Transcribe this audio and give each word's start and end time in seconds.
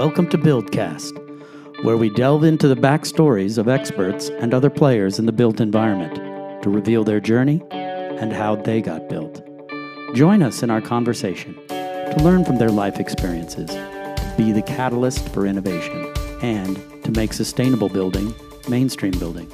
Welcome 0.00 0.30
to 0.30 0.38
Buildcast, 0.38 1.84
where 1.84 1.98
we 1.98 2.08
delve 2.08 2.44
into 2.44 2.68
the 2.68 2.74
backstories 2.74 3.58
of 3.58 3.68
experts 3.68 4.30
and 4.30 4.54
other 4.54 4.70
players 4.70 5.18
in 5.18 5.26
the 5.26 5.30
built 5.30 5.60
environment 5.60 6.62
to 6.62 6.70
reveal 6.70 7.04
their 7.04 7.20
journey 7.20 7.60
and 7.70 8.32
how 8.32 8.56
they 8.56 8.80
got 8.80 9.10
built. 9.10 9.44
Join 10.14 10.42
us 10.42 10.62
in 10.62 10.70
our 10.70 10.80
conversation 10.80 11.54
to 11.68 12.16
learn 12.22 12.46
from 12.46 12.56
their 12.56 12.70
life 12.70 12.98
experiences, 12.98 13.68
to 13.68 14.34
be 14.38 14.52
the 14.52 14.62
catalyst 14.62 15.28
for 15.34 15.46
innovation, 15.46 16.10
and 16.40 16.76
to 17.04 17.10
make 17.10 17.34
sustainable 17.34 17.90
building 17.90 18.34
mainstream 18.70 19.12
building. 19.18 19.52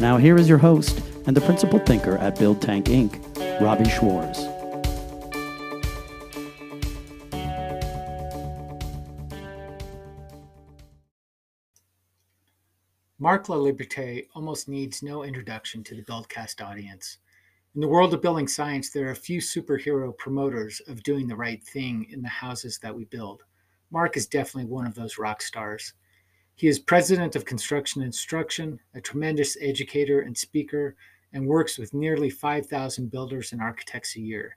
Now, 0.00 0.16
here 0.16 0.38
is 0.38 0.48
your 0.48 0.56
host 0.56 1.02
and 1.26 1.36
the 1.36 1.42
principal 1.42 1.80
thinker 1.80 2.16
at 2.16 2.38
Build 2.38 2.62
Tank 2.62 2.86
Inc., 2.86 3.60
Robbie 3.60 3.90
Schwartz. 3.90 4.55
Mark 13.26 13.48
LaLiberte 13.48 14.28
almost 14.36 14.68
needs 14.68 15.02
no 15.02 15.24
introduction 15.24 15.82
to 15.82 15.96
the 15.96 16.04
Buildcast 16.04 16.64
audience. 16.64 17.18
In 17.74 17.80
the 17.80 17.88
world 17.88 18.14
of 18.14 18.22
building 18.22 18.46
science, 18.46 18.90
there 18.90 19.08
are 19.08 19.10
a 19.10 19.16
few 19.16 19.40
superhero 19.40 20.16
promoters 20.16 20.80
of 20.86 21.02
doing 21.02 21.26
the 21.26 21.34
right 21.34 21.60
thing 21.60 22.06
in 22.10 22.22
the 22.22 22.28
houses 22.28 22.78
that 22.78 22.94
we 22.94 23.04
build. 23.06 23.42
Mark 23.90 24.16
is 24.16 24.28
definitely 24.28 24.70
one 24.70 24.86
of 24.86 24.94
those 24.94 25.18
rock 25.18 25.42
stars. 25.42 25.94
He 26.54 26.68
is 26.68 26.78
president 26.78 27.34
of 27.34 27.44
Construction 27.44 28.00
Instruction, 28.00 28.78
a 28.94 29.00
tremendous 29.00 29.56
educator 29.60 30.20
and 30.20 30.38
speaker, 30.38 30.94
and 31.32 31.48
works 31.48 31.78
with 31.78 31.94
nearly 31.94 32.30
5,000 32.30 33.10
builders 33.10 33.50
and 33.50 33.60
architects 33.60 34.14
a 34.14 34.20
year. 34.20 34.56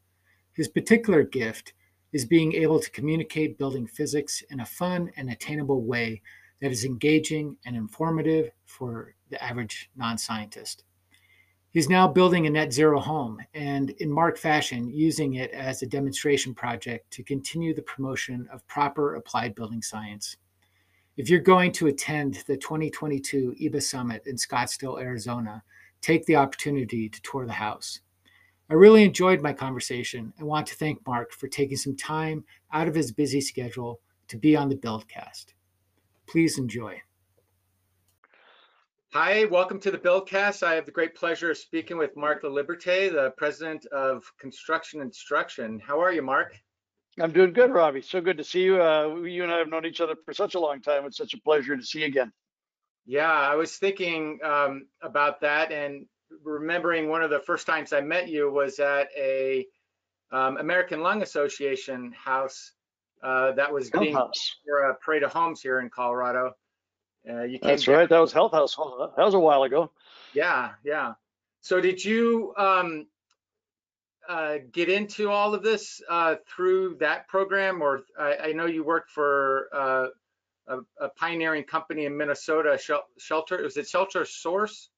His 0.54 0.68
particular 0.68 1.24
gift 1.24 1.74
is 2.14 2.24
being 2.24 2.54
able 2.54 2.80
to 2.80 2.92
communicate 2.92 3.58
building 3.58 3.88
physics 3.88 4.44
in 4.52 4.60
a 4.60 4.66
fun 4.68 5.10
and 5.18 5.32
attainable 5.32 5.82
way 5.82 6.22
that 6.62 6.72
is 6.72 6.86
engaging 6.86 7.58
and 7.66 7.76
informative 7.76 8.52
for 8.66 9.16
the 9.30 9.44
average 9.44 9.90
non 9.96 10.18
scientist. 10.18 10.84
He's 11.72 11.90
now 11.90 12.08
building 12.08 12.48
a 12.48 12.50
net 12.50 12.74
zero 12.74 13.00
home 13.00 13.40
and, 13.54 13.92
in 13.92 14.12
Mark 14.12 14.40
fashion, 14.40 14.90
using 14.90 15.36
it 15.36 15.52
as 15.52 15.82
a 15.82 15.88
demonstration 15.88 16.56
project 16.56 17.12
to 17.12 17.24
continue 17.24 17.76
the 17.76 17.84
promotion 17.84 18.48
of 18.52 18.68
proper 18.68 19.16
applied 19.16 19.54
building 19.54 19.84
science. 19.84 20.38
If 21.16 21.30
you're 21.30 21.42
going 21.42 21.72
to 21.74 21.88
attend 21.88 22.44
the 22.48 22.58
2022 22.58 23.56
EEBA 23.62 23.84
Summit 23.84 24.24
in 24.26 24.36
Scottsdale, 24.36 25.00
Arizona, 25.00 25.62
take 26.02 26.26
the 26.26 26.38
opportunity 26.38 27.08
to 27.08 27.22
tour 27.22 27.46
the 27.46 27.54
house. 27.54 28.00
I 28.72 28.74
really 28.74 29.04
enjoyed 29.04 29.42
my 29.42 29.54
conversation 29.54 30.34
and 30.38 30.48
want 30.48 30.66
to 30.68 30.76
thank 30.76 31.06
Mark 31.06 31.34
for 31.34 31.48
taking 31.48 31.78
some 31.78 31.96
time 31.96 32.44
out 32.72 32.88
of 32.88 32.96
his 32.96 33.12
busy 33.12 33.42
schedule 33.42 34.00
to 34.28 34.38
be 34.38 34.56
on 34.56 34.70
the 34.70 34.76
Buildcast. 34.76 35.54
Please 36.30 36.60
enjoy. 36.60 37.02
Hi, 39.14 39.46
welcome 39.46 39.80
to 39.80 39.90
the 39.90 39.98
Buildcast. 39.98 40.62
I 40.62 40.76
have 40.76 40.86
the 40.86 40.92
great 40.92 41.16
pleasure 41.16 41.50
of 41.50 41.58
speaking 41.58 41.98
with 41.98 42.16
Mark 42.16 42.44
LaLiberte, 42.44 43.12
the 43.12 43.34
president 43.36 43.88
of 43.88 44.24
Construction 44.40 45.02
Instruction. 45.02 45.80
How 45.80 46.00
are 46.00 46.14
you, 46.14 46.22
Mark? 46.22 46.56
I'm 47.20 47.32
doing 47.32 47.52
good, 47.52 47.72
Robbie. 47.72 48.04
So 48.04 48.22
good 48.22 48.38
to 48.38 48.44
see 48.44 48.62
you. 48.62 48.80
Uh, 48.80 49.16
you 49.24 49.42
and 49.42 49.52
I 49.52 49.58
have 49.58 49.70
known 49.70 49.88
each 49.88 50.02
other 50.02 50.16
for 50.24 50.32
such 50.36 50.54
a 50.54 50.60
long 50.60 50.82
time. 50.82 51.04
It's 51.06 51.18
such 51.18 51.34
a 51.34 51.42
pleasure 51.42 51.76
to 51.76 51.84
see 51.84 52.02
you 52.02 52.06
again. 52.06 52.32
Yeah, 53.08 53.32
I 53.32 53.56
was 53.56 53.78
thinking 53.78 54.38
um, 54.44 54.86
about 55.02 55.42
that 55.42 55.72
and 55.72 56.06
remembering 56.44 57.10
one 57.10 57.24
of 57.24 57.32
the 57.32 57.40
first 57.40 57.66
times 57.66 57.92
I 57.92 58.02
met 58.02 58.30
you 58.30 58.52
was 58.52 58.78
at 58.78 59.08
a 59.18 59.66
um, 60.32 60.58
American 60.58 61.02
Lung 61.02 61.24
Association 61.24 62.12
house 62.12 62.74
uh, 63.22 63.54
that 63.54 63.74
was 63.74 63.90
Health 63.90 64.04
being 64.04 64.16
House. 64.16 64.56
for 64.66 64.90
a 64.90 64.96
parade 64.96 65.24
of 65.24 65.34
homes 65.34 65.62
here 65.62 65.80
in 65.80 65.90
Colorado. 65.90 66.54
Uh, 67.30 67.44
you 67.44 67.60
came 67.60 67.70
That's 67.70 67.88
right. 67.88 68.08
That 68.08 68.20
was 68.20 68.32
Health 68.32 68.54
House. 68.54 68.76
That 68.76 69.26
was 69.26 69.34
a 69.34 69.40
while 69.40 69.64
ago. 69.64 69.92
Yeah, 70.34 70.72
yeah. 70.84 71.14
So 71.62 71.82
did 71.82 72.04
you 72.04 72.54
um, 72.58 73.08
uh, 74.28 74.60
get 74.72 74.90
into 74.90 75.30
all 75.30 75.54
of 75.54 75.64
this 75.64 76.02
uh, 76.10 76.36
through 76.48 76.96
that 77.00 77.28
program, 77.28 77.82
or 77.82 78.04
I, 78.18 78.36
I 78.46 78.52
know 78.54 78.66
you 78.66 78.84
worked 78.84 79.12
for 79.12 79.68
uh, 79.74 80.08
a, 80.68 81.06
a 81.06 81.10
pioneering 81.10 81.64
company 81.64 82.06
in 82.06 82.16
Minnesota, 82.16 82.78
Shel- 82.82 83.08
Shelter. 83.18 83.62
Was 83.64 83.76
it 83.76 83.88
Shelter 83.88 84.24
Source 84.26 84.90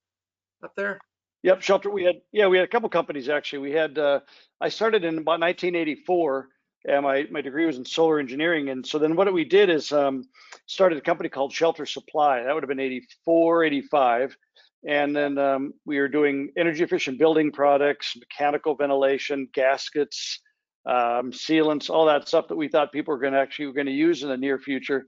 up 0.63 0.75
there? 0.75 0.99
Yep, 1.43 1.61
shelter. 1.61 1.89
We 1.89 2.03
had 2.03 2.15
yeah, 2.31 2.47
we 2.47 2.57
had 2.57 2.65
a 2.65 2.67
couple 2.69 2.87
companies 2.89 3.27
actually. 3.29 3.59
We 3.59 3.71
had 3.71 3.97
uh, 3.97 4.19
I 4.59 4.69
started 4.69 5.03
in 5.03 5.17
about 5.17 5.39
1984, 5.39 6.49
and 6.85 7.03
my 7.03 7.27
my 7.31 7.41
degree 7.41 7.65
was 7.65 7.77
in 7.77 7.85
solar 7.85 8.19
engineering. 8.19 8.69
And 8.69 8.85
so 8.85 8.97
then 8.99 9.15
what 9.15 9.31
we 9.31 9.45
did 9.45 9.69
is 9.69 9.91
um, 9.91 10.23
started 10.65 10.97
a 10.97 11.01
company 11.01 11.29
called 11.29 11.53
Shelter 11.53 11.85
Supply. 11.85 12.43
That 12.43 12.53
would 12.53 12.63
have 12.63 12.69
been 12.69 12.79
84, 12.79 13.63
85. 13.65 14.37
And 14.87 15.15
then 15.15 15.37
um, 15.37 15.73
we 15.85 15.99
were 15.99 16.07
doing 16.07 16.49
energy 16.57 16.83
efficient 16.83 17.19
building 17.19 17.51
products, 17.51 18.15
mechanical 18.17 18.75
ventilation, 18.75 19.47
gaskets, 19.53 20.39
um, 20.87 21.31
sealants, 21.31 21.89
all 21.89 22.07
that 22.07 22.27
stuff 22.27 22.47
that 22.47 22.55
we 22.55 22.67
thought 22.67 22.91
people 22.91 23.13
were 23.13 23.19
going 23.19 23.33
to 23.33 23.39
actually 23.39 23.67
were 23.67 23.73
going 23.73 23.85
to 23.85 23.93
use 23.93 24.23
in 24.23 24.29
the 24.29 24.37
near 24.37 24.57
future. 24.57 25.05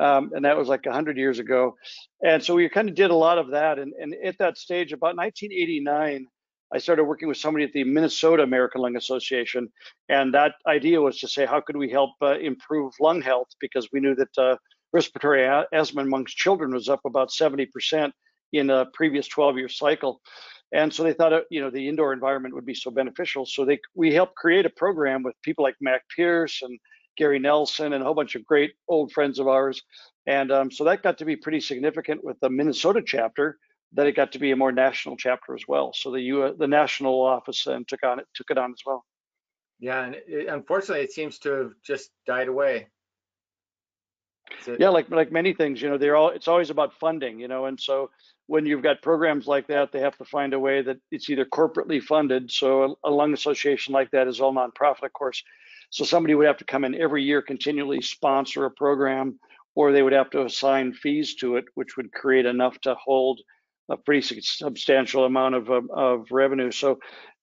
Um, 0.00 0.30
and 0.34 0.44
that 0.44 0.56
was 0.56 0.68
like 0.68 0.86
100 0.86 1.16
years 1.16 1.38
ago. 1.38 1.74
And 2.22 2.42
so 2.42 2.54
we 2.54 2.68
kind 2.68 2.88
of 2.88 2.94
did 2.94 3.10
a 3.10 3.14
lot 3.14 3.38
of 3.38 3.50
that. 3.50 3.78
And, 3.78 3.92
and 3.94 4.14
at 4.24 4.38
that 4.38 4.58
stage, 4.58 4.92
about 4.92 5.16
1989, 5.16 6.26
I 6.72 6.78
started 6.78 7.04
working 7.04 7.28
with 7.28 7.36
somebody 7.36 7.64
at 7.64 7.72
the 7.72 7.84
Minnesota 7.84 8.42
American 8.42 8.80
Lung 8.80 8.96
Association. 8.96 9.70
And 10.08 10.34
that 10.34 10.54
idea 10.66 11.00
was 11.00 11.18
to 11.20 11.28
say, 11.28 11.46
how 11.46 11.60
could 11.60 11.76
we 11.76 11.90
help 11.90 12.10
uh, 12.20 12.38
improve 12.38 12.92
lung 13.00 13.22
health? 13.22 13.48
Because 13.60 13.88
we 13.92 14.00
knew 14.00 14.14
that 14.16 14.38
uh, 14.38 14.56
respiratory 14.92 15.46
asthma 15.72 16.02
amongst 16.02 16.36
children 16.36 16.72
was 16.72 16.88
up 16.88 17.00
about 17.04 17.30
70% 17.30 18.12
in 18.52 18.70
a 18.70 18.86
previous 18.94 19.28
12 19.28 19.58
year 19.58 19.68
cycle. 19.68 20.20
And 20.72 20.92
so 20.92 21.04
they 21.04 21.12
thought, 21.12 21.32
uh, 21.32 21.42
you 21.50 21.60
know, 21.60 21.70
the 21.70 21.88
indoor 21.88 22.12
environment 22.12 22.54
would 22.54 22.66
be 22.66 22.74
so 22.74 22.90
beneficial. 22.90 23.46
So 23.46 23.64
they 23.64 23.78
we 23.94 24.12
helped 24.12 24.34
create 24.34 24.66
a 24.66 24.70
program 24.70 25.22
with 25.22 25.40
people 25.42 25.62
like 25.62 25.76
Mac 25.80 26.02
Pierce 26.14 26.62
and 26.62 26.78
Gary 27.16 27.38
Nelson 27.38 27.92
and 27.92 28.02
a 28.02 28.04
whole 28.04 28.14
bunch 28.14 28.34
of 28.34 28.44
great 28.44 28.72
old 28.88 29.12
friends 29.12 29.38
of 29.38 29.48
ours. 29.48 29.82
And 30.26 30.50
um, 30.50 30.70
so 30.70 30.84
that 30.84 31.02
got 31.02 31.18
to 31.18 31.24
be 31.24 31.36
pretty 31.36 31.60
significant 31.60 32.24
with 32.24 32.38
the 32.40 32.50
Minnesota 32.50 33.00
chapter. 33.04 33.58
That 33.92 34.06
it 34.06 34.16
got 34.16 34.32
to 34.32 34.38
be 34.38 34.50
a 34.50 34.56
more 34.56 34.72
national 34.72 35.16
chapter 35.16 35.54
as 35.54 35.62
well. 35.66 35.92
So 35.94 36.10
the 36.10 36.20
U 36.20 36.54
the 36.58 36.66
national 36.66 37.20
office 37.22 37.64
then 37.64 37.84
took 37.86 38.02
on 38.04 38.18
it 38.18 38.26
took 38.34 38.50
it 38.50 38.58
on 38.58 38.72
as 38.72 38.82
well. 38.84 39.04
Yeah, 39.78 40.04
and 40.04 40.14
it, 40.26 40.48
unfortunately, 40.48 41.04
it 41.04 41.12
seems 41.12 41.38
to 41.40 41.50
have 41.52 41.72
just 41.84 42.10
died 42.26 42.48
away. 42.48 42.88
It- 44.66 44.80
Yeah, 44.80 44.88
like 44.90 45.10
like 45.10 45.32
many 45.32 45.54
things, 45.54 45.80
you 45.82 45.88
know, 45.88 45.98
they're 45.98 46.16
all 46.16 46.30
it's 46.30 46.48
always 46.48 46.70
about 46.70 46.94
funding, 46.94 47.38
you 47.40 47.48
know, 47.48 47.66
and 47.66 47.78
so 47.80 48.10
when 48.46 48.64
you've 48.66 48.82
got 48.82 49.02
programs 49.02 49.46
like 49.46 49.66
that, 49.68 49.92
they 49.92 50.00
have 50.00 50.16
to 50.18 50.24
find 50.24 50.54
a 50.54 50.58
way 50.58 50.82
that 50.82 50.98
it's 51.10 51.28
either 51.30 51.44
corporately 51.44 52.00
funded. 52.02 52.50
So 52.50 52.96
a, 53.04 53.08
a 53.08 53.10
lung 53.10 53.34
association 53.34 53.92
like 53.92 54.10
that 54.12 54.28
is 54.28 54.40
all 54.40 54.54
nonprofit, 54.54 55.04
of 55.04 55.12
course. 55.12 55.42
So 55.90 56.04
somebody 56.04 56.34
would 56.34 56.46
have 56.46 56.58
to 56.58 56.64
come 56.64 56.84
in 56.84 56.94
every 56.94 57.22
year, 57.24 57.42
continually 57.42 58.02
sponsor 58.02 58.64
a 58.64 58.70
program, 58.70 59.38
or 59.74 59.92
they 59.92 60.02
would 60.02 60.12
have 60.12 60.30
to 60.30 60.44
assign 60.44 60.92
fees 60.92 61.34
to 61.36 61.56
it, 61.56 61.64
which 61.74 61.96
would 61.96 62.12
create 62.12 62.46
enough 62.46 62.78
to 62.82 62.94
hold 62.94 63.40
a 63.88 63.96
pretty 63.96 64.40
substantial 64.40 65.24
amount 65.24 65.54
of 65.54 65.70
of, 65.70 65.90
of 65.90 66.26
revenue. 66.30 66.70
So 66.70 66.98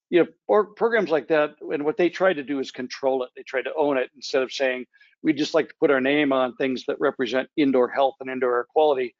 you 0.10 0.20
know, 0.20 0.28
or 0.48 0.66
programs 0.66 1.10
like 1.10 1.30
that, 1.30 1.56
and 1.62 1.84
what 1.84 1.98
they 1.98 2.10
try 2.10 2.34
to 2.34 2.44
do 2.44 2.60
is 2.60 2.72
control 2.72 3.24
it. 3.24 3.30
They 3.36 3.44
try 3.44 3.64
to 3.64 3.74
own 3.76 3.98
it 3.98 4.12
instead 4.16 4.44
of 4.44 4.52
saying, 4.52 4.86
we 5.24 5.34
just 5.34 5.54
like 5.54 5.70
to 5.70 5.76
put 5.80 5.90
our 5.90 6.02
name 6.02 6.32
on 6.32 6.56
things 6.56 6.84
that 6.88 7.00
represent 7.00 7.50
indoor 7.58 7.90
health 7.90 8.16
and 8.20 8.30
indoor 8.30 8.58
air 8.58 8.68
quality. 8.70 9.16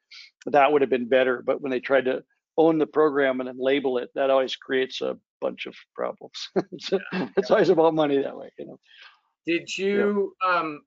That 0.46 0.70
would 0.70 0.82
have 0.82 0.90
been 0.90 1.08
better. 1.08 1.42
But 1.44 1.60
when 1.60 1.70
they 1.70 1.80
tried 1.80 2.04
to 2.04 2.22
own 2.56 2.78
the 2.78 2.86
program 2.86 3.40
and 3.40 3.48
then 3.48 3.56
label 3.58 3.98
it, 3.98 4.10
that 4.14 4.30
always 4.30 4.54
creates 4.54 5.00
a 5.00 5.16
bunch 5.40 5.66
of 5.66 5.74
problems. 5.96 6.50
it's, 6.72 6.90
it's 7.36 7.50
always 7.50 7.70
about 7.70 7.94
money 7.94 8.22
that 8.22 8.36
way, 8.36 8.50
you 8.58 8.66
know. 8.66 8.78
Did 9.46 9.76
you 9.76 10.34
um, 10.46 10.82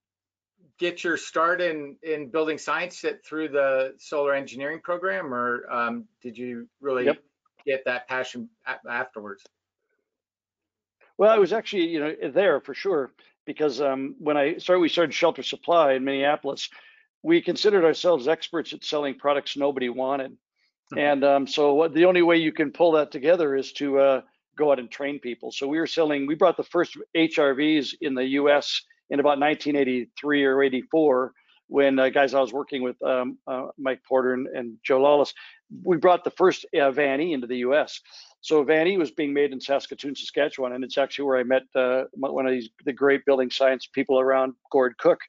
get 0.78 1.04
your 1.04 1.18
start 1.18 1.62
in 1.62 1.98
in 2.04 2.30
building 2.30 2.58
science 2.58 3.04
through 3.26 3.50
the 3.50 3.96
solar 3.98 4.34
engineering 4.34 4.80
program, 4.84 5.34
or 5.34 5.70
um, 5.72 6.06
did 6.22 6.38
you 6.38 6.68
really 6.82 7.06
Yep. 7.06 7.24
get 7.66 7.86
that 7.86 8.08
passion 8.08 8.50
afterwards? 8.90 9.44
Well, 11.18 11.32
I 11.32 11.38
was 11.38 11.52
actually, 11.52 11.88
you 11.88 12.00
know, 12.00 12.16
there 12.32 12.62
for 12.62 12.74
sure 12.74 13.12
because 13.46 13.82
um, 13.82 14.16
when 14.20 14.38
I 14.38 14.58
started, 14.58 14.82
we 14.82 14.90
started 14.90 15.14
Shelter 15.14 15.42
Supply 15.42 15.94
in 15.94 16.04
Minneapolis. 16.04 16.70
We 17.24 17.42
considered 17.42 17.84
ourselves 17.84 18.28
experts 18.28 18.74
at 18.74 18.84
selling 18.84 19.16
products 19.16 19.58
nobody 19.58 19.90
wanted, 19.90 20.38
and 20.96 21.24
um, 21.24 21.48
so 21.48 21.74
what, 21.74 21.94
the 21.94 22.06
only 22.06 22.22
way 22.22 22.38
you 22.38 22.52
can 22.52 22.72
pull 22.72 22.92
that 22.94 23.12
together 23.12 23.56
is 23.56 23.74
to 23.74 24.00
uh, 24.00 24.22
go 24.56 24.72
out 24.72 24.80
and 24.80 24.92
train 24.92 25.20
people. 25.20 25.52
So 25.52 25.68
we 25.68 25.80
were 25.80 25.88
selling. 25.88 26.28
We 26.28 26.36
brought 26.36 26.58
the 26.58 26.64
first 26.64 26.96
HRVs 27.16 27.96
in 28.02 28.14
the 28.14 28.26
U.S. 28.26 28.84
in 29.10 29.20
about 29.20 29.40
1983 29.40 30.46
or 30.46 30.64
84 30.64 31.34
when 31.68 32.00
uh, 32.00 32.10
guys 32.10 32.34
I 32.34 32.40
was 32.40 32.54
working 32.54 32.82
with, 32.82 33.02
um, 33.04 33.38
uh, 33.46 33.68
Mike 33.78 34.02
Porter 34.08 34.34
and, 34.34 34.48
and 34.48 34.78
Joe 34.84 35.02
Lawless. 35.02 35.34
We 35.84 35.98
brought 35.98 36.24
the 36.24 36.32
first 36.32 36.66
uh, 36.74 36.92
vanEE 36.92 37.34
into 37.34 37.48
the 37.48 37.58
U.S. 37.58 38.00
So 38.42 38.64
vanEE 38.64 38.98
was 38.98 39.12
being 39.12 39.34
made 39.34 39.52
in 39.52 39.60
Saskatoon, 39.60 40.16
Saskatchewan, 40.16 40.74
and 40.74 40.84
it's 40.84 40.98
actually 40.98 41.26
where 41.26 41.38
I 41.38 41.44
met 41.44 41.64
uh, 41.76 42.04
one 42.14 42.46
of 42.46 42.54
these 42.54 42.70
the 42.86 42.94
great 42.94 43.26
building 43.26 43.52
science 43.52 43.88
people 43.92 44.20
around 44.20 44.54
Gord 44.72 44.98
Cooke. 44.98 45.20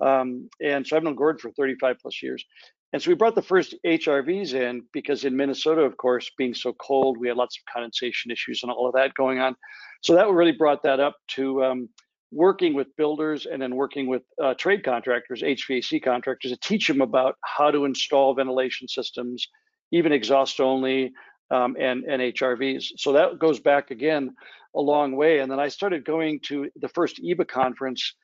Um, 0.00 0.50
and 0.62 0.86
so 0.86 0.96
I've 0.96 1.02
known 1.02 1.14
Gord 1.14 1.40
for 1.40 1.50
35 1.52 1.96
plus 2.00 2.22
years. 2.22 2.44
And 2.92 3.02
so 3.02 3.10
we 3.10 3.14
brought 3.14 3.34
the 3.34 3.42
first 3.42 3.74
HRVs 3.84 4.54
in 4.54 4.82
because 4.92 5.24
in 5.24 5.36
Minnesota, 5.36 5.82
of 5.82 5.96
course, 5.98 6.30
being 6.38 6.54
so 6.54 6.72
cold, 6.74 7.18
we 7.18 7.28
had 7.28 7.36
lots 7.36 7.58
of 7.58 7.72
condensation 7.72 8.30
issues 8.30 8.62
and 8.62 8.72
all 8.72 8.86
of 8.86 8.94
that 8.94 9.12
going 9.14 9.40
on. 9.40 9.56
So 10.02 10.14
that 10.14 10.30
really 10.30 10.52
brought 10.52 10.82
that 10.84 10.98
up 10.98 11.16
to 11.28 11.64
um, 11.64 11.88
working 12.30 12.74
with 12.74 12.94
builders 12.96 13.46
and 13.46 13.60
then 13.60 13.74
working 13.74 14.06
with 14.06 14.22
uh, 14.42 14.54
trade 14.54 14.84
contractors, 14.84 15.42
HVAC 15.42 16.02
contractors, 16.02 16.50
to 16.50 16.58
teach 16.58 16.86
them 16.86 17.00
about 17.00 17.36
how 17.42 17.70
to 17.70 17.84
install 17.84 18.34
ventilation 18.34 18.86
systems, 18.88 19.46
even 19.92 20.12
exhaust 20.12 20.60
only, 20.60 21.12
um, 21.50 21.76
and, 21.78 22.04
and 22.04 22.20
HRVs. 22.20 22.84
So 22.96 23.12
that 23.12 23.38
goes 23.38 23.60
back 23.60 23.90
again 23.90 24.34
a 24.74 24.80
long 24.80 25.16
way. 25.16 25.38
And 25.38 25.50
then 25.50 25.58
I 25.58 25.68
started 25.68 26.04
going 26.04 26.40
to 26.44 26.68
the 26.76 26.88
first 26.88 27.22
EEBA 27.22 27.48
conference. 27.48 28.14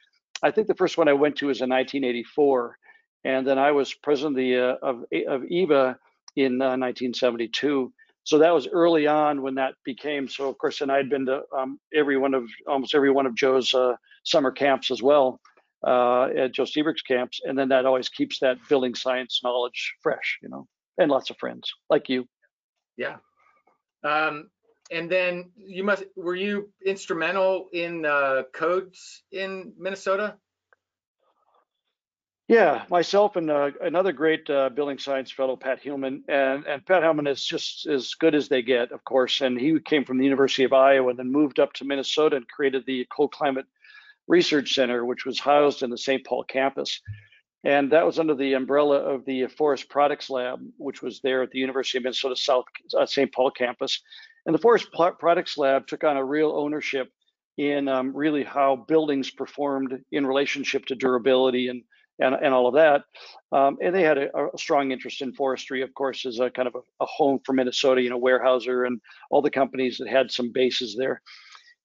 I 0.43 0.51
think 0.51 0.67
the 0.67 0.75
first 0.75 0.99
one 0.99 1.09
I 1.09 1.15
went 1.15 1.37
to 1.37 1.47
was 1.47 1.62
in 1.62 1.71
1984. 1.71 2.77
And 3.25 3.47
then 3.47 3.59
I 3.59 3.73
was 3.73 3.95
president 3.95 4.37
of, 4.37 4.37
the, 4.37 4.59
uh, 4.59 4.77
of, 4.83 4.97
of 5.27 5.49
EEBA 5.49 5.97
in 6.37 6.61
uh, 6.61 6.77
1972 6.77 7.93
so 8.25 8.38
that 8.38 8.55
was 8.55 8.67
early 8.69 9.06
on 9.06 9.43
when 9.43 9.55
that 9.55 9.75
became 9.85 10.29
so 10.29 10.49
of 10.49 10.59
course 10.59 10.81
and 10.81 10.91
i'd 10.91 11.09
been 11.09 11.26
to 11.26 11.43
um, 11.56 11.79
every 11.94 12.17
one 12.17 12.35
of 12.35 12.44
almost 12.67 12.94
every 12.94 13.11
one 13.11 13.26
of 13.26 13.35
joe's 13.35 13.75
uh, 13.75 13.94
summer 14.25 14.50
camps 14.50 14.91
as 14.91 15.03
well 15.03 15.41
uh, 15.87 16.25
at 16.37 16.53
joe 16.53 16.65
Lstiburek's 16.65 17.03
camps 17.03 17.41
and 17.44 17.59
then 17.59 17.69
that 17.69 17.87
always 17.87 18.09
keeps 18.09 18.38
that 18.41 18.56
building 18.69 18.94
science 18.94 19.41
knowledge 19.44 19.94
fresh 20.03 20.38
you 20.43 20.49
know 20.49 20.67
and 20.99 21.11
lots 21.11 21.31
of 21.31 21.37
friends 21.38 21.73
like 21.91 22.09
you. 22.09 22.26
Yeah. 22.97 23.17
Um, 24.05 24.50
and 24.91 25.11
then 25.11 25.50
you 25.56 25.82
must 25.82 26.05
were 26.17 26.35
you 26.35 26.70
instrumental 26.85 27.69
in 27.73 28.05
uh, 28.05 28.43
codes 28.53 29.23
in 29.32 29.73
minnesota 29.79 30.37
yeah, 32.49 32.85
myself 32.91 33.37
and 33.37 33.50
uh, 33.50 33.70
another 33.81 34.12
great 34.12 34.49
uh, 34.50 34.69
building 34.69 34.99
science 34.99 35.31
fellow, 35.31 35.56
Pat 35.56 35.82
Huelman, 35.82 36.23
and 36.29 36.67
and 36.67 36.85
Pat 36.85 37.02
Huelman 37.02 37.29
is 37.29 37.43
just 37.43 37.87
as 37.87 38.14
good 38.14 38.35
as 38.35 38.49
they 38.49 38.61
get, 38.61 38.93
of 38.93 39.02
course. 39.05 39.41
And 39.41 39.58
he 39.58 39.81
came 39.81 40.05
from 40.05 40.19
the 40.19 40.25
University 40.25 40.64
of 40.64 40.75
Iowa 40.75 41.11
and 41.11 41.19
then 41.19 41.32
moved 41.32 41.58
up 41.58 41.73
to 41.75 41.87
Minnesota 41.87 42.37
and 42.37 42.49
created 42.49 42.85
the 42.87 43.06
Cold 43.11 43.32
Climate 43.32 43.64
Research 44.29 44.75
Center, 44.75 45.06
which 45.06 45.25
was 45.25 45.41
housed 45.41 45.82
in 45.82 45.88
the 45.88 45.96
St. 45.96 46.25
Paul 46.26 46.44
campus. 46.44 47.00
And 47.64 47.93
that 47.93 48.05
was 48.05 48.19
under 48.19 48.35
the 48.35 48.52
umbrella 48.52 48.99
of 48.99 49.25
the 49.25 49.46
Forest 49.46 49.88
Products 49.88 50.29
Lab, 50.29 50.61
which 50.76 51.00
was 51.00 51.20
there 51.20 51.43
at 51.43 51.50
the 51.50 51.58
University 51.58 51.96
of 51.96 52.05
Minnesota 52.05 52.37
South 52.37 52.67
uh, 52.94 53.06
St. 53.06 53.32
Paul 53.32 53.52
campus. 53.52 54.02
And 54.44 54.55
the 54.55 54.61
Forest 54.61 54.88
Products 54.93 55.56
Lab 55.56 55.87
took 55.87 56.05
on 56.05 56.19
a 56.19 56.25
real 56.25 56.50
ownership 56.50 57.11
in 57.56 57.88
um, 57.88 58.14
really 58.14 58.44
how 58.44 58.76
buildings 58.76 59.31
performed 59.31 59.99
in 60.12 60.26
relationship 60.26 60.85
to 60.87 60.94
durability 60.94 61.69
and 61.69 61.85
and, 62.19 62.34
and 62.34 62.55
all 62.55 62.66
of 62.66 62.75
that. 62.75 63.05
Um, 63.52 63.78
and 63.82 63.94
they 63.94 64.02
had 64.02 64.19
a, 64.19 64.28
a, 64.55 64.58
strong 64.58 64.90
interest 64.90 65.22
in 65.22 65.32
forestry, 65.32 65.82
of 65.82 65.93
course, 65.94 66.26
as 66.26 66.40
a 66.40 66.50
kind 66.50 66.69
of 66.69 66.75
a, 66.75 66.81
a, 67.02 67.06
home 67.06 67.40
for 67.44 67.52
Minnesota, 67.52 68.02
you 68.02 68.11
know, 68.11 68.20
Weyerhaeuser 68.20 68.87
and 68.87 69.00
all 69.31 69.43
the 69.43 69.50
companies 69.50 69.99
that 69.99 70.08
had 70.08 70.31
some 70.31 70.52
bases 70.52 70.96
there. 70.96 71.20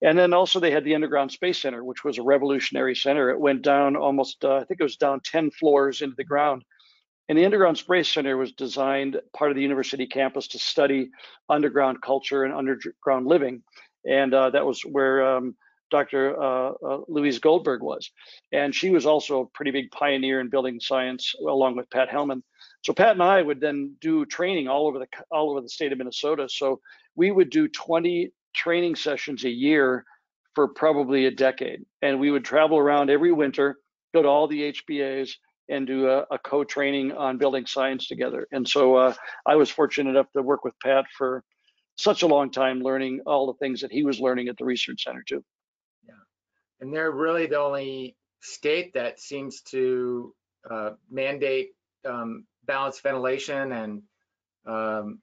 And 0.02 0.18
then 0.18 0.34
also 0.34 0.60
they 0.60 0.72
had 0.72 0.86
the 0.86 0.96
Underground 0.96 1.32
Space 1.32 1.62
Center, 1.62 1.84
which 1.84 2.04
was 2.04 2.18
a 2.18 2.24
revolutionary 2.24 2.96
center. 2.96 3.30
It 3.30 3.40
went 3.40 3.64
down 3.64 3.96
almost, 3.96 4.46
uh, 4.46 4.56
I 4.56 4.64
think 4.64 4.80
it 4.80 4.84
was 4.84 4.96
down 4.96 5.22
10 5.26 5.52
floors 5.52 6.02
into 6.02 6.16
the 6.16 6.24
ground. 6.24 6.64
And 7.28 7.38
the 7.38 7.46
Underground 7.46 7.78
Space 7.78 8.10
Center 8.10 8.38
was 8.38 8.54
designed 8.54 9.20
part 9.36 9.52
of 9.52 9.56
the 9.56 9.62
university 9.62 10.08
campus 10.08 10.48
to 10.50 10.60
study 10.60 11.10
underground 11.50 12.02
culture 12.02 12.44
and 12.44 12.54
underground 12.54 13.28
living. 13.28 13.62
And 14.10 14.34
uh, 14.34 14.50
that 14.52 14.66
was 14.66 14.82
where 14.82 15.38
um, 15.38 15.56
Dr. 15.90 16.42
Uh, 16.42 16.72
uh, 16.72 17.02
Louise 17.08 17.40
Goldberg 17.40 17.82
was. 17.82 18.12
And 18.52 18.74
she 18.74 18.90
was 18.90 19.06
also 19.06 19.42
a 19.42 19.46
pretty 19.48 19.72
big 19.72 19.92
pioneer 19.92 20.40
in 20.40 20.50
building 20.50 20.80
science 20.80 21.34
along 21.40 21.76
with 21.76 21.90
Pat 21.90 22.10
Huelman. 22.10 22.42
So 22.84 22.94
Pat 22.94 23.12
and 23.12 23.24
I 23.24 23.42
would 23.42 23.60
then 23.60 23.96
do 24.00 24.26
training 24.26 24.68
all 24.68 24.88
over 24.88 25.00
the 25.00 25.08
all 25.32 25.52
over 25.52 25.62
the 25.62 25.70
state 25.70 25.92
of 25.92 25.98
Minnesota. 25.98 26.48
So 26.50 26.80
we 27.16 27.32
would 27.32 27.50
do 27.50 27.68
20 27.68 28.32
training 28.54 28.96
sessions 28.96 29.44
a 29.44 29.50
year 29.50 30.06
for 30.56 30.68
probably 30.68 31.26
a 31.26 31.32
decade. 31.32 31.86
And 32.02 32.20
we 32.20 32.32
would 32.32 32.46
travel 32.46 32.78
around 32.78 33.10
every 33.10 33.32
winter, 33.32 33.78
go 34.14 34.22
to 34.22 34.28
all 34.28 34.48
the 34.48 34.74
HBAs 34.74 35.32
and 35.70 35.86
do 35.86 36.10
a, 36.10 36.26
a 36.32 36.40
co-training 36.40 37.12
on 37.12 37.38
building 37.38 37.66
science 37.66 38.08
together. 38.08 38.48
And 38.52 38.68
so 38.68 38.96
uh, 38.96 39.14
I 39.46 39.56
was 39.56 39.70
fortunate 39.70 40.10
enough 40.10 40.32
to 40.36 40.42
work 40.42 40.64
with 40.64 40.74
Pat 40.84 41.06
for 41.16 41.44
such 41.98 42.24
a 42.24 42.28
long 42.28 42.50
time 42.50 42.82
learning 42.82 43.22
all 43.26 43.48
the 43.48 43.58
things 43.60 43.82
that 43.82 43.92
he 43.92 44.04
was 44.04 44.20
learning 44.20 44.48
at 44.48 44.58
the 44.58 44.66
research 44.66 45.04
center 45.04 45.24
too 45.28 45.44
and 46.82 46.94
they're 46.94 47.12
really 47.12 47.46
the 47.46 47.60
only 47.60 48.16
state 48.42 48.94
that 48.94 49.20
seems 49.20 49.62
to 49.62 50.34
uh, 50.70 50.92
mandate 51.10 51.72
um, 52.06 52.46
balanced 52.66 53.04
ventilation 53.04 53.72
and 53.72 54.02
um, 54.66 55.20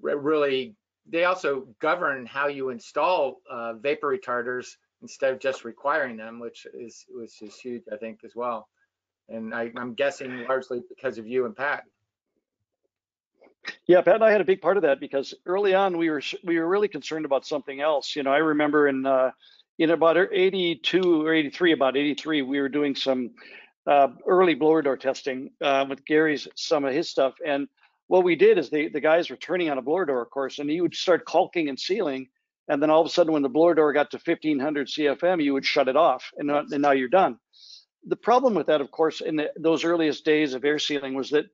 really 0.00 0.74
they 1.08 1.24
also 1.24 1.66
govern 1.80 2.26
how 2.26 2.46
you 2.46 2.70
install 2.70 3.40
uh, 3.50 3.74
vapor 3.74 4.16
retarders 4.16 4.76
instead 5.02 5.32
of 5.32 5.40
just 5.40 5.64
requiring 5.64 6.16
them, 6.16 6.38
which 6.40 6.66
is 6.74 7.04
which 7.08 7.42
is 7.42 7.56
huge, 7.56 7.82
I 7.92 7.96
think, 7.96 8.20
as 8.24 8.34
well. 8.34 8.68
And 9.28 9.54
I, 9.54 9.70
I'm 9.76 9.94
guessing 9.94 10.44
largely 10.48 10.82
because 10.88 11.18
of 11.18 11.26
you 11.26 11.46
and 11.46 11.56
Pat. 11.56 11.84
Yeah, 13.86 14.00
Pat 14.00 14.16
and 14.16 14.24
I 14.24 14.30
had 14.30 14.40
a 14.40 14.44
big 14.44 14.60
part 14.60 14.76
of 14.76 14.82
that 14.84 15.00
because 15.00 15.34
early 15.46 15.74
on 15.74 15.98
we 15.98 16.10
were 16.10 16.22
we 16.44 16.58
were 16.58 16.68
really 16.68 16.88
concerned 16.88 17.24
about 17.24 17.46
something 17.46 17.80
else. 17.80 18.14
You 18.14 18.22
know, 18.22 18.32
I 18.32 18.38
remember 18.38 18.88
in 18.88 19.06
uh, 19.06 19.30
in 19.80 19.90
about 19.90 20.18
82 20.18 21.26
or 21.26 21.32
83, 21.32 21.72
about 21.72 21.96
83, 21.96 22.42
we 22.42 22.60
were 22.60 22.68
doing 22.68 22.94
some 22.94 23.30
uh, 23.86 24.08
early 24.26 24.54
blower 24.54 24.82
door 24.82 24.98
testing 24.98 25.52
uh, 25.62 25.86
with 25.88 26.04
Gary's 26.04 26.46
some 26.54 26.84
of 26.84 26.92
his 26.92 27.08
stuff. 27.08 27.32
And 27.44 27.66
what 28.06 28.22
we 28.22 28.36
did 28.36 28.58
is 28.58 28.68
the, 28.68 28.90
the 28.90 29.00
guys 29.00 29.30
were 29.30 29.36
turning 29.36 29.70
on 29.70 29.78
a 29.78 29.82
blower 29.82 30.04
door, 30.04 30.20
of 30.20 30.28
course, 30.28 30.58
and 30.58 30.70
you 30.70 30.82
would 30.82 30.94
start 30.94 31.24
caulking 31.24 31.70
and 31.70 31.80
sealing. 31.80 32.28
And 32.68 32.82
then 32.82 32.90
all 32.90 33.00
of 33.00 33.06
a 33.06 33.10
sudden, 33.10 33.32
when 33.32 33.40
the 33.40 33.48
blower 33.48 33.74
door 33.74 33.94
got 33.94 34.10
to 34.10 34.18
1500 34.18 34.86
CFM, 34.86 35.42
you 35.42 35.54
would 35.54 35.64
shut 35.64 35.88
it 35.88 35.96
off, 35.96 36.30
and, 36.36 36.50
and 36.50 36.82
now 36.82 36.92
you're 36.92 37.08
done. 37.08 37.38
The 38.06 38.16
problem 38.16 38.54
with 38.54 38.66
that, 38.66 38.82
of 38.82 38.90
course, 38.90 39.22
in 39.22 39.36
the, 39.36 39.50
those 39.58 39.82
earliest 39.82 40.26
days 40.26 40.52
of 40.52 40.62
air 40.62 40.78
sealing 40.78 41.14
was 41.14 41.30
that 41.30 41.46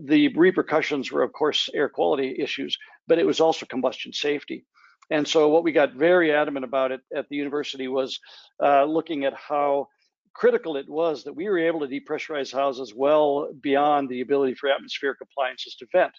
the 0.00 0.28
repercussions 0.28 1.10
were, 1.10 1.24
of 1.24 1.32
course, 1.32 1.68
air 1.74 1.88
quality 1.88 2.36
issues, 2.38 2.78
but 3.08 3.18
it 3.18 3.26
was 3.26 3.40
also 3.40 3.66
combustion 3.66 4.12
safety. 4.12 4.64
And 5.10 5.26
so 5.26 5.48
what 5.48 5.64
we 5.64 5.72
got 5.72 5.94
very 5.94 6.32
adamant 6.32 6.64
about 6.64 6.92
it 6.92 7.00
at 7.14 7.28
the 7.28 7.36
university 7.36 7.88
was 7.88 8.18
uh, 8.62 8.84
looking 8.84 9.24
at 9.24 9.34
how 9.34 9.88
critical 10.34 10.76
it 10.76 10.88
was 10.88 11.24
that 11.24 11.32
we 11.32 11.48
were 11.48 11.58
able 11.58 11.80
to 11.80 11.86
depressurize 11.86 12.52
houses 12.52 12.92
well 12.94 13.48
beyond 13.60 14.08
the 14.08 14.20
ability 14.20 14.54
for 14.54 14.68
atmospheric 14.68 15.18
appliances 15.20 15.76
to 15.76 15.86
vent. 15.92 16.12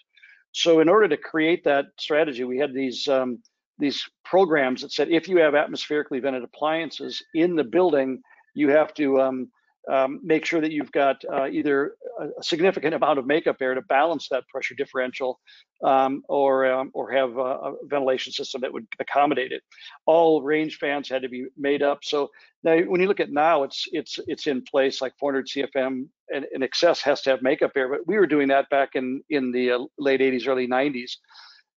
So 0.52 0.80
in 0.80 0.88
order 0.88 1.08
to 1.08 1.16
create 1.16 1.64
that 1.64 1.86
strategy, 1.98 2.44
we 2.44 2.58
had 2.58 2.72
these 2.72 3.06
um, 3.08 3.42
these 3.78 4.08
programs 4.24 4.80
that 4.80 4.92
said 4.92 5.10
if 5.10 5.28
you 5.28 5.36
have 5.38 5.54
atmospherically 5.54 6.18
vented 6.18 6.42
appliances 6.42 7.22
in 7.34 7.56
the 7.56 7.64
building, 7.64 8.22
you 8.54 8.70
have 8.70 8.94
to 8.94 9.20
um, 9.20 9.50
um, 9.90 10.20
make 10.22 10.44
sure 10.44 10.60
that 10.60 10.72
you've 10.72 10.92
got 10.92 11.22
uh, 11.32 11.46
either 11.46 11.94
a 12.38 12.42
significant 12.42 12.94
amount 12.94 13.18
of 13.18 13.26
makeup 13.26 13.56
air 13.60 13.74
to 13.74 13.82
balance 13.82 14.28
that 14.28 14.46
pressure 14.48 14.74
differential 14.74 15.38
um, 15.84 16.22
or, 16.28 16.66
um, 16.66 16.90
or 16.94 17.10
have 17.12 17.36
a, 17.36 17.40
a, 17.40 17.74
ventilation 17.84 18.32
system 18.32 18.60
that 18.62 18.72
would 18.72 18.86
accommodate 18.98 19.52
it. 19.52 19.62
All 20.06 20.42
range 20.42 20.78
fans 20.78 21.08
had 21.08 21.22
to 21.22 21.28
be 21.28 21.46
made 21.56 21.82
up. 21.82 22.00
So 22.02 22.30
now 22.64 22.78
when 22.78 23.00
you 23.00 23.06
look 23.06 23.20
at 23.20 23.30
now, 23.30 23.62
it's, 23.62 23.86
it's, 23.92 24.18
it's 24.26 24.46
in 24.46 24.62
place 24.62 25.00
like 25.00 25.12
400 25.18 25.46
CFM 25.46 26.08
and, 26.32 26.46
and 26.52 26.64
excess 26.64 27.00
has 27.02 27.20
to 27.22 27.30
have 27.30 27.42
makeup 27.42 27.72
air, 27.76 27.88
but 27.88 28.06
we 28.06 28.16
were 28.16 28.26
doing 28.26 28.48
that 28.48 28.68
back 28.70 28.90
in, 28.94 29.22
in 29.30 29.52
the 29.52 29.72
uh, 29.72 29.78
late 29.98 30.20
80s, 30.20 30.48
early 30.48 30.66
90s. 30.66 31.12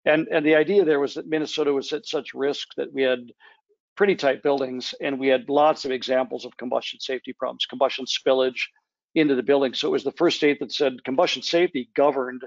And, 0.05 0.27
and 0.31 0.45
the 0.45 0.55
idea 0.55 0.85
there 0.85 0.99
was 0.99 1.13
that 1.15 1.27
Minnesota 1.27 1.73
was 1.73 1.91
at 1.93 2.07
such 2.07 2.33
risk 2.33 2.69
that 2.77 2.91
we 2.93 3.03
had 3.03 3.31
pretty 3.99 4.15
tight 4.15 4.41
buildings, 4.41 4.95
and 5.01 5.19
we 5.19 5.27
had 5.27 5.49
lots 5.49 5.83
of 5.83 5.91
examples 5.91 6.45
of 6.45 6.55
combustion 6.55 6.97
safety 7.01 7.33
problems, 7.33 7.65
combustion 7.65 8.05
spillage 8.05 8.61
into 9.13 9.35
the 9.35 9.43
building. 9.43 9.73
So 9.73 9.89
it 9.89 9.91
was 9.91 10.05
the 10.05 10.13
first 10.13 10.37
state 10.37 10.57
that 10.61 10.71
said 10.71 11.03
combustion 11.03 11.41
safety 11.41 11.89
governed 11.97 12.41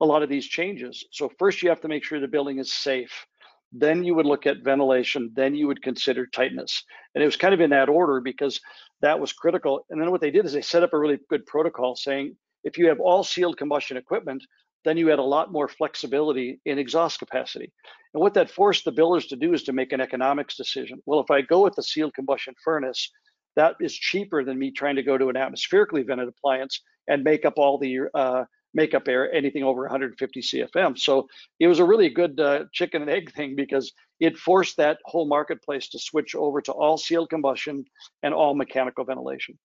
a 0.00 0.06
lot 0.06 0.22
of 0.22 0.28
these 0.28 0.46
changes. 0.46 1.04
So 1.10 1.32
first 1.36 1.64
you 1.64 1.68
have 1.68 1.80
to 1.80 1.88
make 1.88 2.04
sure 2.04 2.20
the 2.20 2.28
building 2.28 2.60
is 2.60 2.72
safe. 2.72 3.26
Then 3.72 4.04
you 4.04 4.14
would 4.14 4.24
look 4.24 4.46
at 4.46 4.62
ventilation. 4.62 5.32
Then 5.34 5.56
you 5.56 5.66
would 5.66 5.82
consider 5.82 6.28
tightness. 6.28 6.84
And 7.16 7.22
it 7.22 7.26
was 7.26 7.34
kind 7.34 7.54
of 7.54 7.60
in 7.60 7.70
that 7.70 7.88
order 7.88 8.20
because 8.20 8.60
that 9.00 9.18
was 9.18 9.32
critical. 9.32 9.84
And 9.90 10.00
then 10.00 10.12
what 10.12 10.20
they 10.20 10.30
did 10.30 10.44
is 10.44 10.52
they 10.52 10.62
set 10.62 10.84
up 10.84 10.92
a 10.92 10.98
really 10.98 11.18
good 11.28 11.44
protocol 11.44 11.96
saying 11.96 12.36
if 12.62 12.78
you 12.78 12.86
have 12.86 13.00
all 13.00 13.24
sealed 13.24 13.56
combustion 13.56 13.96
equipment, 13.96 14.44
then 14.84 14.96
you 14.96 15.08
had 15.08 15.18
a 15.18 15.22
lot 15.22 15.52
more 15.52 15.68
flexibility 15.68 16.60
in 16.64 16.78
exhaust 16.78 17.18
capacity. 17.18 17.72
And 18.12 18.20
what 18.20 18.34
that 18.34 18.50
forced 18.50 18.84
the 18.84 18.92
builders 18.92 19.26
to 19.26 19.36
do 19.36 19.54
is 19.54 19.62
to 19.64 19.72
make 19.72 19.92
an 19.92 20.00
economics 20.00 20.56
decision. 20.56 21.00
Well, 21.06 21.20
if 21.20 21.30
I 21.30 21.40
go 21.40 21.62
with 21.62 21.74
the 21.74 21.82
sealed 21.82 22.14
combustion 22.14 22.54
furnace, 22.62 23.10
that 23.56 23.76
is 23.80 23.94
cheaper 23.94 24.44
than 24.44 24.58
me 24.58 24.70
trying 24.70 24.96
to 24.96 25.02
go 25.02 25.16
to 25.16 25.28
an 25.28 25.36
atmospherically 25.36 26.02
vented 26.02 26.28
appliance 26.28 26.80
and 27.08 27.24
make 27.24 27.44
up 27.44 27.54
all 27.56 27.78
the 27.78 28.00
uh, 28.14 28.44
makeup 28.74 29.08
air, 29.08 29.32
anything 29.32 29.62
over 29.62 29.82
150 29.82 30.40
CFM. 30.40 30.98
So 30.98 31.28
it 31.60 31.68
was 31.68 31.78
a 31.78 31.84
really 31.84 32.10
good 32.10 32.38
uh, 32.40 32.64
chicken 32.72 33.02
and 33.02 33.10
egg 33.10 33.32
thing 33.36 33.56
because 33.56 33.92
it 34.20 34.36
forced 34.36 34.76
that 34.76 34.98
whole 35.04 35.26
marketplace 35.26 35.88
to 35.90 35.98
switch 35.98 36.34
over 36.34 36.60
to 36.62 36.72
all 36.72 36.96
sealed 36.96 37.30
combustion 37.30 37.84
and 38.22 38.34
all 38.34 38.54
mechanical 38.54 39.04
ventilation. 39.04 39.58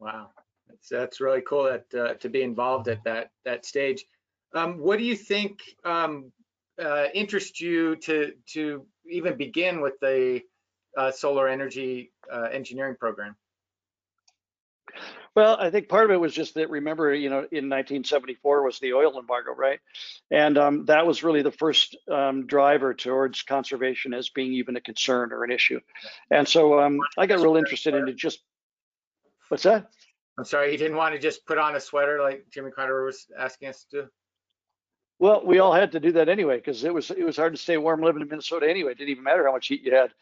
Wow, 0.00 0.30
that's 0.68 0.88
that's 0.88 1.20
really 1.20 1.42
cool 1.42 1.64
that 1.64 1.94
uh, 1.94 2.14
to 2.14 2.28
be 2.28 2.42
involved 2.42 2.88
at 2.88 3.02
that 3.04 3.30
that 3.44 3.64
stage. 3.64 4.04
Um, 4.54 4.78
what 4.78 4.98
do 4.98 5.04
you 5.04 5.16
think 5.16 5.60
um, 5.84 6.32
uh, 6.82 7.06
interests 7.14 7.60
you 7.60 7.96
to 7.96 8.32
to 8.52 8.86
even 9.06 9.36
begin 9.36 9.80
with 9.80 9.98
the 10.00 10.42
uh, 10.96 11.10
solar 11.10 11.48
energy 11.48 12.12
uh, 12.32 12.48
engineering 12.52 12.96
program? 12.98 13.36
Well, 15.34 15.56
I 15.60 15.70
think 15.70 15.88
part 15.88 16.04
of 16.04 16.10
it 16.10 16.20
was 16.20 16.34
just 16.34 16.54
that 16.54 16.70
remember, 16.70 17.14
you 17.14 17.30
know, 17.30 17.38
in 17.38 17.68
1974 17.68 18.64
was 18.64 18.80
the 18.80 18.94
oil 18.94 19.18
embargo, 19.18 19.52
right? 19.52 19.78
And 20.32 20.58
um, 20.58 20.84
that 20.86 21.06
was 21.06 21.22
really 21.22 21.42
the 21.42 21.52
first 21.52 21.96
um, 22.10 22.46
driver 22.46 22.92
towards 22.92 23.42
conservation 23.42 24.14
as 24.14 24.30
being 24.30 24.54
even 24.54 24.76
a 24.76 24.80
concern 24.80 25.32
or 25.32 25.44
an 25.44 25.52
issue. 25.52 25.78
And 26.30 26.48
so 26.48 26.80
um, 26.80 26.98
I 27.16 27.26
got 27.26 27.38
real 27.38 27.56
interested 27.56 27.94
in 27.94 28.08
it 28.08 28.16
just, 28.16 28.40
what's 29.48 29.62
that? 29.62 29.90
I'm 30.38 30.44
sorry, 30.44 30.70
he 30.70 30.76
didn't 30.76 30.96
want 30.96 31.14
to 31.14 31.20
just 31.20 31.44
put 31.46 31.58
on 31.58 31.74
a 31.74 31.80
sweater 31.80 32.22
like 32.22 32.46
Jimmy 32.50 32.70
Carter 32.70 33.04
was 33.04 33.26
asking 33.36 33.68
us 33.68 33.84
to 33.90 34.02
do? 34.02 34.08
Well, 35.18 35.44
we 35.44 35.58
all 35.58 35.72
had 35.72 35.90
to 35.92 36.00
do 36.00 36.12
that 36.12 36.28
anyway 36.28 36.58
because 36.58 36.84
it 36.84 36.94
was 36.94 37.10
it 37.10 37.24
was 37.24 37.36
hard 37.36 37.52
to 37.52 37.58
stay 37.58 37.76
warm 37.76 38.02
living 38.02 38.22
in 38.22 38.28
Minnesota 38.28 38.70
anyway. 38.70 38.92
It 38.92 38.98
didn't 38.98 39.10
even 39.10 39.24
matter 39.24 39.44
how 39.44 39.52
much 39.52 39.66
heat 39.66 39.82
you 39.82 39.92
had, 39.92 40.12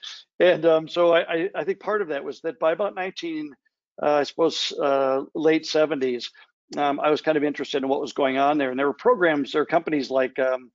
and 0.40 0.64
um, 0.64 0.88
so 0.88 1.12
I, 1.12 1.20
I, 1.20 1.50
I 1.54 1.64
think 1.64 1.80
part 1.80 2.00
of 2.00 2.08
that 2.08 2.24
was 2.24 2.40
that 2.40 2.58
by 2.58 2.72
about 2.72 2.94
19 2.94 3.54
uh, 4.02 4.14
I 4.14 4.22
suppose, 4.24 4.72
uh, 4.80 5.22
late 5.34 5.64
70s, 5.64 6.30
um, 6.76 7.00
I 7.00 7.10
was 7.10 7.20
kind 7.20 7.36
of 7.36 7.44
interested 7.44 7.82
in 7.82 7.88
what 7.88 8.00
was 8.00 8.12
going 8.12 8.38
on 8.38 8.58
there. 8.58 8.70
And 8.70 8.78
there 8.78 8.86
were 8.86 8.94
programs, 8.94 9.52
there 9.52 9.62
were 9.62 9.66
companies 9.66 10.10
like, 10.10 10.38
um, 10.38 10.70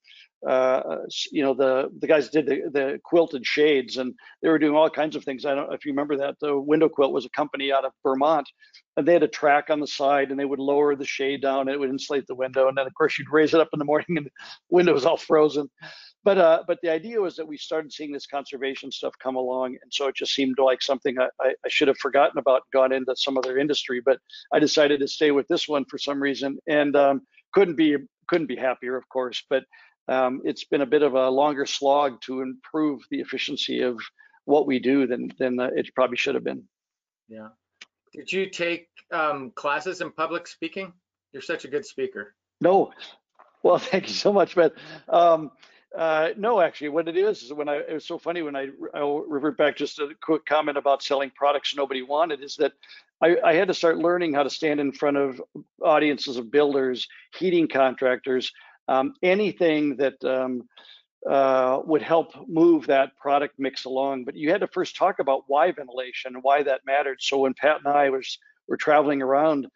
uh, 0.47 0.97
you 1.31 1.43
know, 1.43 1.53
the 1.53 1.89
the 1.99 2.07
guys 2.07 2.29
did 2.29 2.45
the, 2.45 2.69
the 2.71 2.99
quilted 3.03 3.45
shades, 3.45 3.97
and 3.97 4.13
they 4.41 4.49
were 4.49 4.59
doing 4.59 4.75
all 4.75 4.89
kinds 4.89 5.15
of 5.15 5.23
things. 5.23 5.45
I 5.45 5.55
don't 5.55 5.69
know 5.69 5.75
if 5.75 5.85
you 5.85 5.91
remember 5.91 6.17
that. 6.17 6.35
The 6.39 6.59
Window 6.59 6.89
Quilt 6.89 7.13
was 7.13 7.25
a 7.25 7.29
company 7.29 7.71
out 7.71 7.85
of 7.85 7.91
Vermont, 8.03 8.49
and 8.97 9.07
they 9.07 9.13
had 9.13 9.23
a 9.23 9.27
track 9.27 9.69
on 9.69 9.79
the 9.79 9.87
side, 9.87 10.31
and 10.31 10.39
they 10.39 10.45
would 10.45 10.59
lower 10.59 10.95
the 10.95 11.05
shade 11.05 11.41
down, 11.41 11.61
and 11.61 11.69
it 11.69 11.79
would 11.79 11.89
insulate 11.89 12.27
the 12.27 12.35
window. 12.35 12.67
And 12.67 12.77
then, 12.77 12.87
of 12.87 12.93
course, 12.93 13.17
you'd 13.19 13.31
raise 13.31 13.53
it 13.53 13.59
up 13.59 13.69
in 13.73 13.79
the 13.79 13.85
morning, 13.85 14.17
and 14.17 14.25
the 14.25 14.31
window 14.69 14.93
was 14.93 15.05
all 15.05 15.17
frozen 15.17 15.69
but 16.23 16.37
uh, 16.37 16.63
but 16.67 16.79
the 16.83 16.89
idea 16.89 17.19
was 17.19 17.35
that 17.35 17.47
we 17.47 17.57
started 17.57 17.91
seeing 17.91 18.11
this 18.11 18.27
conservation 18.27 18.91
stuff 18.91 19.13
come 19.21 19.35
along, 19.35 19.77
and 19.81 19.91
so 19.91 20.07
it 20.07 20.15
just 20.15 20.33
seemed 20.33 20.59
like 20.59 20.81
something 20.81 21.17
I, 21.19 21.29
I 21.41 21.69
should 21.69 21.87
have 21.87 21.97
forgotten 21.97 22.37
about, 22.37 22.63
gone 22.71 22.91
into 22.91 23.15
some 23.15 23.37
other 23.37 23.57
industry. 23.57 24.01
But 24.03 24.19
I 24.53 24.59
decided 24.59 24.99
to 24.99 25.07
stay 25.07 25.31
with 25.31 25.47
this 25.47 25.67
one 25.67 25.85
for 25.85 25.97
some 25.97 26.21
reason, 26.21 26.59
and 26.67 26.95
um, 26.95 27.21
couldn't 27.53 27.75
be 27.75 27.97
couldn't 28.27 28.47
be 28.47 28.55
happier, 28.55 28.95
of 28.95 29.07
course. 29.09 29.43
But 29.49 29.63
um, 30.07 30.41
it's 30.43 30.63
been 30.63 30.81
a 30.81 30.85
bit 30.85 31.03
of 31.03 31.13
a 31.13 31.29
longer 31.29 31.65
slog 31.65 32.21
to 32.21 32.41
improve 32.41 33.01
the 33.09 33.19
efficiency 33.19 33.81
of 33.81 33.99
what 34.45 34.67
we 34.67 34.79
do 34.79 35.07
than 35.07 35.31
than 35.37 35.59
uh, 35.59 35.69
it 35.75 35.93
probably 35.95 36.17
should 36.17 36.35
have 36.35 36.43
been. 36.43 36.63
Yeah. 37.27 37.49
Did 38.13 38.31
you 38.31 38.49
take 38.49 38.87
um, 39.11 39.51
classes 39.55 40.01
in 40.01 40.11
public 40.11 40.47
speaking? 40.47 40.93
You're 41.31 41.41
such 41.41 41.65
a 41.65 41.69
good 41.69 41.85
speaker. 41.85 42.35
No. 42.59 42.91
Well, 43.63 43.77
thank 43.79 44.07
you 44.07 44.13
so 44.13 44.33
much, 44.33 44.55
but 44.55 44.75
um, 45.07 45.51
uh, 45.97 46.29
no, 46.37 46.61
actually, 46.61 46.89
what 46.89 47.07
it 47.07 47.17
is 47.17 47.43
is 47.43 47.53
when 47.53 47.67
I 47.67 47.77
it 47.77 47.93
was 47.93 48.05
so 48.05 48.17
funny 48.17 48.41
when 48.41 48.55
I 48.55 48.69
I'll 48.93 49.19
revert 49.19 49.57
back 49.57 49.75
just 49.75 49.99
a 49.99 50.09
quick 50.21 50.45
comment 50.45 50.77
about 50.77 51.03
selling 51.03 51.31
products 51.35 51.75
nobody 51.75 52.01
wanted 52.01 52.41
is 52.41 52.55
that 52.57 52.73
I, 53.21 53.37
I 53.43 53.53
had 53.53 53.67
to 53.67 53.73
start 53.73 53.97
learning 53.97 54.33
how 54.33 54.43
to 54.43 54.49
stand 54.49 54.79
in 54.79 54.91
front 54.91 55.17
of 55.17 55.41
audiences 55.83 56.37
of 56.37 56.49
builders, 56.49 57.07
heating 57.37 57.67
contractors, 57.67 58.51
um, 58.91 59.13
anything 59.23 59.97
that 59.97 60.23
um, 60.23 60.63
uh, 61.29 61.79
would 61.85 62.01
help 62.01 62.33
move 62.47 62.87
that 62.87 63.15
product 63.17 63.55
mix 63.57 63.85
along. 63.85 64.25
But 64.25 64.35
you 64.35 64.51
had 64.51 64.61
to 64.61 64.67
first 64.67 64.95
talk 64.95 65.19
about 65.19 65.43
why 65.47 65.71
ventilation 65.71 66.35
and 66.35 66.43
why 66.43 66.63
that 66.63 66.81
mattered. 66.85 67.19
So 67.21 67.39
when 67.39 67.53
Pat 67.53 67.77
and 67.83 67.93
I 67.93 68.09
was 68.09 68.37
were 68.67 68.77
traveling 68.77 69.21
around 69.21 69.67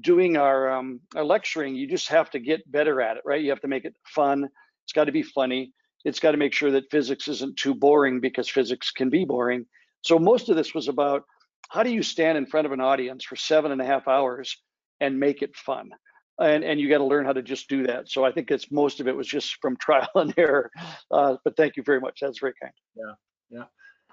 doing 0.00 0.36
our, 0.36 0.70
um, 0.70 1.00
our 1.14 1.24
lecturing, 1.24 1.74
you 1.74 1.86
just 1.88 2.08
have 2.08 2.30
to 2.30 2.38
get 2.38 2.70
better 2.70 3.00
at 3.00 3.16
it, 3.16 3.22
right? 3.24 3.42
You 3.42 3.50
have 3.50 3.60
to 3.60 3.68
make 3.68 3.84
it 3.84 3.94
fun 4.04 4.48
it's 4.86 4.92
got 4.92 5.06
to 5.06 5.12
be 5.12 5.22
funny. 5.22 5.72
It's 6.04 6.20
got 6.20 6.30
to 6.30 6.36
make 6.36 6.52
sure 6.52 6.70
that 6.70 6.92
physics 6.92 7.26
isn't 7.26 7.56
too 7.56 7.74
boring 7.74 8.20
because 8.20 8.48
physics 8.48 8.92
can 8.92 9.10
be 9.10 9.24
boring. 9.24 9.66
So 10.02 10.16
most 10.16 10.48
of 10.48 10.54
this 10.54 10.72
was 10.72 10.86
about 10.86 11.24
how 11.70 11.82
do 11.82 11.90
you 11.90 12.04
stand 12.04 12.38
in 12.38 12.46
front 12.46 12.66
of 12.66 12.72
an 12.72 12.80
audience 12.80 13.24
for 13.24 13.34
seven 13.34 13.72
and 13.72 13.82
a 13.82 13.84
half 13.84 14.06
hours 14.06 14.56
and 15.00 15.18
make 15.18 15.42
it 15.42 15.56
fun? 15.56 15.90
And, 16.38 16.64
and 16.64 16.78
you 16.78 16.88
got 16.88 16.98
to 16.98 17.04
learn 17.04 17.24
how 17.24 17.32
to 17.32 17.42
just 17.42 17.68
do 17.68 17.86
that. 17.86 18.10
So 18.10 18.24
I 18.24 18.30
think 18.30 18.50
it's 18.50 18.70
most 18.70 19.00
of 19.00 19.08
it 19.08 19.16
was 19.16 19.26
just 19.26 19.56
from 19.62 19.76
trial 19.80 20.08
and 20.14 20.34
error. 20.36 20.70
Uh, 21.10 21.36
but 21.44 21.56
thank 21.56 21.76
you 21.76 21.82
very 21.82 22.00
much. 22.00 22.18
That's 22.20 22.38
very 22.38 22.54
kind. 22.60 22.72
Yeah, 22.94 23.12
yeah. 23.50 23.64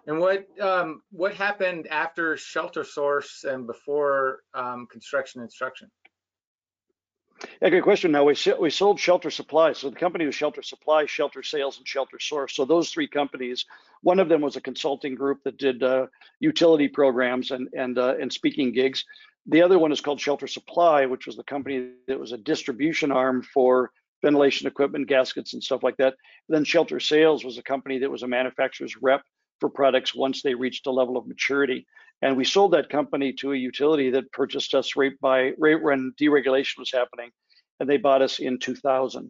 And 0.05 0.19
what 0.19 0.45
um, 0.59 1.01
what 1.11 1.33
happened 1.33 1.87
after 1.87 2.35
Shelter 2.35 2.83
Source 2.83 3.45
and 3.45 3.65
before 3.65 4.39
um, 4.53 4.85
construction 4.91 5.41
instruction? 5.41 5.89
Yeah, 7.61 7.69
good 7.69 7.83
question. 7.83 8.11
Now 8.11 8.23
we 8.23 8.35
we 8.59 8.69
sold 8.69 8.99
Shelter 8.99 9.29
Supply, 9.29 9.73
so 9.73 9.89
the 9.89 9.95
company 9.95 10.25
was 10.25 10.35
Shelter 10.35 10.61
Supply, 10.61 11.05
Shelter 11.05 11.43
Sales, 11.43 11.77
and 11.77 11.87
Shelter 11.87 12.19
Source. 12.19 12.55
So 12.55 12.65
those 12.65 12.91
three 12.91 13.07
companies, 13.07 13.65
one 14.01 14.19
of 14.19 14.29
them 14.29 14.41
was 14.41 14.55
a 14.55 14.61
consulting 14.61 15.15
group 15.15 15.43
that 15.43 15.57
did 15.57 15.83
uh, 15.83 16.07
utility 16.39 16.87
programs 16.87 17.51
and 17.51 17.69
and 17.73 17.97
uh, 17.97 18.15
and 18.19 18.31
speaking 18.31 18.71
gigs. 18.71 19.05
The 19.47 19.61
other 19.61 19.77
one 19.77 19.91
is 19.91 20.01
called 20.01 20.21
Shelter 20.21 20.47
Supply, 20.47 21.05
which 21.05 21.25
was 21.25 21.35
the 21.35 21.43
company 21.43 21.91
that 22.07 22.19
was 22.19 22.31
a 22.31 22.37
distribution 22.37 23.11
arm 23.11 23.43
for 23.53 23.91
ventilation 24.21 24.67
equipment, 24.67 25.07
gaskets, 25.07 25.53
and 25.53 25.61
stuff 25.61 25.83
like 25.83 25.97
that. 25.97 26.15
then 26.47 26.63
Shelter 26.63 26.99
Sales 26.99 27.43
was 27.43 27.57
a 27.57 27.63
company 27.63 27.99
that 27.99 28.09
was 28.09 28.23
a 28.23 28.27
manufacturer's 28.27 28.95
rep 29.01 29.21
for 29.59 29.69
products 29.69 30.15
once 30.15 30.41
they 30.41 30.55
reached 30.55 30.87
a 30.87 30.91
level 30.91 31.17
of 31.17 31.27
maturity. 31.27 31.85
And 32.21 32.37
we 32.37 32.45
sold 32.45 32.71
that 32.71 32.89
company 32.89 33.33
to 33.33 33.51
a 33.51 33.57
utility 33.57 34.09
that 34.11 34.31
purchased 34.31 34.73
us 34.73 34.95
right 34.95 35.19
by 35.19 35.51
right 35.57 35.81
when 35.81 36.13
deregulation 36.19 36.79
was 36.79 36.91
happening, 36.91 37.31
and 37.81 37.89
they 37.89 37.97
bought 37.97 38.21
us 38.21 38.39
in 38.39 38.59
2000. 38.59 39.29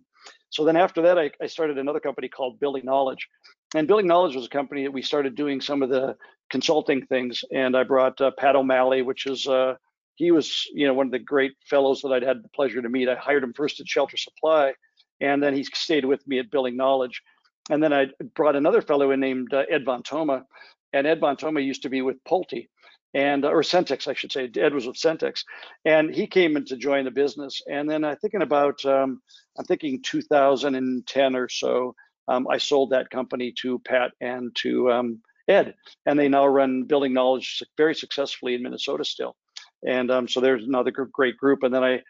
So 0.52 0.64
then 0.64 0.78
after 0.78 1.02
that, 1.02 1.18
I, 1.18 1.32
I 1.42 1.48
started 1.48 1.80
another 1.80 2.00
company 2.00 2.30
called 2.30 2.60
Building 2.60 2.86
Knowledge, 2.86 3.28
and 3.74 3.88
Building 3.88 4.06
Knowledge 4.06 4.36
was 4.36 4.46
a 4.46 4.50
company 4.50 4.84
that 4.84 4.92
we 4.92 5.02
started 5.02 5.34
doing 5.34 5.60
some 5.60 5.82
of 5.82 5.90
the 5.90 6.16
consulting 6.52 7.04
things. 7.08 7.44
And 7.52 7.76
I 7.76 7.84
brought 7.84 8.22
uh, 8.22 8.30
Pat 8.38 8.56
O'Malley, 8.56 9.02
which 9.02 9.26
is 9.26 9.48
uh, 9.48 9.74
he 10.16 10.32
was 10.32 10.66
you 10.74 10.88
know 10.88 10.94
one 10.94 11.08
of 11.08 11.12
the 11.12 11.20
great 11.20 11.54
fellows 11.70 12.02
that 12.02 12.12
I'd 12.12 12.24
had 12.24 12.44
the 12.44 12.50
pleasure 12.50 12.82
to 12.82 12.90
meet. 12.90 13.10
I 13.10 13.16
hired 13.16 13.44
him 13.44 13.54
first 13.54 13.80
at 13.80 13.88
Shelter 13.88 14.18
Supply, 14.18 14.74
and 15.22 15.42
then 15.42 15.54
he 15.54 15.64
stayed 15.64 16.06
with 16.06 16.26
me 16.28 16.40
at 16.40 16.52
Building 16.52 16.78
Knowledge. 16.78 17.22
And 17.70 17.82
then 17.82 17.94
I 17.94 18.08
brought 18.36 18.58
another 18.58 18.82
fellow 18.82 19.12
in 19.12 19.22
named 19.22 19.54
uh, 19.54 19.64
Ed 19.70 19.86
Von 19.86 20.04
Thoma, 20.04 20.44
and 20.92 21.08
Ed 21.08 21.20
Von 21.20 21.38
Thoma 21.38 21.62
used 21.62 21.84
to 21.84 21.90
be 21.90 22.02
with 22.02 22.24
Pulte, 22.26 22.68
and 23.14 23.46
or 23.46 23.62
Centex, 23.62 24.08
I 24.08 24.14
should 24.14 24.32
say. 24.32 24.50
Ed 24.56 24.74
was 24.74 24.86
with 24.86 24.98
Centex, 24.98 25.44
and 25.86 26.14
he 26.14 26.28
came 26.28 26.58
in 26.58 26.66
to 26.66 26.78
join 26.78 27.06
the 27.06 27.12
business. 27.12 27.62
And 27.70 27.90
then 27.90 28.04
I 28.04 28.16
thinking 28.16 28.42
about, 28.42 28.84
um, 28.86 29.22
I'm 29.58 29.66
thinking 29.66 30.02
2010 30.02 31.36
or 31.36 31.50
so, 31.50 31.96
um, 32.28 32.48
I 32.50 32.58
sold 32.58 32.90
that 32.90 33.10
company 33.10 33.54
to 33.62 33.80
Pat 33.80 34.12
and 34.22 34.56
to 34.58 34.92
um, 34.92 35.22
Ed, 35.48 35.76
and 36.06 36.18
they 36.18 36.30
now 36.30 36.48
run 36.48 36.84
Building 36.84 37.14
Knowledge 37.14 37.64
very 37.78 37.96
successfully 37.96 38.56
in 38.56 38.64
Minnesota 38.64 39.06
still. 39.06 39.36
And 39.88 40.12
um, 40.12 40.28
so 40.28 40.40
there's 40.40 40.64
another 40.64 40.92
great 40.92 41.38
group. 41.38 41.64
And 41.64 41.74
then 41.74 41.84
I 41.84 42.04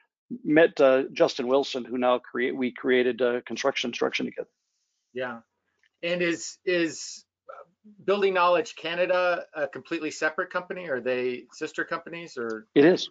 met 0.44 0.80
uh, 0.80 1.03
Justin 1.12 1.48
Wilson, 1.48 1.86
who 1.86 1.98
now 1.98 2.20
create 2.20 2.56
we 2.56 2.72
created 2.72 3.22
uh, 3.22 3.42
construction 3.46 3.89
instruction 3.89 4.25
together. 4.25 4.50
Yeah, 5.13 5.39
and 6.01 6.22
is 6.22 6.58
is 6.65 7.25
Building 8.06 8.34
Knowledge 8.34 8.75
Canada 8.75 9.46
a 9.53 9.68
completely 9.68 10.12
separate 10.12 10.50
company? 10.50 10.88
Are 10.89 11.01
they 11.01 11.46
sister 11.51 11.84
companies 11.84 12.38
or? 12.38 12.68
It 12.75 12.86
is. 12.86 13.10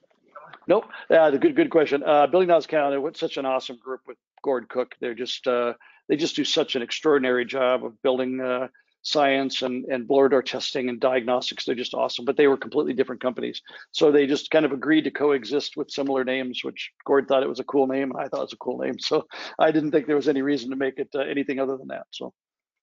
Nope. 0.67 0.87
Uh, 1.11 1.31
the 1.31 1.39
good 1.39 1.57
good 1.57 1.71
question. 1.71 2.03
Uh, 2.03 2.27
Building 2.27 2.49
Knowledge 2.49 2.69
Canada, 2.69 3.01
what's 3.01 3.21
such 3.21 3.37
an 3.37 3.47
awesome 3.47 3.77
group 3.77 4.01
with 4.07 4.17
Gord 4.43 4.69
Cooke. 4.69 4.95
They're 5.01 5.15
just 5.15 5.47
uh, 5.47 5.75
they 6.09 6.17
just 6.17 6.37
do 6.37 6.45
such 6.45 6.77
an 6.77 6.83
extraordinary 6.83 7.45
job 7.45 7.85
of 7.85 8.01
building 8.03 8.41
uh, 8.41 8.69
science 9.03 9.63
and 9.63 9.85
and 9.87 10.07
blower 10.07 10.29
door 10.29 10.43
testing 10.43 10.89
and 10.89 11.01
diagnostics. 11.01 11.65
They're 11.65 11.75
just 11.75 11.95
awesome. 11.95 12.25
But 12.25 12.37
they 12.37 12.47
were 12.47 12.57
completely 12.57 12.95
different 12.95 13.23
companies, 13.23 13.63
so 13.91 14.11
they 14.11 14.27
just 14.27 14.51
kind 14.51 14.65
of 14.65 14.73
agreed 14.73 15.03
to 15.05 15.11
coexist 15.11 15.77
with 15.77 15.91
similar 15.91 16.25
names. 16.25 16.65
Which 16.65 16.93
Gord 17.05 17.29
thought 17.29 17.43
it 17.43 17.49
was 17.49 17.61
a 17.61 17.65
cool 17.65 17.87
name, 17.87 18.11
and 18.11 18.21
I 18.21 18.29
thought 18.29 18.41
it 18.41 18.51
was 18.51 18.53
a 18.53 18.57
cool 18.57 18.79
name. 18.79 18.99
So 18.99 19.27
I 19.59 19.71
didn't 19.71 19.91
think 19.91 20.07
there 20.07 20.17
was 20.17 20.29
any 20.29 20.43
reason 20.43 20.71
to 20.71 20.77
make 20.77 20.99
it 20.99 21.09
uh, 21.15 21.21
anything 21.21 21.59
other 21.59 21.77
than 21.77 21.89
that. 21.89 22.07
So. 22.11 22.33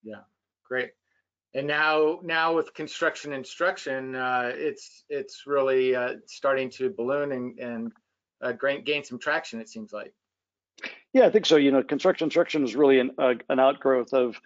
Yeah, 0.01 0.21
great 0.65 0.91
and 1.53 1.67
now 1.67 2.19
now 2.23 2.55
with 2.55 2.73
construction 2.73 3.33
instruction 3.33 4.15
uh, 4.15 4.51
it's 4.53 5.03
it's 5.09 5.43
really 5.45 5.95
uh, 5.95 6.15
starting 6.27 6.69
to 6.69 6.89
balloon 6.89 7.31
and, 7.31 7.59
and 7.59 7.91
uh, 8.41 8.51
gain, 8.51 8.83
gain 8.83 9.03
some 9.03 9.19
traction 9.19 9.59
it 9.59 9.69
seems 9.69 9.91
like 9.91 10.13
yeah 11.13 11.25
i 11.25 11.29
think 11.29 11.45
so 11.45 11.55
you 11.55 11.71
know 11.71 11.83
construction 11.83 12.25
instruction 12.25 12.63
is 12.63 12.75
really 12.75 12.99
an, 12.99 13.11
uh, 13.17 13.33
an 13.49 13.59
outgrowth 13.59 14.13
of 14.13 14.39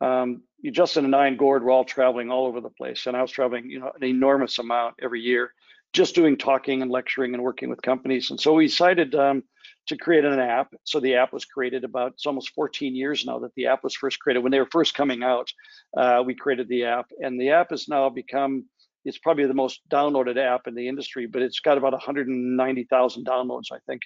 um, 0.00 0.42
justin 0.72 1.04
and 1.04 1.14
i 1.14 1.26
and 1.26 1.38
gord 1.38 1.62
were 1.62 1.70
all 1.70 1.84
traveling 1.84 2.30
all 2.30 2.46
over 2.46 2.60
the 2.60 2.70
place 2.70 3.06
and 3.06 3.16
i 3.16 3.22
was 3.22 3.30
traveling 3.30 3.68
you 3.68 3.78
know 3.78 3.90
an 3.94 4.04
enormous 4.04 4.58
amount 4.58 4.94
every 5.02 5.20
year 5.20 5.52
just 5.92 6.14
doing 6.14 6.36
talking 6.36 6.82
and 6.82 6.90
lecturing 6.90 7.34
and 7.34 7.42
working 7.42 7.68
with 7.68 7.80
companies 7.82 8.30
and 8.30 8.40
so 8.40 8.54
we 8.54 8.66
decided 8.66 9.14
um, 9.14 9.42
to 9.86 9.96
create 9.96 10.24
an 10.24 10.38
app. 10.38 10.74
So 10.84 11.00
the 11.00 11.14
app 11.14 11.32
was 11.32 11.44
created 11.44 11.84
about 11.84 12.12
it's 12.12 12.26
almost 12.26 12.50
14 12.50 12.94
years 12.94 13.24
now 13.24 13.38
that 13.40 13.54
the 13.54 13.66
app 13.66 13.84
was 13.84 13.94
first 13.94 14.18
created. 14.18 14.42
When 14.42 14.52
they 14.52 14.58
were 14.58 14.68
first 14.70 14.94
coming 14.94 15.22
out, 15.22 15.50
uh, 15.96 16.22
we 16.26 16.34
created 16.34 16.68
the 16.68 16.84
app, 16.84 17.06
and 17.20 17.40
the 17.40 17.50
app 17.50 17.70
has 17.70 17.88
now 17.88 18.08
become 18.08 18.64
it's 19.04 19.18
probably 19.18 19.46
the 19.46 19.54
most 19.54 19.82
downloaded 19.88 20.36
app 20.36 20.66
in 20.66 20.74
the 20.74 20.88
industry, 20.88 21.26
but 21.26 21.40
it's 21.40 21.60
got 21.60 21.78
about 21.78 21.92
190,000 21.92 23.24
downloads, 23.24 23.66
I 23.72 23.78
think. 23.86 24.02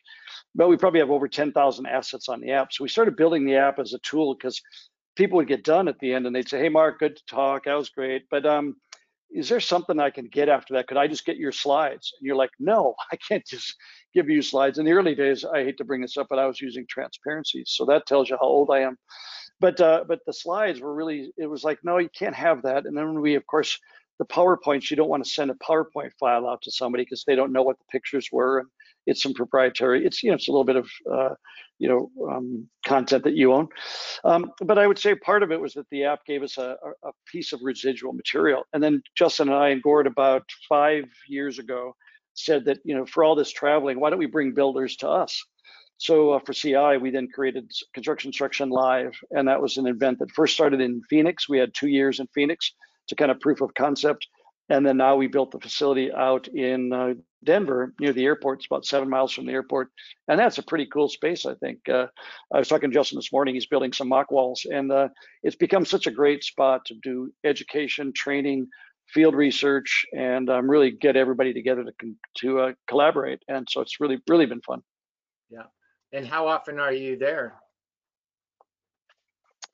But 0.55 0.69
we 0.69 0.77
probably 0.77 1.01
have 1.01 1.11
over 1.11 1.27
10,000 1.27 1.87
assets 1.87 2.29
on 2.29 2.43
the 2.43 2.51
app. 2.51 2.71
So 2.71 2.85
we 2.85 2.91
started 2.91 3.17
building 3.17 3.47
the 3.47 3.57
app 3.57 3.79
as 3.79 3.95
a 3.95 3.99
tool 4.01 4.35
because 4.35 4.61
people 5.21 5.37
would 5.37 5.49
get 5.49 5.65
done 5.65 5.87
at 5.87 5.99
the 5.99 6.15
end 6.15 6.27
and 6.27 6.35
they'd 6.35 6.49
say, 6.49 6.59
"Hey, 6.59 6.71
Mark, 6.71 6.99
good 6.99 7.15
to 7.15 7.27
talk. 7.27 7.65
That 7.65 7.75
was 7.75 7.91
great, 7.91 8.25
but 8.31 8.47
um, 8.47 8.77
is 9.31 9.51
there 9.51 9.61
something 9.61 10.01
I 10.01 10.09
can 10.09 10.27
get 10.29 10.49
after 10.49 10.73
that? 10.75 10.89
Could 10.89 10.97
I 10.97 11.09
just 11.09 11.27
get 11.27 11.37
your 11.37 11.53
slides?" 11.53 12.15
And 12.19 12.27
you're 12.27 12.37
like, 12.37 12.53
"No, 12.59 12.95
I 13.13 13.17
can't 13.17 13.47
just 13.47 13.77
give 14.15 14.31
you 14.31 14.41
slides." 14.41 14.79
In 14.79 14.87
the 14.87 14.93
early 14.93 15.15
days, 15.15 15.45
I 15.45 15.63
hate 15.63 15.77
to 15.77 15.85
bring 15.85 16.01
this 16.01 16.17
up, 16.17 16.29
but 16.31 16.39
I 16.39 16.47
was 16.47 16.61
using 16.61 16.87
transparencies, 16.89 17.67
so 17.69 17.85
that 17.85 18.07
tells 18.07 18.31
you 18.31 18.39
how 18.41 18.47
old 18.47 18.71
I 18.73 18.81
am. 18.81 18.97
But 19.61 19.79
uh, 19.79 20.05
but 20.09 20.21
the 20.27 20.33
slides 20.33 20.81
were 20.81 20.95
really, 20.95 21.33
it 21.37 21.47
was 21.47 21.65
like, 21.65 21.81
no, 21.85 21.99
you 21.99 22.09
can't 22.09 22.35
have 22.35 22.63
that. 22.63 22.87
And 22.87 22.97
then 22.97 23.21
we, 23.21 23.35
of 23.35 23.47
course, 23.47 23.79
the 24.19 24.25
PowerPoints, 24.25 24.91
you 24.91 24.97
don't 24.97 25.11
want 25.11 25.23
to 25.23 25.31
send 25.31 25.51
a 25.51 25.55
PowerPoint 25.55 26.13
file 26.19 26.49
out 26.49 26.63
to 26.63 26.71
somebody 26.71 27.05
because 27.05 27.25
they 27.27 27.35
don't 27.35 27.53
know 27.53 27.63
what 27.63 27.79
the 27.79 27.85
pictures 27.93 28.29
were. 28.33 28.61
And 28.61 28.69
it's 29.07 29.23
some 29.23 29.35
proprietary, 29.35 30.07
it's, 30.07 30.23
you 30.23 30.31
know, 30.31 30.37
it's 30.37 30.49
a 30.49 30.53
little 30.53 30.65
bit 30.65 30.77
of, 30.77 30.91
uh, 31.11 31.35
you 31.81 31.89
know, 31.89 32.11
um, 32.31 32.69
content 32.87 33.25
that 33.25 33.35
you 33.35 33.53
own. 33.53 33.67
Um, 34.23 34.53
but 34.61 34.79
I 34.79 34.87
would 34.87 34.99
say 34.99 35.15
part 35.17 35.43
of 35.43 35.51
it 35.51 35.61
was 35.61 35.75
that 35.75 35.89
the 35.91 36.05
app 36.05 36.25
gave 36.27 36.43
us 36.43 36.59
a, 36.59 36.77
a 37.05 37.11
piece 37.27 37.53
of 37.53 37.61
residual 37.63 38.13
material. 38.13 38.65
And 38.73 38.83
then 38.83 39.03
Justin 39.17 39.49
and 39.49 39.57
I 39.57 39.71
and 39.71 39.83
Gord 39.83 40.07
about 40.07 40.43
five 40.69 41.05
years 41.27 41.59
ago 41.59 41.97
said 42.35 42.67
that, 42.67 42.79
you 42.85 42.95
know, 42.95 43.07
for 43.07 43.25
all 43.25 43.35
this 43.35 43.51
traveling, 43.51 43.99
why 43.99 44.11
don't 44.11 44.19
we 44.19 44.27
bring 44.27 44.53
builders 44.53 44.95
to 44.97 45.09
us? 45.09 45.43
So 45.97 46.33
uh, 46.33 46.41
for 46.45 46.53
CI, 46.53 46.99
we 47.01 47.11
then 47.11 47.29
created 47.29 47.71
Construction 47.95 48.29
Instruction 48.29 48.71
Live, 48.71 49.13
and 49.31 49.49
that 49.49 49.61
was 49.61 49.77
an 49.77 49.87
event 49.87 50.19
that 50.19 50.31
first 50.33 50.55
started 50.55 50.81
in 50.81 51.03
Phoenix. 51.11 51.49
We 51.49 51.59
had 51.59 51.73
two 51.75 51.89
years 51.89 52.21
in 52.21 52.27
Phoenix 52.35 52.73
to 53.09 53.15
kind 53.15 53.31
of 53.31 53.41
proof 53.41 53.61
of 53.61 53.75
concept. 53.75 54.27
And 54.69 54.87
then 54.87 54.99
now 54.99 55.17
we 55.17 55.27
built 55.27 55.51
the 55.51 55.59
facility 55.59 56.13
out 56.13 56.47
in 56.49 56.93
uh, 56.93 57.15
Denver 57.45 57.95
near 58.01 58.13
the 58.13 58.25
airport. 58.25 58.59
It's 58.59 58.67
about 58.67 58.85
seven 58.85 59.09
miles 59.09 59.33
from 59.33 59.47
the 59.47 59.53
airport. 59.53 59.89
And 60.29 60.39
that's 60.39 60.59
a 60.59 60.63
pretty 60.63 60.87
cool 60.87 61.09
space, 61.09 61.47
I 61.47 61.55
think. 61.55 61.89
Uh, 61.89 62.07
I 62.53 62.59
was 62.59 62.69
talking 62.69 62.91
to 62.91 62.95
Justin 62.95 63.17
this 63.17 63.33
morning. 63.33 63.55
He's 63.55 63.67
building 63.67 63.93
some 63.93 64.09
mock 64.09 64.31
walls. 64.31 64.67
And 64.71 64.93
uh, 64.93 65.09
it's 65.43 65.57
become 65.57 65.85
such 65.85 66.07
a 66.07 66.11
great 66.11 66.45
spot 66.45 66.85
to 66.87 66.95
do 67.03 67.33
education, 67.45 68.13
training, 68.15 68.69
field 69.09 69.35
research, 69.35 70.05
and 70.17 70.49
um, 70.51 70.71
really 70.71 70.91
get 70.91 71.17
everybody 71.17 71.53
together 71.53 71.85
to, 71.85 72.15
to 72.37 72.61
uh, 72.61 72.73
collaborate. 72.89 73.43
And 73.49 73.67
so 73.69 73.81
it's 73.81 74.01
really, 74.01 74.19
really 74.29 74.47
been 74.47 74.61
fun. 74.61 74.83
Yeah. 75.51 75.65
And 76.13 76.27
how 76.27 76.47
often 76.47 76.79
are 76.79 76.93
you 76.93 77.17
there? 77.17 77.55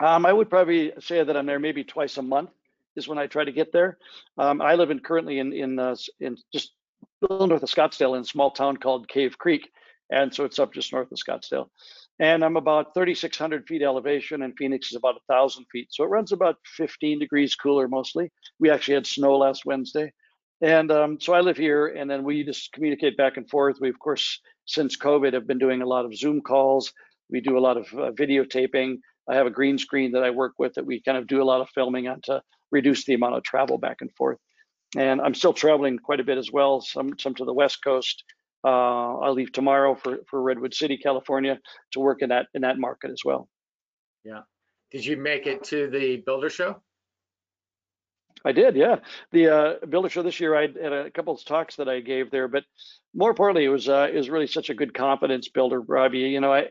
Um, 0.01 0.27
I 0.27 0.33
would 0.33 0.51
probably 0.51 0.93
say 1.01 1.23
that 1.23 1.37
I'm 1.37 1.47
there 1.47 1.59
maybe 1.59 1.83
twice 1.85 2.17
a 2.19 2.23
month 2.23 2.51
is 2.97 3.09
when 3.09 3.19
I 3.19 3.27
try 3.27 3.45
to 3.45 3.53
get 3.53 3.73
there. 3.73 3.99
Um, 4.39 4.61
I 4.61 4.75
live 4.75 4.91
in 4.91 5.01
currently 5.01 5.39
in 5.39 5.53
in 5.53 5.79
uh, 5.79 5.97
in 6.21 6.37
just 6.53 6.73
little 7.21 7.47
north 7.47 7.63
of 7.63 7.69
Scottsdale 7.69 8.17
in 8.17 8.23
a 8.23 8.25
small 8.25 8.51
town 8.51 8.77
called 8.77 9.09
Cave 9.09 9.39
Creek, 9.39 9.71
and 10.11 10.33
so 10.33 10.45
it's 10.45 10.59
up 10.59 10.73
just 10.73 10.93
north 10.93 11.11
of 11.11 11.19
Scottsdale. 11.19 11.69
And 12.19 12.45
I'm 12.45 12.57
about 12.57 12.95
3,600 12.95 13.67
feet 13.67 13.83
elevation, 13.83 14.43
and 14.43 14.55
Phoenix 14.57 14.89
is 14.89 14.97
about 14.97 15.21
1,000 15.27 15.67
feet. 15.71 15.89
So 15.91 16.05
it 16.05 16.09
runs 16.09 16.33
about 16.33 16.57
15 16.77 17.19
degrees 17.19 17.55
cooler 17.55 17.89
mostly. 17.89 18.31
We 18.59 18.71
actually 18.71 18.95
had 18.95 19.07
snow 19.07 19.37
last 19.37 19.67
Wednesday. 19.67 20.13
And 20.63 20.91
um, 20.91 21.21
so 21.21 21.35
I 21.35 21.41
live 21.41 21.59
here, 21.59 21.89
and 21.89 22.11
then 22.11 22.25
we 22.25 22.43
just 22.43 22.73
communicate 22.73 23.17
back 23.19 23.37
and 23.37 23.49
forth. 23.51 23.77
We, 23.81 23.91
of 23.91 23.99
course, 23.99 24.41
since 24.65 24.97
COVID, 24.97 25.35
have 25.35 25.47
been 25.47 25.59
doing 25.59 25.83
a 25.83 25.87
lot 25.87 26.07
of 26.07 26.17
Zoom 26.17 26.41
calls. 26.41 26.93
We 27.29 27.41
do 27.41 27.59
a 27.59 27.61
lot 27.61 27.77
of 27.77 27.87
uh, 27.93 28.13
videotaping. 28.13 28.99
I 29.29 29.35
have 29.35 29.47
a 29.47 29.51
green 29.51 29.77
screen 29.77 30.13
that 30.13 30.23
I 30.23 30.31
work 30.31 30.55
with 30.59 30.75
that 30.75 30.87
we 30.87 31.03
kind 31.03 31.19
of 31.19 31.27
do 31.27 31.43
a 31.43 31.45
lot 31.45 31.61
of 31.61 31.69
filming 31.71 32.09
on 32.09 32.21
to 32.23 32.43
reduce 32.71 33.05
the 33.05 33.15
amount 33.15 33.35
of 33.35 33.43
travel 33.43 33.77
back 33.77 33.99
and 34.01 34.11
forth. 34.15 34.39
And 34.97 35.21
I'm 35.21 35.35
still 35.35 35.53
traveling 35.53 35.99
quite 35.99 36.21
a 36.21 36.25
bit 36.25 36.39
as 36.39 36.51
well, 36.51 36.81
some 36.81 37.19
some 37.19 37.35
to 37.35 37.45
the 37.45 37.53
West 37.53 37.85
Coast. 37.85 38.25
Uh, 38.65 39.19
I'll 39.19 39.35
leave 39.35 39.53
tomorrow 39.53 39.95
for, 39.95 40.19
for 40.29 40.43
Redwood 40.43 40.75
City, 40.75 40.97
California, 40.97 41.61
to 41.93 42.01
work 42.01 42.23
in 42.23 42.31
that 42.31 42.47
in 42.55 42.63
that 42.63 42.79
market 42.79 43.11
as 43.11 43.23
well. 43.25 43.49
Yeah. 44.25 44.43
Did 44.91 45.05
you 45.05 45.17
make 45.17 45.47
it 45.47 45.65
to 45.65 45.89
the 45.89 46.23
Builder 46.25 46.51
Show? 46.51 46.83
I 48.45 48.53
did, 48.53 48.77
yeah. 48.77 48.97
The 49.33 49.49
uh, 49.49 49.87
Builder 49.89 50.09
Show 50.09 50.23
this 50.23 50.39
year, 50.39 50.55
I 50.55 50.63
had 50.63 50.93
a 50.93 51.11
couple 51.11 51.35
of 51.35 51.45
talks 51.45 51.77
that 51.77 51.89
I 51.89 52.01
gave 52.01 52.31
there, 52.31 52.47
but 52.47 52.65
more 53.15 53.31
importantly, 53.31 53.65
it 53.65 53.71
was 53.71 53.89
uh, 53.89 54.09
it 54.13 54.17
was 54.17 54.31
really 54.31 54.47
such 54.47 54.71
a 54.71 54.75
good 54.75 54.95
confidence 54.95 55.49
builder, 55.49 55.81
Robbie. 55.81 56.19
You 56.19 56.41
know, 56.41 56.53
I 56.53 56.71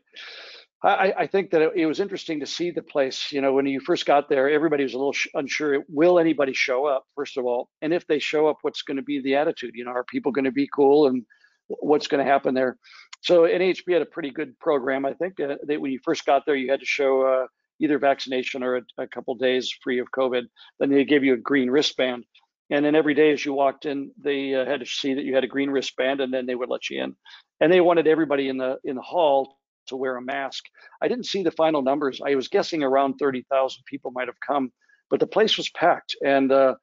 I, 0.86 1.14
I, 1.22 1.28
think 1.28 1.50
that 1.50 1.64
it, 1.64 1.72
it, 1.76 1.86
was 1.88 2.00
interesting 2.00 2.40
to 2.42 2.46
see 2.46 2.70
the 2.70 2.84
place. 2.84 3.32
You 3.32 3.42
know, 3.42 3.54
when 3.54 3.66
you 3.66 3.80
first 3.80 4.06
got 4.06 4.30
there, 4.30 4.50
everybody 4.50 4.84
was 4.84 4.94
a 4.94 4.98
little 4.98 5.16
unsure. 5.34 5.84
Will 5.90 6.20
anybody 6.20 6.54
show 6.54 6.86
up? 6.86 7.06
First 7.16 7.38
of 7.38 7.46
all, 7.46 7.70
and 7.82 7.92
if 7.92 8.06
they 8.06 8.20
show 8.20 8.48
up, 8.48 8.58
what's 8.62 8.84
going 8.84 8.98
to 8.98 9.04
be 9.04 9.20
the 9.20 9.36
attitude? 9.36 9.72
You 9.74 9.86
know, 9.86 9.92
are 9.92 10.04
people 10.04 10.32
going 10.32 10.46
to 10.46 10.52
be 10.52 10.70
cool, 10.74 11.08
and 11.08 11.26
what's 11.68 12.08
going 12.08 12.24
to 12.24 12.32
happen 12.32 12.54
there? 12.54 12.78
So 13.22 13.42
NAHB 13.44 13.94
had 13.94 14.04
a 14.04 14.06
pretty 14.06 14.30
good 14.30 14.58
program. 14.60 15.06
I 15.06 15.14
think 15.14 15.40
uh, 15.40 15.56
that 15.66 15.82
when 15.82 15.92
you 15.92 16.00
first 16.04 16.24
got 16.26 16.46
there, 16.46 16.56
you 16.56 16.70
had 16.70 16.82
to 16.82 16.86
show 16.86 17.24
uh, 17.24 17.48
either 17.80 17.98
vaccination 17.98 18.62
or 18.62 18.78
a, 18.78 18.82
a 19.00 19.08
couple 19.08 19.34
days 19.34 19.74
free 19.84 20.00
of 20.00 20.12
COVID. 20.16 20.44
Then 20.80 20.92
they 20.92 21.04
gave 21.04 21.24
you 21.24 21.34
a 21.34 21.38
green 21.38 21.72
wristband. 21.72 22.26
And 22.70 22.86
then 22.86 22.96
every 22.96 23.16
day 23.16 23.32
as 23.32 23.44
you 23.44 23.54
walked 23.54 23.86
in, 23.86 24.12
they 24.22 24.54
uh, 24.54 24.66
had 24.66 24.82
to 24.82 24.86
see 24.86 25.16
that 25.16 25.24
you 25.24 25.34
had 25.34 25.44
a 25.44 25.48
green 25.48 25.72
wristband, 25.72 26.22
and 26.22 26.32
then 26.32 26.46
they 26.46 26.56
would 26.56 26.70
let 26.70 26.90
you 26.90 27.04
in. 27.04 27.16
And 27.60 27.74
they 27.74 27.82
wanted 27.82 28.06
everybody 28.06 28.50
in 28.50 28.58
the 28.58 28.78
in 28.84 28.96
the 28.96 29.02
hall 29.02 29.58
to 29.88 29.96
wear 29.96 30.18
a 30.18 30.22
mask. 30.22 30.64
I 31.02 31.08
didn't 31.08 31.26
see 31.26 31.44
the 31.44 31.52
final 31.52 31.82
numbers. 31.82 32.22
I 32.26 32.36
was 32.36 32.48
guessing 32.48 32.84
around 32.84 33.16
30,000 33.16 33.84
people 33.86 34.12
might 34.12 34.28
have 34.28 34.40
come, 34.46 34.72
but 35.10 35.20
the 35.20 35.28
place 35.28 35.58
was 35.58 35.70
packed, 35.70 36.16
and 36.24 36.52
uh, 36.52 36.76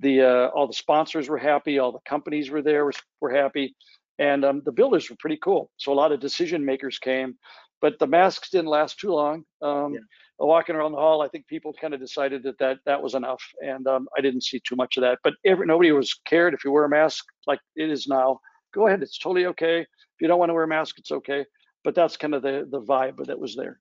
the 0.00 0.22
uh, 0.22 0.48
all 0.48 0.66
the 0.66 0.72
sponsors 0.72 1.28
were 1.28 1.38
happy, 1.38 1.78
all 1.78 1.92
the 1.92 1.98
companies 2.06 2.50
were 2.50 2.62
there 2.62 2.84
were, 2.84 2.92
were 3.20 3.34
happy, 3.34 3.74
and 4.18 4.44
um, 4.44 4.62
the 4.64 4.72
builders 4.72 5.08
were 5.08 5.16
pretty 5.18 5.38
cool. 5.42 5.70
So 5.76 5.92
a 5.92 5.94
lot 5.94 6.12
of 6.12 6.20
decision 6.20 6.64
makers 6.64 6.98
came, 6.98 7.36
but 7.80 7.98
the 7.98 8.06
masks 8.06 8.50
didn't 8.50 8.68
last 8.68 8.98
too 8.98 9.12
long. 9.12 9.44
Um, 9.62 9.94
yeah. 9.94 10.00
Walking 10.40 10.76
around 10.76 10.92
the 10.92 10.98
hall, 10.98 11.20
I 11.20 11.26
think 11.26 11.48
people 11.48 11.72
kind 11.80 11.94
of 11.94 11.98
decided 11.98 12.44
that 12.44 12.58
that, 12.60 12.78
that 12.86 13.02
was 13.02 13.14
enough, 13.14 13.42
and 13.60 13.84
um, 13.88 14.06
I 14.16 14.20
didn't 14.20 14.44
see 14.44 14.60
too 14.60 14.76
much 14.76 14.96
of 14.96 15.00
that. 15.00 15.18
But 15.24 15.34
every, 15.44 15.66
nobody 15.66 15.90
was 15.90 16.14
cared 16.26 16.54
if 16.54 16.64
you 16.64 16.70
wear 16.70 16.84
a 16.84 16.88
mask 16.88 17.24
like 17.48 17.58
it 17.74 17.90
is 17.90 18.06
now. 18.06 18.38
Go 18.72 18.86
ahead, 18.86 19.02
it's 19.02 19.18
totally 19.18 19.46
okay. 19.46 19.80
If 19.80 20.20
you 20.20 20.28
don't 20.28 20.38
want 20.38 20.50
to 20.50 20.54
wear 20.54 20.62
a 20.62 20.68
mask, 20.68 20.96
it's 20.98 21.10
okay 21.10 21.44
but 21.88 21.94
that's 21.94 22.18
kind 22.18 22.34
of 22.34 22.42
the 22.42 22.68
the 22.70 22.82
vibe 22.82 23.24
that 23.28 23.38
was 23.38 23.56
there. 23.56 23.80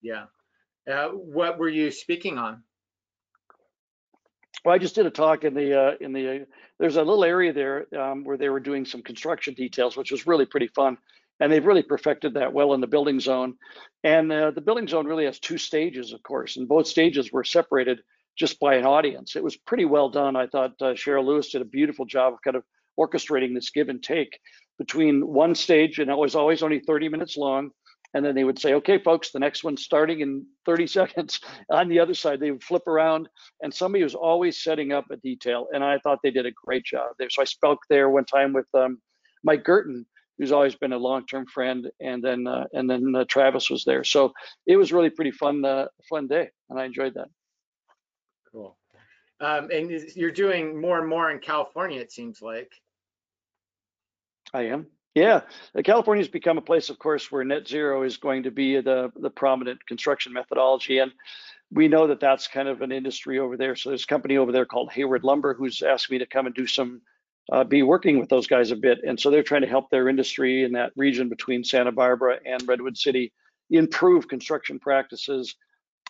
Yeah. 0.00 0.26
Uh, 0.88 1.08
what 1.08 1.58
were 1.58 1.68
you 1.68 1.90
speaking 1.90 2.38
on? 2.38 2.62
Well, 4.64 4.76
I 4.76 4.78
just 4.78 4.94
did 4.94 5.06
a 5.06 5.10
talk 5.10 5.42
in 5.42 5.54
the 5.54 5.76
uh, 5.76 5.92
in 6.00 6.12
the 6.12 6.42
uh, 6.42 6.44
there's 6.78 6.94
a 6.94 7.02
little 7.02 7.24
area 7.24 7.52
there 7.52 7.92
um, 8.00 8.22
where 8.22 8.36
they 8.36 8.48
were 8.48 8.60
doing 8.60 8.84
some 8.84 9.02
construction 9.02 9.54
details, 9.54 9.96
which 9.96 10.12
was 10.12 10.24
really 10.24 10.46
pretty 10.46 10.68
fun, 10.68 10.98
and 11.40 11.50
they've 11.50 11.66
really 11.66 11.82
perfected 11.82 12.34
that 12.34 12.52
well 12.52 12.74
in 12.74 12.80
the 12.80 12.86
building 12.86 13.18
zone. 13.18 13.54
And 14.04 14.30
uh, 14.30 14.52
the 14.52 14.60
building 14.60 14.86
zone 14.86 15.08
really 15.08 15.24
has 15.24 15.40
two 15.40 15.58
stages, 15.58 16.12
of 16.12 16.22
course, 16.22 16.58
and 16.58 16.68
both 16.68 16.86
stages 16.86 17.32
were 17.32 17.42
separated 17.42 18.02
just 18.36 18.60
by 18.60 18.76
an 18.76 18.86
audience. 18.86 19.34
It 19.34 19.42
was 19.42 19.56
pretty 19.56 19.84
well 19.84 20.10
done. 20.10 20.36
I 20.36 20.46
thought 20.46 20.74
uh, 20.80 20.94
Cheryl 20.94 21.26
Lewis 21.26 21.50
did 21.50 21.62
a 21.62 21.64
beautiful 21.64 22.04
job 22.04 22.34
of 22.34 22.42
kind 22.42 22.54
of 22.56 22.62
orchestrating 22.96 23.52
this 23.52 23.70
give 23.70 23.88
and 23.88 24.00
take 24.00 24.38
between 24.78 25.26
one 25.26 25.54
stage, 25.54 25.98
and 25.98 26.10
it 26.10 26.16
was 26.16 26.34
always 26.34 26.62
only 26.62 26.80
30 26.80 27.08
minutes 27.08 27.36
long. 27.36 27.70
And 28.14 28.24
then 28.24 28.34
they 28.34 28.44
would 28.44 28.58
say, 28.58 28.72
okay, 28.74 28.98
folks, 28.98 29.32
the 29.32 29.38
next 29.38 29.64
one's 29.64 29.84
starting 29.84 30.20
in 30.20 30.46
30 30.64 30.86
seconds. 30.98 31.40
On 31.70 31.88
the 31.88 31.98
other 31.98 32.14
side, 32.14 32.40
they 32.40 32.50
would 32.50 32.62
flip 32.62 32.86
around, 32.86 33.28
and 33.62 33.72
somebody 33.72 34.02
was 34.02 34.14
always 34.14 34.62
setting 34.62 34.92
up 34.92 35.04
a 35.10 35.16
detail. 35.16 35.68
And 35.72 35.84
I 35.84 35.98
thought 35.98 36.20
they 36.22 36.30
did 36.30 36.46
a 36.46 36.52
great 36.64 36.84
job 36.84 37.10
there. 37.18 37.28
So 37.30 37.42
I 37.42 37.44
spoke 37.44 37.80
there 37.90 38.08
one 38.08 38.24
time 38.24 38.52
with 38.52 38.66
um, 38.74 39.00
Mike 39.44 39.64
Guertin, 39.64 40.06
who's 40.38 40.52
always 40.52 40.74
been 40.74 40.92
a 40.92 40.98
long-term 40.98 41.46
friend, 41.46 41.90
and 42.00 42.22
then 42.22 42.46
uh, 42.46 42.64
and 42.72 42.88
then 42.88 43.14
uh, 43.14 43.24
Travis 43.28 43.68
was 43.68 43.84
there. 43.84 44.04
So 44.04 44.32
it 44.66 44.76
was 44.76 44.92
really 44.92 45.10
pretty 45.10 45.32
fun, 45.32 45.64
uh, 45.64 45.88
fun 46.08 46.28
day, 46.28 46.48
and 46.70 46.78
I 46.78 46.84
enjoyed 46.84 47.14
that. 47.14 47.28
Cool. 48.52 48.78
Um, 49.40 49.70
and 49.70 49.90
you're 50.16 50.30
doing 50.30 50.80
more 50.80 50.98
and 50.98 51.08
more 51.08 51.30
in 51.30 51.38
California, 51.38 52.00
it 52.00 52.12
seems 52.12 52.40
like. 52.40 52.72
I 54.52 54.62
am. 54.64 54.86
Yeah, 55.14 55.40
California 55.84 56.22
has 56.22 56.30
become 56.30 56.58
a 56.58 56.62
place, 56.62 56.90
of 56.90 56.98
course, 56.98 57.32
where 57.32 57.42
net 57.42 57.66
zero 57.66 58.02
is 58.02 58.18
going 58.18 58.44
to 58.44 58.50
be 58.50 58.80
the 58.80 59.10
the 59.16 59.30
prominent 59.30 59.84
construction 59.86 60.32
methodology, 60.32 60.98
and 60.98 61.12
we 61.72 61.88
know 61.88 62.06
that 62.06 62.20
that's 62.20 62.46
kind 62.46 62.68
of 62.68 62.82
an 62.82 62.92
industry 62.92 63.38
over 63.38 63.56
there. 63.56 63.74
So 63.74 63.90
there's 63.90 64.04
a 64.04 64.06
company 64.06 64.36
over 64.36 64.52
there 64.52 64.66
called 64.66 64.92
Hayward 64.92 65.24
Lumber 65.24 65.54
who's 65.54 65.82
asked 65.82 66.10
me 66.10 66.18
to 66.18 66.26
come 66.26 66.46
and 66.46 66.54
do 66.54 66.66
some, 66.66 67.02
uh, 67.50 67.64
be 67.64 67.82
working 67.82 68.18
with 68.18 68.28
those 68.28 68.46
guys 68.46 68.70
a 68.70 68.76
bit, 68.76 68.98
and 69.04 69.18
so 69.18 69.30
they're 69.30 69.42
trying 69.42 69.62
to 69.62 69.68
help 69.68 69.90
their 69.90 70.08
industry 70.08 70.62
in 70.62 70.72
that 70.72 70.92
region 70.94 71.28
between 71.28 71.64
Santa 71.64 71.92
Barbara 71.92 72.38
and 72.46 72.66
Redwood 72.68 72.96
City 72.96 73.32
improve 73.70 74.28
construction 74.28 74.78
practices, 74.78 75.56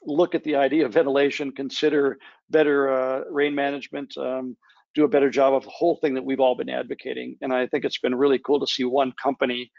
look 0.04 0.34
at 0.34 0.44
the 0.44 0.56
idea 0.56 0.86
of 0.86 0.92
ventilation, 0.92 1.50
consider 1.52 2.18
better 2.50 2.90
uh, 2.92 3.24
rain 3.30 3.54
management. 3.54 4.16
Um, 4.16 4.56
do 4.94 5.04
a 5.04 5.08
better 5.08 5.30
job 5.30 5.54
of 5.54 5.64
the 5.64 5.70
whole 5.70 5.96
thing 5.96 6.14
that 6.14 6.24
we've 6.24 6.40
all 6.40 6.56
been 6.56 6.70
advocating. 6.70 7.36
And 7.40 7.52
I 7.52 7.66
think 7.66 7.84
it's 7.84 7.98
been 7.98 8.14
really 8.14 8.38
cool 8.38 8.60
to 8.60 8.66
see 8.66 8.84
one 8.84 9.12
company 9.22 9.70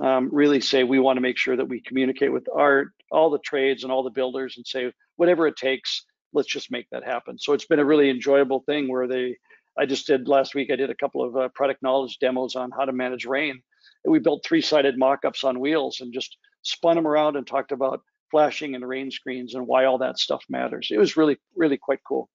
um, 0.00 0.28
really 0.32 0.60
say 0.60 0.84
we 0.84 0.98
want 0.98 1.16
to 1.16 1.22
make 1.22 1.38
sure 1.38 1.56
that 1.56 1.68
we 1.68 1.80
communicate 1.80 2.32
with 2.32 2.46
our 2.54 2.92
all 3.10 3.30
the 3.30 3.38
trades 3.38 3.82
and 3.82 3.92
all 3.92 4.02
the 4.02 4.10
builders 4.10 4.54
and 4.56 4.66
say 4.66 4.92
whatever 5.16 5.46
it 5.46 5.56
takes, 5.56 6.04
let's 6.32 6.48
just 6.48 6.70
make 6.70 6.86
that 6.90 7.04
happen. 7.04 7.38
So 7.38 7.52
it's 7.52 7.66
been 7.66 7.78
a 7.78 7.84
really 7.84 8.10
enjoyable 8.10 8.60
thing 8.66 8.88
where 8.88 9.06
they 9.06 9.36
I 9.78 9.86
just 9.86 10.06
did 10.06 10.28
last 10.28 10.54
week. 10.54 10.70
I 10.70 10.76
did 10.76 10.90
a 10.90 10.94
couple 10.94 11.22
of 11.22 11.36
uh, 11.36 11.48
product 11.54 11.82
knowledge 11.82 12.18
demos 12.18 12.56
on 12.56 12.70
how 12.70 12.84
to 12.84 12.92
manage 12.92 13.26
rain. 13.26 13.60
And 14.04 14.12
we 14.12 14.18
built 14.18 14.44
three-sided 14.44 14.98
mock-ups 14.98 15.44
on 15.44 15.60
wheels 15.60 16.00
and 16.00 16.12
just 16.12 16.36
spun 16.62 16.96
them 16.96 17.06
around 17.06 17.36
and 17.36 17.46
talked 17.46 17.72
about 17.72 18.00
flashing 18.30 18.74
and 18.74 18.86
rain 18.86 19.10
screens 19.10 19.54
and 19.54 19.66
why 19.66 19.84
all 19.84 19.98
that 19.98 20.18
stuff 20.18 20.42
matters. 20.48 20.88
It 20.90 20.98
was 20.98 21.16
really, 21.16 21.36
really 21.54 21.76
quite 21.76 22.00
cool. 22.08 22.28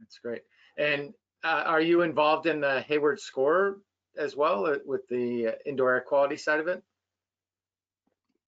That's 0.00 0.18
great. 0.18 0.42
And 0.78 1.12
uh, 1.44 1.62
are 1.66 1.80
you 1.80 2.02
involved 2.02 2.46
in 2.46 2.60
the 2.60 2.80
Hayward 2.82 3.20
Score 3.20 3.78
as 4.16 4.36
well 4.36 4.66
uh, 4.66 4.76
with 4.84 5.06
the 5.08 5.48
uh, 5.48 5.52
indoor 5.66 5.94
air 5.94 6.00
quality 6.00 6.36
side 6.36 6.60
of 6.60 6.68
it? 6.68 6.82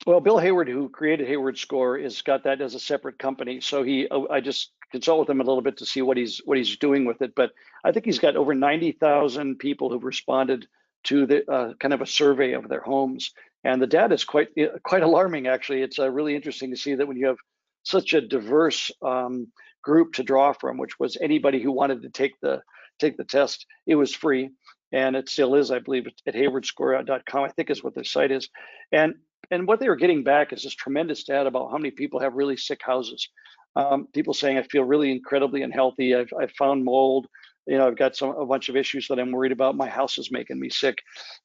Well, 0.07 0.21
Bill 0.21 0.39
Hayward, 0.39 0.69
who 0.69 0.89
created 0.89 1.29
Hayward 1.29 1.59
Score, 1.59 1.99
is 1.99 2.23
got 2.23 2.45
that 2.45 2.61
as 2.61 2.75
a 2.75 2.81
separate 2.81 3.19
company. 3.19 3.61
So 3.61 3.83
he, 3.83 4.09
oh, 4.11 4.27
I 4.29 4.41
just 4.41 4.73
consult 4.91 5.21
with 5.21 5.31
him 5.31 5.41
a 5.41 5.45
little 5.45 5.63
bit 5.63 5.77
to 5.79 5.87
see 5.87 6.03
what 6.03 6.17
he's 6.17 6.41
what 6.45 6.59
he's 6.59 6.77
doing 6.79 7.05
with 7.05 7.23
it. 7.23 7.35
But 7.35 7.53
I 7.85 7.93
think 7.93 8.07
he's 8.07 8.19
got 8.19 8.37
over 8.37 8.55
ninety 8.55 8.93
thousand 8.93 9.59
people 9.59 9.91
who've 9.91 10.03
responded 10.03 10.67
to 11.05 11.27
the 11.27 11.51
uh, 11.51 11.75
kind 11.75 11.95
of 11.95 12.01
a 12.01 12.07
survey 12.07 12.53
of 12.53 12.69
their 12.69 12.81
homes, 12.81 13.33
and 13.63 13.81
the 13.81 13.87
data 13.87 14.15
is 14.15 14.25
quite 14.25 14.49
quite 14.83 15.03
alarming. 15.03 15.47
Actually, 15.47 15.83
it's 15.83 15.99
uh, 15.99 16.11
really 16.11 16.35
interesting 16.35 16.71
to 16.71 16.77
see 16.77 16.95
that 16.95 17.07
when 17.07 17.19
you 17.19 17.27
have 17.27 17.39
such 17.83 18.15
a 18.15 18.21
diverse 18.21 18.91
um, 19.03 19.49
group 19.83 20.15
to 20.15 20.23
draw 20.23 20.53
from, 20.53 20.79
which 20.79 20.99
was 20.99 21.17
anybody 21.21 21.63
who 21.63 21.73
wanted 21.73 22.03
to 22.03 22.11
take 22.11 22.39
the 22.41 22.63
take 23.01 23.17
the 23.17 23.25
test, 23.25 23.67
it 23.87 23.95
was 23.95 24.15
free 24.15 24.51
and 24.93 25.17
it 25.17 25.29
still 25.29 25.55
is, 25.55 25.71
I 25.71 25.79
believe, 25.79 26.07
at 26.27 26.35
haywardscore.com. 26.35 27.45
I 27.45 27.49
think 27.51 27.71
is 27.71 27.83
what 27.83 27.95
their 27.95 28.05
site 28.05 28.31
is, 28.31 28.49
and 28.93 29.15
and 29.51 29.67
what 29.67 29.81
they 29.81 29.89
were 29.89 29.97
getting 29.97 30.23
back 30.23 30.53
is 30.53 30.63
this 30.63 30.75
tremendous 30.75 31.25
data 31.25 31.49
about 31.49 31.71
how 31.71 31.79
many 31.79 31.91
people 31.91 32.21
have 32.21 32.35
really 32.35 32.57
sick 32.57 32.81
houses. 32.83 33.29
Um, 33.77 34.09
people 34.13 34.35
saying, 34.35 34.59
I 34.59 34.63
feel 34.63 34.85
really 34.85 35.11
incredibly 35.11 35.63
unhealthy. 35.63 36.15
I've, 36.15 36.31
I've 36.39 36.53
found 36.53 36.85
mold. 36.85 37.27
You 37.67 37.79
know, 37.79 37.87
I've 37.87 37.97
got 37.97 38.17
some 38.17 38.31
a 38.31 38.47
bunch 38.47 38.69
of 38.69 38.77
issues 38.77 39.07
that 39.09 39.19
I'm 39.19 39.31
worried 39.31 39.53
about. 39.53 39.77
My 39.77 39.89
house 39.89 40.19
is 40.19 40.33
making 40.33 40.59
me 40.59 40.71
sick. 40.71 40.99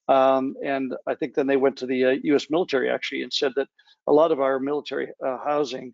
Um, 0.07 0.55
and 0.63 0.95
I 1.07 1.15
think 1.15 1.35
then 1.35 1.47
they 1.47 1.57
went 1.57 1.77
to 1.77 1.85
the 1.85 2.05
uh, 2.05 2.15
U.S. 2.23 2.47
military 2.49 2.89
actually 2.89 3.21
and 3.21 3.31
said 3.31 3.51
that 3.55 3.67
a 4.07 4.13
lot 4.13 4.31
of 4.31 4.39
our 4.39 4.59
military 4.59 5.09
uh, 5.23 5.37
housing 5.43 5.93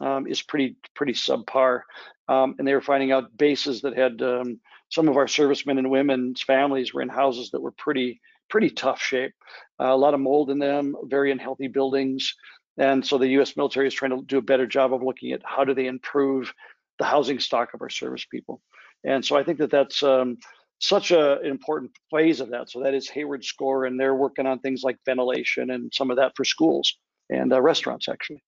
um, 0.00 0.26
is 0.26 0.42
pretty 0.42 0.76
pretty 0.94 1.14
subpar. 1.14 1.80
Um, 2.28 2.54
and 2.58 2.66
they 2.66 2.74
were 2.74 2.80
finding 2.80 3.12
out 3.12 3.36
bases 3.36 3.82
that 3.82 3.96
had 3.96 4.22
um, 4.22 4.60
some 4.92 5.08
of 5.08 5.16
our 5.16 5.26
servicemen 5.26 5.78
and 5.78 5.90
women's 5.90 6.42
families 6.42 6.92
were 6.92 7.02
in 7.02 7.08
houses 7.08 7.50
that 7.50 7.60
were 7.60 7.72
pretty 7.72 8.20
pretty 8.50 8.68
tough 8.68 9.00
shape. 9.00 9.32
Uh, 9.80 9.86
a 9.86 9.96
lot 9.96 10.12
of 10.12 10.20
mold 10.20 10.50
in 10.50 10.58
them, 10.58 10.94
very 11.04 11.32
unhealthy 11.32 11.68
buildings. 11.68 12.34
And 12.76 13.04
so 13.04 13.16
the 13.16 13.28
US 13.40 13.56
military 13.56 13.86
is 13.86 13.94
trying 13.94 14.10
to 14.10 14.22
do 14.26 14.38
a 14.38 14.42
better 14.42 14.66
job 14.66 14.92
of 14.92 15.02
looking 15.02 15.32
at 15.32 15.40
how 15.42 15.64
do 15.64 15.74
they 15.74 15.86
improve 15.86 16.52
the 16.98 17.06
housing 17.06 17.40
stock 17.40 17.72
of 17.72 17.80
our 17.80 17.88
service 17.88 18.26
people. 18.26 18.60
And 19.04 19.24
so 19.24 19.36
I 19.36 19.42
think 19.42 19.58
that 19.58 19.70
that's 19.70 20.02
um, 20.02 20.36
such 20.78 21.10
a, 21.10 21.40
an 21.40 21.46
important 21.46 21.92
phase 22.10 22.40
of 22.40 22.50
that. 22.50 22.70
So 22.70 22.82
that 22.82 22.92
is 22.92 23.08
Hayward 23.08 23.44
Score, 23.44 23.86
and 23.86 23.98
they're 23.98 24.14
working 24.14 24.46
on 24.46 24.58
things 24.58 24.82
like 24.82 24.98
ventilation 25.06 25.70
and 25.70 25.90
some 25.94 26.10
of 26.10 26.18
that 26.18 26.32
for 26.36 26.44
schools 26.44 26.98
and 27.30 27.52
uh, 27.52 27.60
restaurants, 27.60 28.08
actually. 28.08 28.42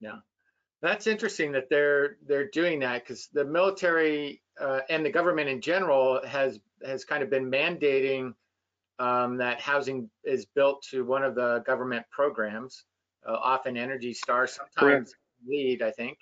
Yeah, 0.00 0.18
that's 0.82 1.06
interesting 1.06 1.52
that 1.52 1.68
they're 1.70 2.16
they're 2.26 2.50
doing 2.50 2.80
that 2.80 3.04
because 3.04 3.28
the 3.32 3.44
military 3.44 4.42
uh, 4.60 4.80
and 4.88 5.04
the 5.04 5.10
government 5.10 5.48
in 5.48 5.60
general 5.60 6.20
has 6.26 6.60
has 6.86 7.04
kind 7.04 7.22
of 7.22 7.30
been 7.30 7.50
mandating 7.50 8.34
um, 8.98 9.36
that 9.36 9.60
housing 9.60 10.08
is 10.24 10.44
built 10.44 10.82
to 10.90 11.04
one 11.04 11.22
of 11.22 11.34
the 11.34 11.62
government 11.66 12.04
programs, 12.10 12.84
uh, 13.26 13.32
often 13.32 13.76
Energy 13.76 14.12
Star, 14.12 14.46
sometimes. 14.46 15.14
LEED, 15.46 15.82
I 15.82 15.92
think, 15.92 16.18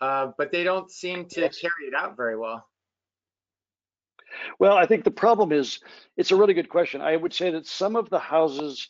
uh, 0.00 0.28
but 0.38 0.50
they 0.50 0.64
don't 0.64 0.90
seem 0.90 1.26
to 1.26 1.42
yes. 1.42 1.58
carry 1.58 1.86
it 1.86 1.94
out 1.94 2.16
very 2.16 2.36
well. 2.36 2.66
Well, 4.58 4.76
I 4.76 4.86
think 4.86 5.04
the 5.04 5.10
problem 5.10 5.52
is 5.52 5.80
it's 6.16 6.30
a 6.30 6.36
really 6.36 6.54
good 6.54 6.68
question. 6.68 7.00
I 7.00 7.16
would 7.16 7.32
say 7.32 7.50
that 7.50 7.66
some 7.66 7.96
of 7.96 8.08
the 8.10 8.18
houses 8.18 8.88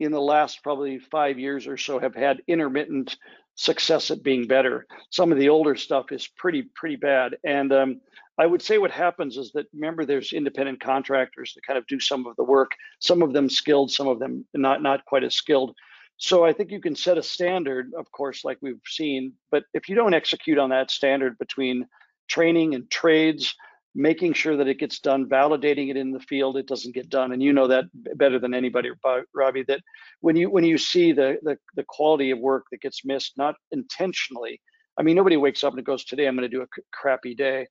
in 0.00 0.12
the 0.12 0.20
last 0.20 0.62
probably 0.62 0.98
five 0.98 1.38
years 1.38 1.66
or 1.66 1.76
so 1.76 1.98
have 1.98 2.14
had 2.14 2.42
intermittent 2.48 3.16
success 3.54 4.10
at 4.10 4.22
being 4.22 4.46
better. 4.46 4.86
Some 5.10 5.30
of 5.30 5.38
the 5.38 5.50
older 5.50 5.76
stuff 5.76 6.10
is 6.10 6.26
pretty 6.26 6.62
pretty 6.74 6.96
bad, 6.96 7.36
and 7.44 7.72
um, 7.72 8.00
I 8.38 8.46
would 8.46 8.62
say 8.62 8.78
what 8.78 8.90
happens 8.90 9.36
is 9.36 9.52
that 9.52 9.66
remember 9.74 10.04
there's 10.04 10.32
independent 10.32 10.80
contractors 10.80 11.52
that 11.54 11.66
kind 11.66 11.78
of 11.78 11.86
do 11.86 12.00
some 12.00 12.26
of 12.26 12.36
the 12.36 12.44
work, 12.44 12.70
some 12.98 13.22
of 13.22 13.34
them 13.34 13.50
skilled, 13.50 13.92
some 13.92 14.08
of 14.08 14.18
them 14.18 14.46
not 14.54 14.82
not 14.82 15.04
quite 15.04 15.24
as 15.24 15.34
skilled. 15.34 15.76
So 16.16 16.44
I 16.44 16.52
think 16.52 16.70
you 16.70 16.80
can 16.80 16.94
set 16.94 17.16
a 17.16 17.22
standard, 17.22 17.92
of 17.98 18.10
course, 18.12 18.44
like 18.44 18.58
we've 18.60 18.80
seen, 18.86 19.32
but 19.50 19.64
if 19.72 19.88
you 19.88 19.94
don't 19.94 20.12
execute 20.12 20.58
on 20.58 20.68
that 20.68 20.90
standard 20.90 21.38
between 21.38 21.86
training 22.28 22.74
and 22.74 22.90
trades, 22.90 23.54
making 23.94 24.32
sure 24.34 24.56
that 24.56 24.68
it 24.68 24.78
gets 24.78 25.00
done, 25.00 25.28
validating 25.28 25.90
it 25.90 25.96
in 25.96 26.12
the 26.12 26.20
field, 26.20 26.56
it 26.56 26.66
doesn't 26.66 26.94
get 26.94 27.08
done. 27.08 27.32
And 27.32 27.42
you 27.42 27.52
know 27.52 27.66
that 27.66 27.84
better 28.16 28.38
than 28.38 28.54
anybody, 28.54 28.90
Robbie, 29.34 29.64
that 29.64 29.80
when 30.20 30.36
you 30.36 30.50
when 30.50 30.64
you 30.64 30.78
see 30.78 31.12
the 31.12 31.38
the, 31.42 31.58
the 31.76 31.84
quality 31.88 32.30
of 32.30 32.38
work 32.38 32.66
that 32.70 32.80
gets 32.80 33.04
missed, 33.04 33.36
not 33.36 33.56
intentionally, 33.72 34.60
I 34.96 35.02
mean, 35.02 35.16
nobody 35.16 35.36
wakes 35.36 35.64
up 35.64 35.74
and 35.74 35.84
goes, 35.84 36.04
today 36.04 36.26
I'm 36.26 36.36
going 36.36 36.48
to 36.48 36.56
do 36.56 36.62
a 36.62 36.82
crappy 36.92 37.34
day 37.34 37.66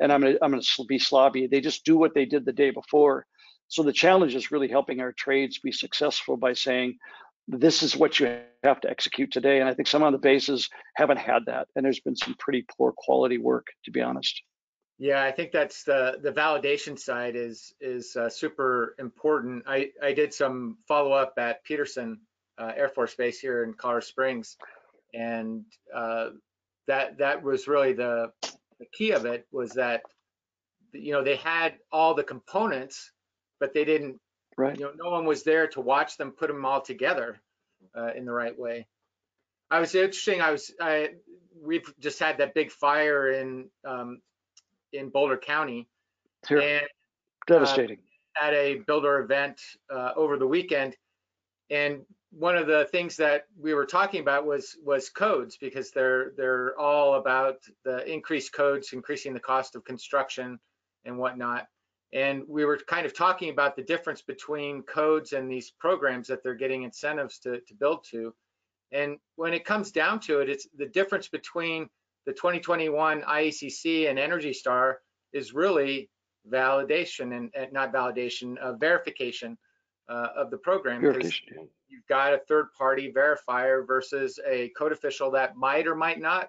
and 0.00 0.12
I'm 0.12 0.20
going 0.20 0.34
to 0.34 0.44
I'm 0.44 0.50
going 0.50 0.62
to 0.62 0.84
be 0.86 0.98
sloppy. 0.98 1.46
They 1.46 1.60
just 1.60 1.84
do 1.84 1.96
what 1.96 2.14
they 2.14 2.24
did 2.24 2.44
the 2.44 2.52
day 2.52 2.70
before. 2.70 3.26
So 3.68 3.82
the 3.82 3.92
challenge 3.92 4.34
is 4.34 4.50
really 4.50 4.68
helping 4.68 5.00
our 5.00 5.12
trades 5.12 5.58
be 5.58 5.72
successful 5.72 6.36
by 6.36 6.52
saying, 6.52 6.98
this 7.48 7.82
is 7.82 7.96
what 7.96 8.20
you 8.20 8.38
have 8.62 8.80
to 8.82 8.90
execute 8.90 9.30
today. 9.30 9.60
And 9.60 9.68
I 9.68 9.74
think 9.74 9.88
some 9.88 10.02
of 10.02 10.12
the 10.12 10.18
bases 10.18 10.68
haven't 10.94 11.18
had 11.18 11.46
that. 11.46 11.68
And 11.74 11.84
there's 11.84 12.00
been 12.00 12.16
some 12.16 12.34
pretty 12.38 12.64
poor 12.76 12.92
quality 12.96 13.38
work, 13.38 13.66
to 13.84 13.90
be 13.90 14.00
honest. 14.00 14.42
Yeah, 14.98 15.22
I 15.22 15.32
think 15.32 15.50
that's 15.50 15.82
the 15.84 16.18
the 16.22 16.30
validation 16.30 16.98
side 16.98 17.34
is 17.34 17.74
is 17.80 18.14
uh, 18.16 18.28
super 18.28 18.94
important. 18.98 19.64
I 19.66 19.90
I 20.02 20.12
did 20.12 20.32
some 20.32 20.78
follow 20.86 21.12
up 21.12 21.34
at 21.36 21.64
Peterson 21.64 22.20
uh, 22.58 22.72
Air 22.76 22.88
Force 22.88 23.14
Base 23.14 23.40
here 23.40 23.64
in 23.64 23.74
Colorado 23.74 24.06
Springs, 24.06 24.56
and 25.12 25.64
uh, 25.92 26.30
that 26.86 27.18
that 27.18 27.42
was 27.42 27.66
really 27.66 27.92
the 27.92 28.30
the 28.78 28.86
key 28.92 29.10
of 29.12 29.26
it 29.26 29.46
was 29.50 29.72
that 29.72 30.02
you 30.92 31.12
know 31.12 31.24
they 31.24 31.36
had 31.36 31.74
all 31.90 32.14
the 32.14 32.22
components, 32.22 33.10
but 33.58 33.74
they 33.74 33.84
didn't. 33.84 34.20
Right. 34.56 34.78
You 34.78 34.84
know, 34.84 34.92
no 34.96 35.10
one 35.10 35.24
was 35.24 35.42
there 35.42 35.66
to 35.68 35.80
watch 35.80 36.16
them 36.16 36.30
put 36.30 36.46
them 36.46 36.64
all 36.64 36.80
together 36.80 37.40
uh, 37.98 38.12
in 38.14 38.24
the 38.24 38.32
right 38.32 38.56
way. 38.56 38.86
I 39.68 39.80
was 39.80 39.92
interesting. 39.96 40.40
I 40.40 40.52
was 40.52 40.72
I 40.80 41.14
we've 41.60 41.92
just 41.98 42.20
had 42.20 42.38
that 42.38 42.54
big 42.54 42.70
fire 42.70 43.32
in 43.32 43.70
um, 43.84 44.20
in 44.94 45.10
Boulder 45.10 45.36
County, 45.36 45.88
sure. 46.48 46.60
and 46.60 46.86
devastating 47.46 47.98
uh, 48.40 48.46
at 48.46 48.54
a 48.54 48.76
builder 48.86 49.20
event 49.20 49.60
uh, 49.92 50.12
over 50.16 50.36
the 50.36 50.46
weekend, 50.46 50.96
and 51.70 52.00
one 52.30 52.56
of 52.56 52.66
the 52.66 52.88
things 52.90 53.16
that 53.16 53.46
we 53.60 53.74
were 53.74 53.86
talking 53.86 54.20
about 54.20 54.44
was 54.46 54.76
was 54.82 55.08
codes 55.08 55.56
because 55.56 55.90
they're 55.90 56.32
they're 56.36 56.78
all 56.78 57.14
about 57.14 57.58
the 57.84 58.10
increased 58.10 58.52
codes, 58.52 58.92
increasing 58.92 59.32
the 59.32 59.40
cost 59.40 59.76
of 59.76 59.84
construction 59.84 60.58
and 61.04 61.16
whatnot. 61.16 61.68
And 62.12 62.44
we 62.48 62.64
were 62.64 62.78
kind 62.78 63.06
of 63.06 63.14
talking 63.14 63.50
about 63.50 63.74
the 63.74 63.82
difference 63.82 64.22
between 64.22 64.82
codes 64.82 65.32
and 65.32 65.50
these 65.50 65.72
programs 65.80 66.28
that 66.28 66.42
they're 66.42 66.54
getting 66.54 66.84
incentives 66.84 67.38
to, 67.40 67.60
to 67.60 67.74
build 67.74 68.04
to. 68.10 68.32
And 68.92 69.18
when 69.34 69.52
it 69.52 69.64
comes 69.64 69.90
down 69.90 70.20
to 70.20 70.38
it, 70.38 70.48
it's 70.48 70.68
the 70.76 70.86
difference 70.86 71.26
between 71.26 71.88
the 72.26 72.32
2021 72.32 73.22
IECC 73.22 74.08
and 74.08 74.18
Energy 74.18 74.52
Star 74.52 74.98
is 75.32 75.52
really 75.52 76.10
validation 76.50 77.36
and, 77.36 77.50
and 77.54 77.72
not 77.72 77.92
validation, 77.92 78.56
uh, 78.58 78.74
verification 78.74 79.56
uh, 80.08 80.28
of 80.36 80.50
the 80.50 80.58
program. 80.58 81.00
Verification 81.00 81.68
you've 81.94 82.06
got 82.08 82.34
a 82.34 82.38
third 82.48 82.66
party 82.76 83.12
verifier 83.12 83.86
versus 83.86 84.38
a 84.46 84.70
code 84.76 84.92
official 84.92 85.30
that 85.30 85.56
might 85.56 85.86
or 85.86 85.94
might 85.94 86.20
not 86.20 86.48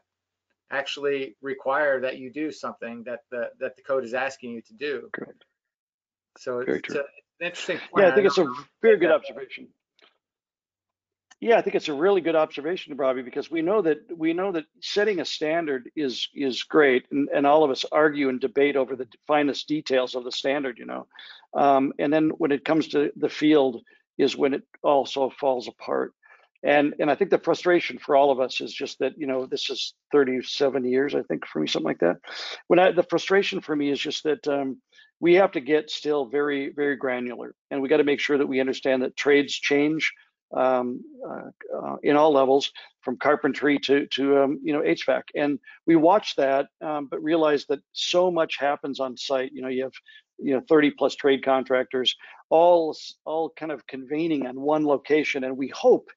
actually 0.72 1.36
require 1.42 2.02
that 2.02 2.18
you 2.18 2.32
do 2.32 2.52
something 2.52 3.04
that 3.04 3.20
the 3.30 3.50
that 3.60 3.76
the 3.76 3.84
code 3.84 4.04
is 4.04 4.14
asking 4.14 4.52
you 4.52 4.62
to 4.62 4.74
do. 4.74 5.10
Correct. 5.14 5.46
So 6.38 6.60
it's, 6.60 6.70
it's, 6.70 6.96
a, 6.96 7.00
it's 7.00 7.08
an 7.40 7.48
interesting 7.48 7.78
point. 7.78 8.06
Yeah, 8.06 8.12
I 8.12 8.16
think 8.16 8.26
I 8.26 8.28
it's 8.28 8.38
a 8.40 8.48
very 8.82 8.98
good 8.98 9.12
observation. 9.12 9.68
Yeah, 11.42 11.58
I 11.58 11.62
think 11.62 11.76
it's 11.76 11.90
a 11.90 11.94
really 11.94 12.22
good 12.22 12.36
observation, 12.36 12.96
Bobby, 12.96 13.22
because 13.22 13.52
we 13.52 13.62
know 13.62 13.82
that 13.82 14.00
we 14.18 14.34
know 14.34 14.52
that 14.54 14.66
setting 14.82 15.20
a 15.20 15.26
standard 15.26 15.92
is 15.96 16.30
is 16.34 16.64
great, 16.64 17.06
and, 17.12 17.28
and 17.34 17.46
all 17.46 17.64
of 17.64 17.72
us 17.72 17.86
argue 17.92 18.30
and 18.30 18.40
debate 18.40 18.76
over 18.76 18.96
the 18.96 19.08
finest 19.28 19.68
details 19.68 20.16
of 20.16 20.24
the 20.24 20.32
standard, 20.32 20.80
you 20.80 20.86
know. 20.86 21.08
Um, 21.54 21.94
and 22.00 22.12
then 22.12 22.30
when 22.38 22.52
it 22.52 22.66
comes 22.66 22.88
to 22.90 23.12
the 23.18 23.30
field, 23.30 23.84
is 24.18 24.38
when 24.38 24.54
it 24.54 24.64
also 24.82 25.30
falls 25.30 25.68
apart. 25.68 26.14
And 26.64 26.96
and 27.00 27.12
I 27.12 27.16
think 27.16 27.30
the 27.32 27.38
frustration 27.38 28.00
for 28.00 28.16
all 28.16 28.32
of 28.32 28.40
us 28.40 28.62
is 28.62 28.74
just 28.74 29.00
that 29.00 29.18
you 29.18 29.28
know 29.28 29.46
this 29.46 29.70
is 29.70 29.94
37 30.14 30.86
years 30.86 31.14
I 31.14 31.22
think 31.24 31.46
for 31.46 31.60
me 31.60 31.68
something 31.68 31.86
like 31.86 32.00
that. 32.00 32.18
When 32.68 32.80
I 32.80 32.92
the 32.92 33.04
frustration 33.04 33.60
for 33.62 33.76
me 33.76 33.92
is 33.92 34.00
just 34.00 34.24
that 34.24 34.48
um, 34.48 34.82
we 35.20 35.36
have 35.36 35.52
to 35.52 35.60
get 35.60 35.92
still 35.92 36.26
very 36.26 36.72
very 36.74 36.96
granular, 36.96 37.54
and 37.70 37.82
we 37.82 37.90
got 37.90 37.98
to 37.98 38.04
make 38.04 38.22
sure 38.22 38.38
that 38.38 38.48
we 38.48 38.62
understand 38.62 39.04
that 39.04 39.18
trades 39.18 39.54
change 39.54 40.12
um, 40.54 41.02
uh, 41.28 41.78
uh, 41.78 41.96
in 42.04 42.16
all 42.16 42.32
levels, 42.32 42.72
from 43.02 43.18
carpentry 43.18 43.80
to 43.80 44.08
to 44.08 44.44
um, 44.44 44.60
you 44.64 44.74
know 44.74 44.82
HVAC, 44.82 45.24
and 45.36 45.60
we 45.86 45.96
watch 45.96 46.36
that, 46.36 46.68
um, 46.82 47.08
but 47.08 47.24
realize 47.24 47.66
that 47.68 47.80
so 47.94 48.32
much 48.32 48.58
happens 48.58 49.00
on 49.00 49.18
site. 49.18 49.52
You 49.54 49.62
know, 49.62 49.70
you 49.70 49.84
have 49.84 49.94
you 50.38 50.54
know 50.54 50.62
30 50.68 50.92
plus 50.92 51.16
trade 51.16 51.44
contractors 51.44 52.16
all 52.50 52.96
all 53.26 53.52
kind 53.58 53.72
of 53.72 53.86
convening 53.88 54.46
on 54.48 54.60
one 54.60 54.86
location 54.86 55.44
and 55.44 55.58
we 55.58 55.70
hope 55.70 56.10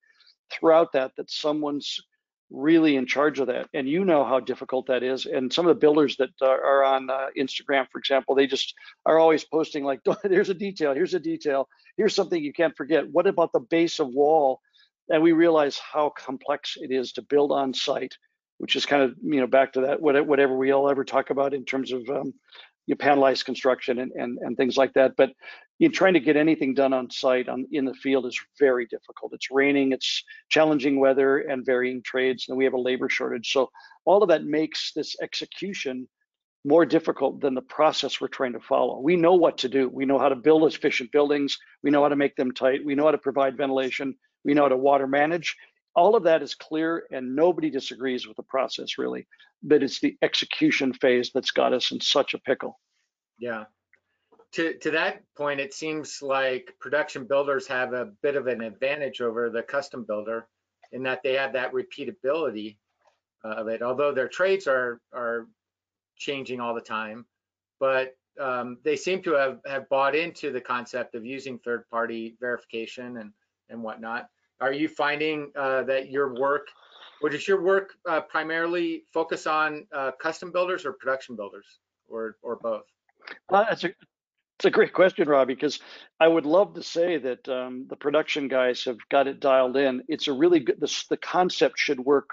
throughout 0.50 0.92
that 0.92 1.12
that 1.16 1.30
someone's 1.30 2.00
really 2.50 2.96
in 2.96 3.06
charge 3.06 3.40
of 3.40 3.46
that. 3.48 3.68
And 3.74 3.88
you 3.88 4.04
know 4.04 4.24
how 4.24 4.40
difficult 4.40 4.86
that 4.86 5.02
is. 5.02 5.26
And 5.26 5.52
some 5.52 5.66
of 5.66 5.74
the 5.74 5.80
builders 5.80 6.16
that 6.16 6.30
are, 6.40 6.84
on 6.84 7.10
uh, 7.10 7.26
instagram 7.36 7.86
for 7.90 7.98
example 7.98 8.34
they 8.34 8.46
just 8.46 8.72
are 9.04 9.18
always 9.18 9.44
posting 9.44 9.84
like 9.84 10.00
there's 10.24 10.48
a 10.48 10.54
detail 10.54 10.94
here's 10.94 11.14
a 11.14 11.20
detail 11.20 11.68
here's 11.96 12.14
something 12.14 12.42
you 12.42 12.52
can't 12.52 12.76
forget. 12.76 13.08
What 13.10 13.26
about 13.26 13.52
the 13.52 13.60
base 13.60 13.98
of 13.98 14.08
wall? 14.08 14.60
And 15.08 15.22
we 15.22 15.32
realize 15.32 15.78
how 15.78 16.10
complex 16.10 16.76
it 16.76 16.90
is 16.92 17.12
to 17.12 17.22
build 17.22 17.52
on 17.52 17.74
site 17.74 18.16
which 18.58 18.76
is 18.76 18.86
kind 18.86 19.02
of 19.02 19.14
you 19.22 19.40
know 19.40 19.46
back 19.46 19.72
to 19.72 19.80
that 19.82 20.00
whatever 20.00 20.56
we 20.56 20.72
all 20.72 20.90
ever 20.90 21.04
talk 21.04 21.30
about 21.30 21.54
in 21.54 21.64
terms 21.64 21.92
of 21.92 22.08
um, 22.10 22.34
you 22.86 22.94
know, 22.94 23.04
panelized 23.04 23.44
construction 23.44 23.98
and, 24.00 24.12
and 24.12 24.38
and 24.38 24.56
things 24.56 24.76
like 24.76 24.92
that. 24.94 25.14
But 25.16 25.30
you 25.78 25.88
know, 25.88 25.92
trying 25.92 26.14
to 26.14 26.20
get 26.20 26.36
anything 26.36 26.74
done 26.74 26.92
on 26.92 27.10
site 27.10 27.48
on 27.48 27.66
in 27.72 27.84
the 27.84 27.94
field 27.94 28.26
is 28.26 28.38
very 28.58 28.86
difficult. 28.86 29.32
It's 29.32 29.50
raining, 29.50 29.92
it's 29.92 30.24
challenging 30.48 30.98
weather 30.98 31.38
and 31.38 31.64
varying 31.64 32.02
trades, 32.02 32.46
and 32.48 32.56
we 32.56 32.64
have 32.64 32.74
a 32.74 32.80
labor 32.80 33.08
shortage. 33.08 33.52
So 33.52 33.70
all 34.04 34.22
of 34.22 34.28
that 34.28 34.44
makes 34.44 34.92
this 34.92 35.16
execution 35.20 36.08
more 36.64 36.84
difficult 36.84 37.40
than 37.40 37.54
the 37.54 37.62
process 37.62 38.20
we're 38.20 38.28
trying 38.28 38.52
to 38.52 38.60
follow. 38.60 38.98
We 39.00 39.16
know 39.16 39.34
what 39.34 39.58
to 39.58 39.68
do. 39.68 39.88
We 39.88 40.04
know 40.04 40.18
how 40.18 40.28
to 40.28 40.36
build 40.36 40.64
efficient 40.64 41.12
buildings. 41.12 41.56
We 41.82 41.90
know 41.90 42.02
how 42.02 42.08
to 42.08 42.16
make 42.16 42.36
them 42.36 42.52
tight. 42.52 42.84
We 42.84 42.94
know 42.94 43.04
how 43.04 43.12
to 43.12 43.18
provide 43.18 43.56
ventilation. 43.56 44.14
We 44.44 44.54
know 44.54 44.62
how 44.62 44.68
to 44.68 44.76
water 44.76 45.06
manage 45.06 45.56
all 45.98 46.14
of 46.14 46.22
that 46.22 46.42
is 46.42 46.54
clear 46.54 47.06
and 47.10 47.34
nobody 47.34 47.70
disagrees 47.70 48.26
with 48.26 48.36
the 48.36 48.42
process 48.44 48.98
really 48.98 49.26
but 49.64 49.82
it's 49.82 50.00
the 50.00 50.16
execution 50.22 50.92
phase 50.92 51.32
that's 51.34 51.50
got 51.50 51.72
us 51.72 51.90
in 51.90 52.00
such 52.00 52.34
a 52.34 52.38
pickle 52.38 52.78
yeah 53.38 53.64
to 54.52 54.74
to 54.78 54.90
that 54.90 55.22
point 55.36 55.60
it 55.60 55.74
seems 55.74 56.20
like 56.22 56.74
production 56.80 57.24
builders 57.24 57.66
have 57.66 57.92
a 57.92 58.06
bit 58.22 58.36
of 58.36 58.46
an 58.46 58.62
advantage 58.62 59.20
over 59.20 59.50
the 59.50 59.62
custom 59.62 60.04
builder 60.06 60.46
in 60.92 61.02
that 61.02 61.22
they 61.22 61.34
have 61.34 61.52
that 61.52 61.72
repeatability 61.72 62.76
of 63.44 63.68
it 63.68 63.82
although 63.82 64.12
their 64.12 64.28
trades 64.28 64.66
are 64.66 65.00
are 65.12 65.46
changing 66.16 66.60
all 66.60 66.74
the 66.74 66.80
time 66.80 67.24
but 67.78 68.16
um, 68.40 68.78
they 68.84 68.96
seem 68.96 69.22
to 69.22 69.32
have 69.32 69.58
have 69.66 69.88
bought 69.88 70.14
into 70.14 70.52
the 70.52 70.60
concept 70.60 71.14
of 71.14 71.24
using 71.24 71.58
third 71.58 71.88
party 71.90 72.36
verification 72.40 73.18
and 73.18 73.32
and 73.68 73.82
whatnot 73.82 74.28
are 74.60 74.72
you 74.72 74.88
finding 74.88 75.52
uh, 75.56 75.84
that 75.84 76.10
your 76.10 76.34
work, 76.34 76.68
or 77.22 77.28
does 77.28 77.46
your 77.46 77.62
work 77.62 77.94
uh, 78.08 78.20
primarily 78.22 79.04
focus 79.12 79.46
on 79.46 79.86
uh, 79.92 80.10
custom 80.20 80.50
builders 80.50 80.84
or 80.84 80.92
production 80.92 81.36
builders, 81.36 81.78
or 82.08 82.36
or 82.42 82.56
both? 82.56 82.84
Well, 83.50 83.66
that's 83.68 83.84
a 83.84 83.90
it's 84.58 84.64
a 84.64 84.70
great 84.72 84.92
question, 84.92 85.28
Robbie, 85.28 85.54
because 85.54 85.78
I 86.18 86.26
would 86.26 86.44
love 86.44 86.74
to 86.74 86.82
say 86.82 87.16
that 87.16 87.48
um, 87.48 87.86
the 87.88 87.94
production 87.94 88.48
guys 88.48 88.82
have 88.84 88.98
got 89.08 89.28
it 89.28 89.38
dialed 89.38 89.76
in. 89.76 90.02
It's 90.08 90.26
a 90.26 90.32
really 90.32 90.58
good. 90.58 90.80
The, 90.80 91.04
the 91.10 91.16
concept 91.16 91.78
should 91.78 92.00
work 92.00 92.30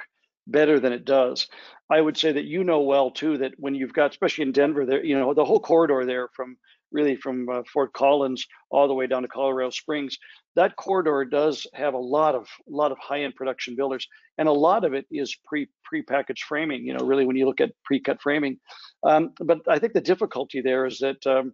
better 0.48 0.80
than 0.80 0.92
it 0.92 1.06
does. 1.06 1.48
I 1.88 2.02
would 2.02 2.18
say 2.18 2.32
that 2.32 2.46
you 2.46 2.64
know 2.64 2.82
well 2.82 3.12
too 3.12 3.38
that 3.40 3.54
when 3.58 3.76
you've 3.76 3.94
got, 3.94 4.10
especially 4.10 4.42
in 4.44 4.54
Denver, 4.54 4.88
there 4.88 5.06
you 5.06 5.20
know 5.20 5.36
the 5.36 5.46
whole 5.46 5.60
corridor 5.60 6.04
there 6.04 6.30
from 6.36 6.58
really 6.92 7.16
from 7.16 7.48
uh, 7.48 7.62
Fort 7.72 7.94
Collins 7.94 8.48
all 8.72 8.88
the 8.88 8.96
way 8.96 9.06
down 9.06 9.22
to 9.22 9.28
Colorado 9.28 9.70
Springs. 9.70 10.18
That 10.56 10.78
corridor 10.78 11.26
does 11.26 11.68
have 11.76 11.94
a 11.94 12.00
lot 12.00 12.34
of 12.34 12.48
a 12.68 12.72
lot 12.72 12.92
of 12.92 12.98
high-end 12.98 13.36
production 13.36 13.76
builders, 13.76 14.08
and 14.40 14.48
a 14.48 14.52
lot 14.52 14.84
of 14.84 14.96
it 14.96 15.06
is 15.12 15.38
pre 15.46 15.68
pre-packaged 15.84 16.46
framing. 16.46 16.86
You 16.86 16.96
know, 16.96 17.06
really 17.06 17.28
when 17.28 17.36
you 17.36 17.46
look 17.46 17.62
at 17.62 17.74
pre-cut 17.84 18.20
framing. 18.20 18.58
Um, 19.04 19.34
but 19.40 19.60
I 19.70 19.78
think 19.78 19.94
the 19.94 20.02
difficulty 20.02 20.62
there 20.62 20.88
is 20.88 20.98
that. 21.00 21.28
Um, 21.28 21.54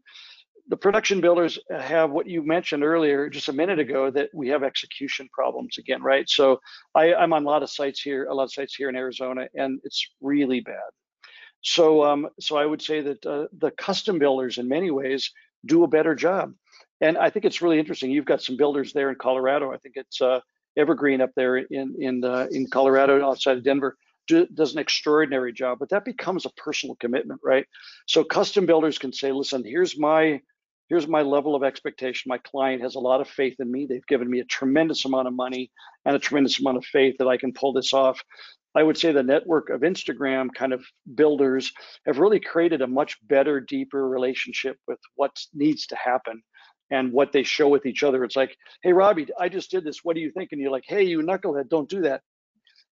the 0.67 0.77
production 0.77 1.21
builders 1.21 1.59
have 1.69 2.11
what 2.11 2.27
you 2.27 2.43
mentioned 2.43 2.83
earlier 2.83 3.29
just 3.29 3.49
a 3.49 3.53
minute 3.53 3.79
ago 3.79 4.09
that 4.09 4.29
we 4.33 4.47
have 4.49 4.63
execution 4.63 5.29
problems 5.33 5.77
again 5.77 6.01
right 6.01 6.29
so 6.29 6.59
I, 6.95 7.13
i'm 7.13 7.33
on 7.33 7.43
a 7.43 7.47
lot 7.47 7.63
of 7.63 7.69
sites 7.69 8.01
here 8.01 8.25
a 8.25 8.33
lot 8.33 8.43
of 8.43 8.53
sites 8.53 8.75
here 8.75 8.89
in 8.89 8.95
arizona 8.95 9.47
and 9.55 9.79
it's 9.83 10.07
really 10.21 10.61
bad 10.61 10.91
so, 11.61 12.03
um, 12.03 12.27
so 12.39 12.57
I 12.57 12.65
would 12.65 12.81
say 12.81 13.01
that 13.01 13.25
uh, 13.25 13.47
the 13.57 13.71
custom 13.71 14.19
builders, 14.19 14.57
in 14.57 14.67
many 14.67 14.91
ways, 14.91 15.31
do 15.65 15.83
a 15.83 15.87
better 15.87 16.15
job. 16.15 16.53
And 16.99 17.17
I 17.17 17.29
think 17.29 17.45
it's 17.45 17.61
really 17.61 17.79
interesting. 17.79 18.11
You've 18.11 18.25
got 18.25 18.41
some 18.41 18.57
builders 18.57 18.93
there 18.93 19.09
in 19.09 19.15
Colorado. 19.15 19.71
I 19.71 19.77
think 19.77 19.95
it's 19.95 20.21
uh, 20.21 20.39
Evergreen 20.77 21.21
up 21.21 21.31
there 21.35 21.57
in 21.57 21.95
in 21.99 22.23
uh, 22.23 22.47
in 22.51 22.67
Colorado, 22.69 23.23
outside 23.25 23.57
of 23.57 23.63
Denver, 23.63 23.97
do, 24.27 24.47
does 24.47 24.73
an 24.73 24.79
extraordinary 24.79 25.51
job. 25.51 25.79
But 25.79 25.89
that 25.89 26.05
becomes 26.05 26.45
a 26.45 26.51
personal 26.51 26.95
commitment, 26.95 27.41
right? 27.43 27.65
So 28.07 28.23
custom 28.23 28.65
builders 28.65 28.97
can 28.97 29.13
say, 29.13 29.31
"Listen, 29.31 29.63
here's 29.63 29.99
my 29.99 30.41
here's 30.91 31.07
my 31.07 31.21
level 31.21 31.55
of 31.55 31.63
expectation. 31.63 32.27
My 32.27 32.37
client 32.39 32.81
has 32.81 32.95
a 32.95 32.99
lot 32.99 33.21
of 33.21 33.29
faith 33.29 33.55
in 33.61 33.71
me. 33.71 33.85
They've 33.85 34.05
given 34.07 34.29
me 34.29 34.41
a 34.41 34.43
tremendous 34.43 35.05
amount 35.05 35.29
of 35.29 35.33
money 35.33 35.71
and 36.03 36.17
a 36.17 36.19
tremendous 36.19 36.59
amount 36.59 36.75
of 36.75 36.83
faith 36.83 37.15
that 37.19 37.29
I 37.29 37.37
can 37.37 37.53
pull 37.53 37.71
this 37.71 37.93
off. 37.93 38.21
I 38.75 38.83
would 38.83 38.97
say 38.97 39.13
the 39.13 39.23
network 39.23 39.69
of 39.69 39.81
Instagram 39.81 40.49
kind 40.53 40.73
of 40.73 40.83
builders 41.15 41.71
have 42.05 42.19
really 42.19 42.41
created 42.41 42.81
a 42.81 42.87
much 42.87 43.15
better, 43.25 43.61
deeper 43.61 44.05
relationship 44.05 44.75
with 44.85 44.99
what 45.15 45.31
needs 45.53 45.87
to 45.87 45.95
happen 45.95 46.43
and 46.89 47.13
what 47.13 47.31
they 47.31 47.43
show 47.43 47.69
with 47.69 47.85
each 47.85 48.03
other. 48.03 48.25
It's 48.25 48.35
like, 48.35 48.53
hey, 48.83 48.91
Robbie, 48.91 49.27
I 49.39 49.47
just 49.47 49.71
did 49.71 49.85
this. 49.85 50.03
What 50.03 50.17
do 50.17 50.21
you 50.21 50.29
think? 50.31 50.49
And 50.51 50.59
you're 50.59 50.71
like, 50.71 50.83
hey, 50.85 51.03
you 51.03 51.19
knucklehead, 51.19 51.69
don't 51.69 51.87
do 51.87 52.01
that. 52.01 52.19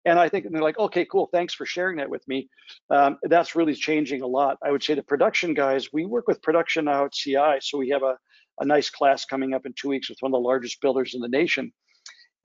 And 0.05 0.17
I 0.17 0.29
think 0.29 0.45
and 0.45 0.55
they're 0.55 0.61
like, 0.61 0.79
okay, 0.79 1.05
cool. 1.05 1.29
Thanks 1.31 1.53
for 1.53 1.65
sharing 1.65 1.97
that 1.97 2.09
with 2.09 2.25
me. 2.27 2.49
Um, 2.89 3.17
that's 3.23 3.55
really 3.55 3.75
changing 3.75 4.21
a 4.21 4.27
lot. 4.27 4.57
I 4.63 4.71
would 4.71 4.83
say 4.83 4.93
the 4.93 5.03
production 5.03 5.53
guys, 5.53 5.91
we 5.91 6.05
work 6.05 6.27
with 6.27 6.41
production 6.41 6.85
now 6.85 7.05
at 7.05 7.13
CI. 7.13 7.59
So 7.59 7.77
we 7.77 7.89
have 7.89 8.03
a, 8.03 8.17
a 8.59 8.65
nice 8.65 8.89
class 8.89 9.25
coming 9.25 9.53
up 9.53 9.65
in 9.65 9.73
two 9.73 9.89
weeks 9.89 10.09
with 10.09 10.19
one 10.21 10.29
of 10.29 10.33
the 10.33 10.47
largest 10.47 10.81
builders 10.81 11.15
in 11.15 11.21
the 11.21 11.27
nation. 11.27 11.73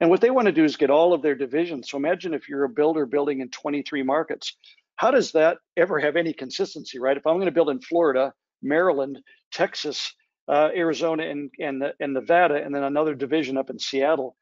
And 0.01 0.09
what 0.09 0.19
they 0.19 0.29
want 0.29 0.47
to 0.47 0.51
do 0.51 0.65
is 0.65 0.75
get 0.75 0.89
all 0.89 1.13
of 1.13 1.21
their 1.21 1.35
divisions. 1.35 1.89
So 1.89 1.97
imagine 1.97 2.33
if 2.33 2.49
you're 2.49 2.65
a 2.65 2.69
builder 2.69 3.05
building 3.05 3.39
in 3.39 3.49
23 3.49 4.03
markets, 4.03 4.57
how 4.97 5.11
does 5.11 5.31
that 5.33 5.57
ever 5.77 5.99
have 5.99 6.15
any 6.15 6.33
consistency, 6.33 6.99
right? 6.99 7.17
If 7.17 7.25
I'm 7.25 7.35
going 7.35 7.45
to 7.45 7.51
build 7.51 7.69
in 7.69 7.81
Florida, 7.81 8.33
Maryland, 8.61 9.19
Texas, 9.51 10.13
uh, 10.47 10.69
Arizona, 10.75 11.23
and, 11.23 11.49
and, 11.59 11.83
and 11.99 12.13
Nevada, 12.13 12.55
and 12.55 12.73
then 12.75 12.83
another 12.83 13.15
division 13.15 13.57
up 13.57 13.69
in 13.69 13.79
Seattle, 13.79 14.35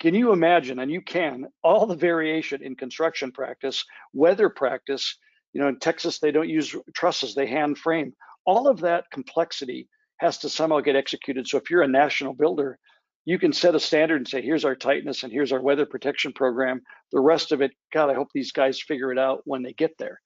can 0.00 0.14
you 0.14 0.32
imagine, 0.32 0.78
and 0.78 0.90
you 0.90 1.02
can, 1.02 1.46
all 1.62 1.86
the 1.86 1.94
variation 1.94 2.62
in 2.62 2.74
construction 2.74 3.30
practice, 3.32 3.84
weather 4.14 4.48
practice, 4.48 5.18
you 5.52 5.60
know, 5.60 5.68
in 5.68 5.78
Texas, 5.78 6.18
they 6.18 6.30
don't 6.30 6.48
use 6.48 6.74
trusses, 6.94 7.34
they 7.34 7.46
hand 7.46 7.76
frame. 7.76 8.14
All 8.46 8.66
of 8.66 8.80
that 8.80 9.04
complexity 9.12 9.88
has 10.16 10.38
to 10.38 10.48
somehow 10.48 10.80
get 10.80 10.96
executed. 10.96 11.46
So 11.46 11.58
if 11.58 11.70
you're 11.70 11.82
a 11.82 11.88
national 11.88 12.32
builder, 12.32 12.78
you 13.26 13.38
can 13.38 13.52
set 13.52 13.74
a 13.74 13.80
standard 13.80 14.16
and 14.16 14.28
say, 14.28 14.40
here's 14.40 14.64
our 14.64 14.74
tightness 14.74 15.22
and 15.22 15.32
here's 15.32 15.52
our 15.52 15.60
weather 15.60 15.84
protection 15.84 16.32
program. 16.32 16.80
The 17.12 17.20
rest 17.20 17.52
of 17.52 17.60
it, 17.60 17.72
God, 17.92 18.08
I 18.08 18.14
hope 18.14 18.28
these 18.32 18.52
guys 18.52 18.80
figure 18.80 19.12
it 19.12 19.18
out 19.18 19.42
when 19.44 19.62
they 19.62 19.74
get 19.74 19.92
there. 19.98 20.20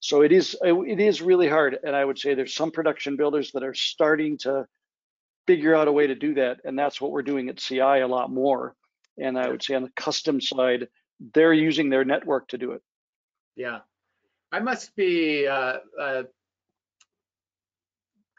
So 0.00 0.20
it 0.20 0.32
is 0.32 0.54
it 0.62 1.00
is 1.00 1.22
really 1.22 1.48
hard, 1.48 1.78
and 1.82 1.96
I 1.96 2.04
would 2.04 2.18
say 2.18 2.34
there's 2.34 2.54
some 2.54 2.70
production 2.70 3.16
builders 3.16 3.52
that 3.52 3.62
are 3.62 3.72
starting 3.72 4.36
to 4.38 4.66
figure 5.46 5.74
out 5.74 5.88
a 5.88 5.92
way 5.92 6.06
to 6.06 6.14
do 6.14 6.34
that, 6.34 6.58
and 6.64 6.78
that's 6.78 7.00
what 7.00 7.10
we're 7.10 7.22
doing 7.22 7.48
at 7.48 7.56
CI 7.56 7.78
a 7.80 8.06
lot 8.06 8.30
more. 8.30 8.74
And 9.18 9.38
I 9.38 9.48
would 9.48 9.62
say 9.62 9.74
on 9.74 9.82
the 9.82 9.92
custom 9.96 10.40
side, 10.40 10.88
they're 11.32 11.52
using 11.52 11.88
their 11.88 12.04
network 12.04 12.48
to 12.48 12.58
do 12.58 12.72
it. 12.72 12.82
Yeah, 13.56 13.80
I 14.50 14.60
must 14.60 14.94
be 14.96 15.46
uh, 15.46 15.78
uh, 16.00 16.22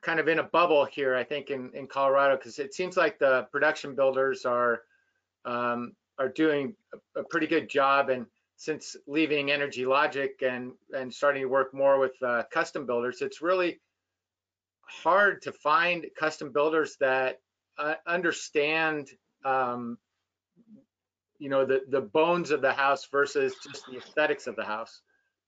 kind 0.05 0.19
of 0.19 0.27
in 0.27 0.39
a 0.39 0.43
bubble 0.43 0.85
here, 0.85 1.15
I 1.15 1.23
think, 1.23 1.49
in, 1.49 1.71
in 1.73 1.87
Colorado, 1.87 2.37
because 2.37 2.59
it 2.59 2.73
seems 2.73 2.95
like 2.95 3.17
the 3.17 3.47
production 3.51 3.95
builders 3.95 4.45
are 4.45 4.81
um, 5.45 5.93
are 6.17 6.29
doing 6.29 6.75
a, 6.93 7.19
a, 7.19 7.23
pretty 7.23 7.47
good 7.47 7.69
job. 7.69 8.09
And 8.09 8.25
since 8.55 8.95
leaving 9.07 9.51
Energy 9.51 9.85
Logic 9.85 10.31
and 10.41 10.71
and 10.95 11.13
starting 11.13 11.41
to 11.41 11.49
work 11.49 11.73
more 11.73 11.99
with 11.99 12.13
uh, 12.21 12.43
custom 12.51 12.85
builders, 12.85 13.21
it's 13.21 13.41
really 13.41 13.79
hard 14.87 15.41
to 15.43 15.51
find 15.51 16.05
custom 16.17 16.51
builders 16.51 16.95
that 16.99 17.39
uh, 17.77 17.95
understand, 18.07 19.09
um, 19.43 19.97
you 21.39 21.49
know, 21.49 21.65
the 21.65 21.81
the 21.89 22.01
bones 22.01 22.51
of 22.51 22.61
the 22.61 22.73
house 22.73 23.07
versus 23.11 23.55
just 23.63 23.85
the 23.87 23.97
aesthetics 23.97 24.47
of 24.47 24.55
the 24.55 24.65
house 24.65 25.01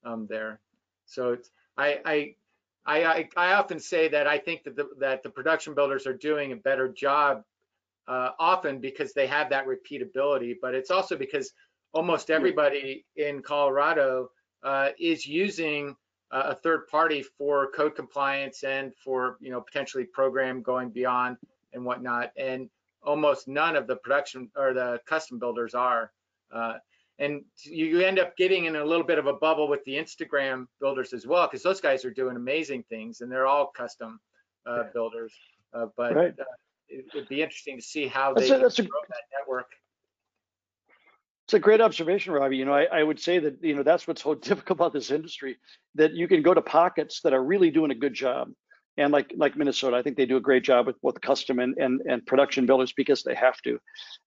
um, 0.04 0.28
there. 0.30 0.60
So 1.06 1.38
I 1.78 2.00
I, 2.06 2.36
I, 2.86 3.30
I 3.36 3.54
often 3.54 3.80
say 3.80 4.08
that 4.10 4.28
I 4.28 4.38
think 4.38 4.63
that 4.63 4.76
the, 4.76 4.89
that 5.00 5.23
the 5.23 5.30
production 5.30 5.73
builders 5.73 6.08
are 6.08 6.13
doing 6.13 6.52
a 6.52 6.56
better 6.56 6.88
job 6.88 7.43
uh, 8.08 8.32
often 8.39 8.80
because 8.80 9.13
they 9.13 9.28
have 9.28 9.50
that 9.50 9.65
repeatability, 9.67 10.56
but 10.62 10.73
it's 10.73 10.91
also 10.91 11.17
because 11.17 11.52
almost 11.93 12.30
everybody 12.30 13.06
in 13.15 13.41
Colorado 13.41 14.30
uh, 14.63 14.89
is 15.00 15.26
using 15.26 15.95
uh, 16.32 16.43
a 16.47 16.56
third 16.56 16.88
party 16.88 17.23
for 17.23 17.71
code 17.71 17.95
compliance 17.95 18.63
and 18.63 18.93
for 19.04 19.38
you 19.39 19.52
know 19.52 19.62
potentially 19.62 20.04
program 20.04 20.62
going 20.62 20.89
beyond 20.89 21.38
and 21.73 21.84
whatnot, 21.84 22.32
and 22.38 22.69
almost 23.12 23.48
none 23.48 23.76
of 23.76 23.88
the 23.88 23.96
production 23.96 24.52
or 24.56 24.74
the 24.74 25.00
custom 25.08 25.39
builders 25.39 25.74
are. 25.74 26.12
Uh, 26.54 26.74
and 27.20 27.43
you 27.63 28.02
end 28.02 28.20
up 28.20 28.36
getting 28.38 28.65
in 28.65 28.76
a 28.76 28.86
little 28.86 29.06
bit 29.06 29.17
of 29.17 29.26
a 29.26 29.34
bubble 29.34 29.67
with 29.67 29.84
the 29.86 29.93
Instagram 29.93 30.67
builders 30.80 31.13
as 31.13 31.26
well, 31.26 31.48
because 31.48 31.63
those 31.63 31.82
guys 31.82 32.06
are 32.06 32.12
doing 32.12 32.36
amazing 32.36 32.84
things 32.89 33.22
and 33.22 33.32
they're 33.32 33.48
all 33.48 33.67
custom 33.67 34.20
uh, 34.67 34.84
builders, 34.93 35.34
uh, 35.74 35.88
but 35.96 36.13
Right. 36.13 36.34
uh, 36.39 36.43
it 36.89 37.06
would 37.15 37.28
be 37.30 37.41
interesting 37.41 37.78
to 37.78 37.82
see 37.82 38.06
how 38.06 38.34
That's 38.34 38.50
they 38.50 38.56
a- 38.56 38.60
that's 38.60 38.80
a- 38.80 38.84
grow 38.84 39.00
that 39.10 39.24
network. 39.39 39.67
It's 41.46 41.54
a 41.54 41.60
great 41.60 41.80
observation, 41.80 42.34
Robbie. 42.34 42.58
You 42.58 42.65
know, 42.65 42.74
I, 42.74 42.84
I 42.91 43.02
would 43.04 43.22
say 43.22 43.39
that, 43.39 43.63
you 43.63 43.74
know, 43.74 43.84
that's 43.84 44.06
what's 44.06 44.22
so 44.24 44.36
difficult 44.50 44.78
about 44.78 44.91
this 44.93 45.10
industry, 45.12 45.58
that 45.96 46.12
you 46.13 46.28
can 46.28 46.41
go 46.41 46.54
to 46.54 46.62
pockets 46.62 47.22
that 47.22 47.34
are 47.34 47.41
really 47.43 47.72
doing 47.72 47.91
a 47.91 47.96
good 47.96 48.13
job. 48.13 48.52
And 48.98 49.14
like 49.14 49.32
like 49.38 49.56
Minnesota, 49.56 49.96
I 49.96 50.02
think 50.02 50.18
they 50.18 50.26
do 50.26 50.38
a 50.38 50.42
great 50.42 50.64
job 50.64 50.88
with 50.88 51.00
both 51.02 51.22
custom 51.22 51.60
and, 51.60 51.78
and, 51.78 52.02
and 52.10 52.26
production 52.26 52.66
builders 52.66 52.94
because 52.94 53.22
they 53.24 53.36
have 53.36 53.62
to. 53.62 53.80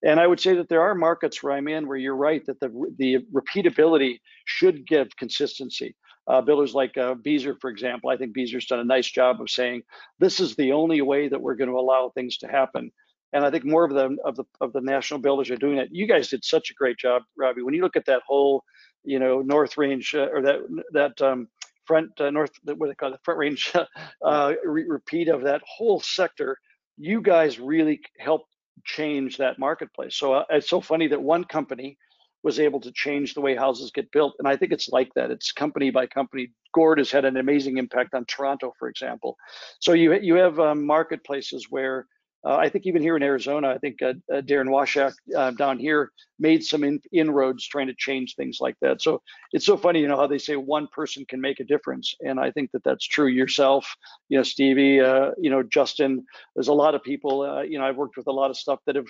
And 0.05 0.21
I 0.21 0.27
would 0.27 0.41
say 0.41 0.55
that 0.55 0.69
there 0.69 0.83
are 0.83 0.95
markets 0.95 1.43
where 1.43 1.53
I'm 1.53 1.67
in 1.69 1.89
where 1.89 1.97
you're 1.97 2.17
right 2.17 2.45
that 2.47 2.61
the 2.61 2.71
the 2.99 3.19
repeatability 3.33 4.21
should 4.45 4.87
give 4.87 5.17
consistency. 5.17 5.97
Uh, 6.29 6.41
builders 6.41 6.75
like 6.75 6.97
uh, 6.97 7.15
Beazer, 7.15 7.57
for 7.61 7.71
example, 7.71 8.11
I 8.11 8.17
think 8.17 8.37
Beazer's 8.37 8.67
done 8.67 8.79
a 8.79 8.85
nice 8.85 9.11
job 9.11 9.41
of 9.41 9.51
saying 9.51 9.83
this 10.21 10.39
is 10.39 10.55
the 10.55 10.71
only 10.73 11.01
way 11.01 11.29
that 11.29 11.41
we're 11.41 11.57
going 11.57 11.71
to 11.71 11.79
allow 11.79 12.11
things 12.15 12.37
to 12.39 12.47
happen. 12.47 12.93
And 13.33 13.45
I 13.45 13.51
think 13.51 13.65
more 13.65 13.85
of 13.85 13.93
the 13.93 14.17
of 14.25 14.37
the 14.37 14.45
of 14.61 14.73
the 14.73 14.81
national 14.81 15.21
builders 15.21 15.51
are 15.51 15.57
doing 15.57 15.79
it. 15.79 15.89
You 15.91 16.07
guys 16.07 16.29
did 16.29 16.45
such 16.45 16.71
a 16.71 16.75
great 16.75 16.99
job, 16.99 17.23
Robbie. 17.37 17.63
When 17.63 17.75
you 17.75 17.83
look 17.83 17.97
at 17.97 18.07
that 18.07 18.23
whole, 18.27 18.65
you 19.05 19.19
know, 19.19 19.41
North 19.41 19.79
Range 19.79 20.15
uh, 20.15 20.29
or 20.33 20.43
that 20.43 20.59
that 20.93 21.23
um, 21.23 21.49
front 21.91 22.21
uh, 22.21 22.31
north 22.31 22.53
what 22.77 22.87
they 22.87 22.95
call 22.95 23.11
the 23.11 23.19
front 23.25 23.39
range 23.39 23.73
uh, 24.25 24.53
re- 24.65 24.87
repeat 24.87 25.27
of 25.27 25.43
that 25.43 25.61
whole 25.67 25.99
sector, 25.99 26.57
you 26.97 27.21
guys 27.21 27.59
really 27.59 28.01
helped 28.21 28.55
change 28.85 29.39
that 29.39 29.59
marketplace. 29.59 30.15
So 30.15 30.35
uh, 30.35 30.45
it's 30.51 30.71
so 30.71 30.81
funny 30.81 31.09
that 31.09 31.21
one 31.21 31.43
company 31.43 31.99
was 32.45 32.61
able 32.61 32.79
to 32.81 32.93
change 32.93 33.35
the 33.35 33.41
way 33.41 33.57
houses 33.57 33.91
get 33.91 34.13
built, 34.13 34.35
and 34.39 34.47
I 34.47 34.57
think 34.57 34.71
it's 34.71 34.89
like 34.89 35.11
that. 35.17 35.33
It's 35.33 35.51
company 35.51 35.91
by 35.91 36.07
company. 36.07 36.53
Gord 36.73 36.99
has 36.99 37.11
had 37.11 37.25
an 37.25 37.37
amazing 37.37 37.77
impact 37.77 38.15
on 38.15 38.25
Toronto, 38.27 38.73
for 38.79 38.89
example. 38.89 39.37
So 39.81 39.93
you 39.93 40.15
you 40.15 40.37
have 40.37 40.61
um, 40.61 40.87
marketplaces 40.87 41.67
where 41.71 42.07
uh, 42.45 42.57
I 42.57 42.69
think 42.71 42.87
even 42.87 43.03
here 43.03 43.17
in 43.17 43.23
Arizona, 43.23 43.69
I 43.69 43.79
think 43.79 44.01
uh, 44.03 44.15
uh, 44.33 44.41
Darren 44.41 44.69
Washak 44.69 45.13
uh, 45.37 45.51
down 45.53 45.79
here 45.79 46.11
made 46.39 46.65
some 46.65 46.85
in, 46.85 47.01
inroads 47.13 47.67
trying 47.67 47.89
to 47.89 47.95
change 47.95 48.35
things 48.35 48.59
like 48.61 48.77
that. 48.81 49.03
So 49.03 49.23
it's 49.53 49.67
so 49.67 49.77
funny, 49.77 50.01
you 50.01 50.09
know, 50.09 50.17
how 50.17 50.27
they 50.27 50.39
say 50.39 50.57
one 50.57 50.89
person 50.89 51.25
can 51.27 51.41
make 51.41 51.61
a 51.61 51.65
difference, 51.65 52.15
and 52.21 52.41
I 52.41 52.51
think 52.51 52.71
that 52.73 52.83
that's 52.83 53.05
true. 53.07 53.27
Yourself, 53.27 53.95
you 54.29 54.39
know, 54.39 54.43
Stevie, 54.43 55.01
uh, 55.01 55.33
you 55.39 55.51
know, 55.51 55.63
Justin. 55.63 56.25
There's 56.55 56.69
a 56.69 56.73
lot 56.73 56.95
of 56.95 57.03
people. 57.03 57.43
Uh, 57.43 57.63
you 57.63 57.79
know, 57.79 57.85
I've 57.85 57.97
worked 57.97 58.17
with 58.17 58.27
a 58.27 58.33
lot 58.33 58.51
of 58.51 58.57
stuff 58.57 58.81
that 58.87 58.97
have 58.97 59.07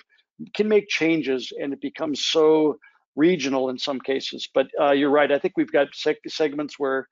can 0.53 0.67
make 0.67 0.89
changes, 0.89 1.53
and 1.57 1.71
it 1.71 1.81
becomes 1.81 2.25
so 2.25 2.79
regional 3.15 3.69
in 3.69 3.77
some 3.77 3.99
cases. 3.99 4.49
But 4.53 4.67
you're 4.95 5.09
right. 5.09 5.31
I 5.31 5.39
think 5.39 5.55
we've 5.55 5.71
got 5.71 5.87
seg- 5.91 6.15
segments 6.27 6.79
where 6.79 7.07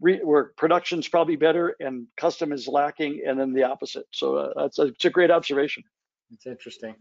re- 0.00 0.22
where 0.22 0.52
production's 0.56 1.08
probably 1.08 1.36
better 1.36 1.76
and 1.80 2.06
custom 2.16 2.52
is 2.52 2.66
lacking, 2.68 3.22
and 3.26 3.38
then 3.38 3.52
the 3.52 3.64
opposite. 3.64 4.06
So 4.12 4.36
uh, 4.36 4.52
that's 4.56 4.78
a, 4.78 4.86
it's 4.86 5.04
a 5.04 5.10
great 5.10 5.30
observation. 5.30 5.84
It's 6.30 6.46
interesting. 6.46 6.94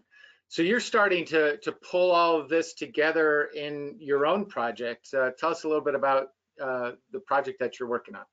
So 0.49 0.62
you're 0.62 0.79
starting 0.79 1.25
to 1.25 1.58
to 1.58 1.71
pull 1.71 2.12
all 2.12 2.39
of 2.39 2.49
this 2.49 2.73
together 2.73 3.49
in 3.56 3.95
your 3.99 4.25
own 4.25 4.45
project. 4.45 5.08
Uh, 5.13 5.32
tell 5.38 5.51
us 5.51 5.63
a 5.63 5.67
little 5.67 5.84
bit 5.84 5.95
about 5.95 6.27
uh, 6.62 6.91
the 7.12 7.19
project 7.19 7.60
that 7.60 7.79
you're 7.79 7.89
working 7.89 8.15
on. 8.15 8.25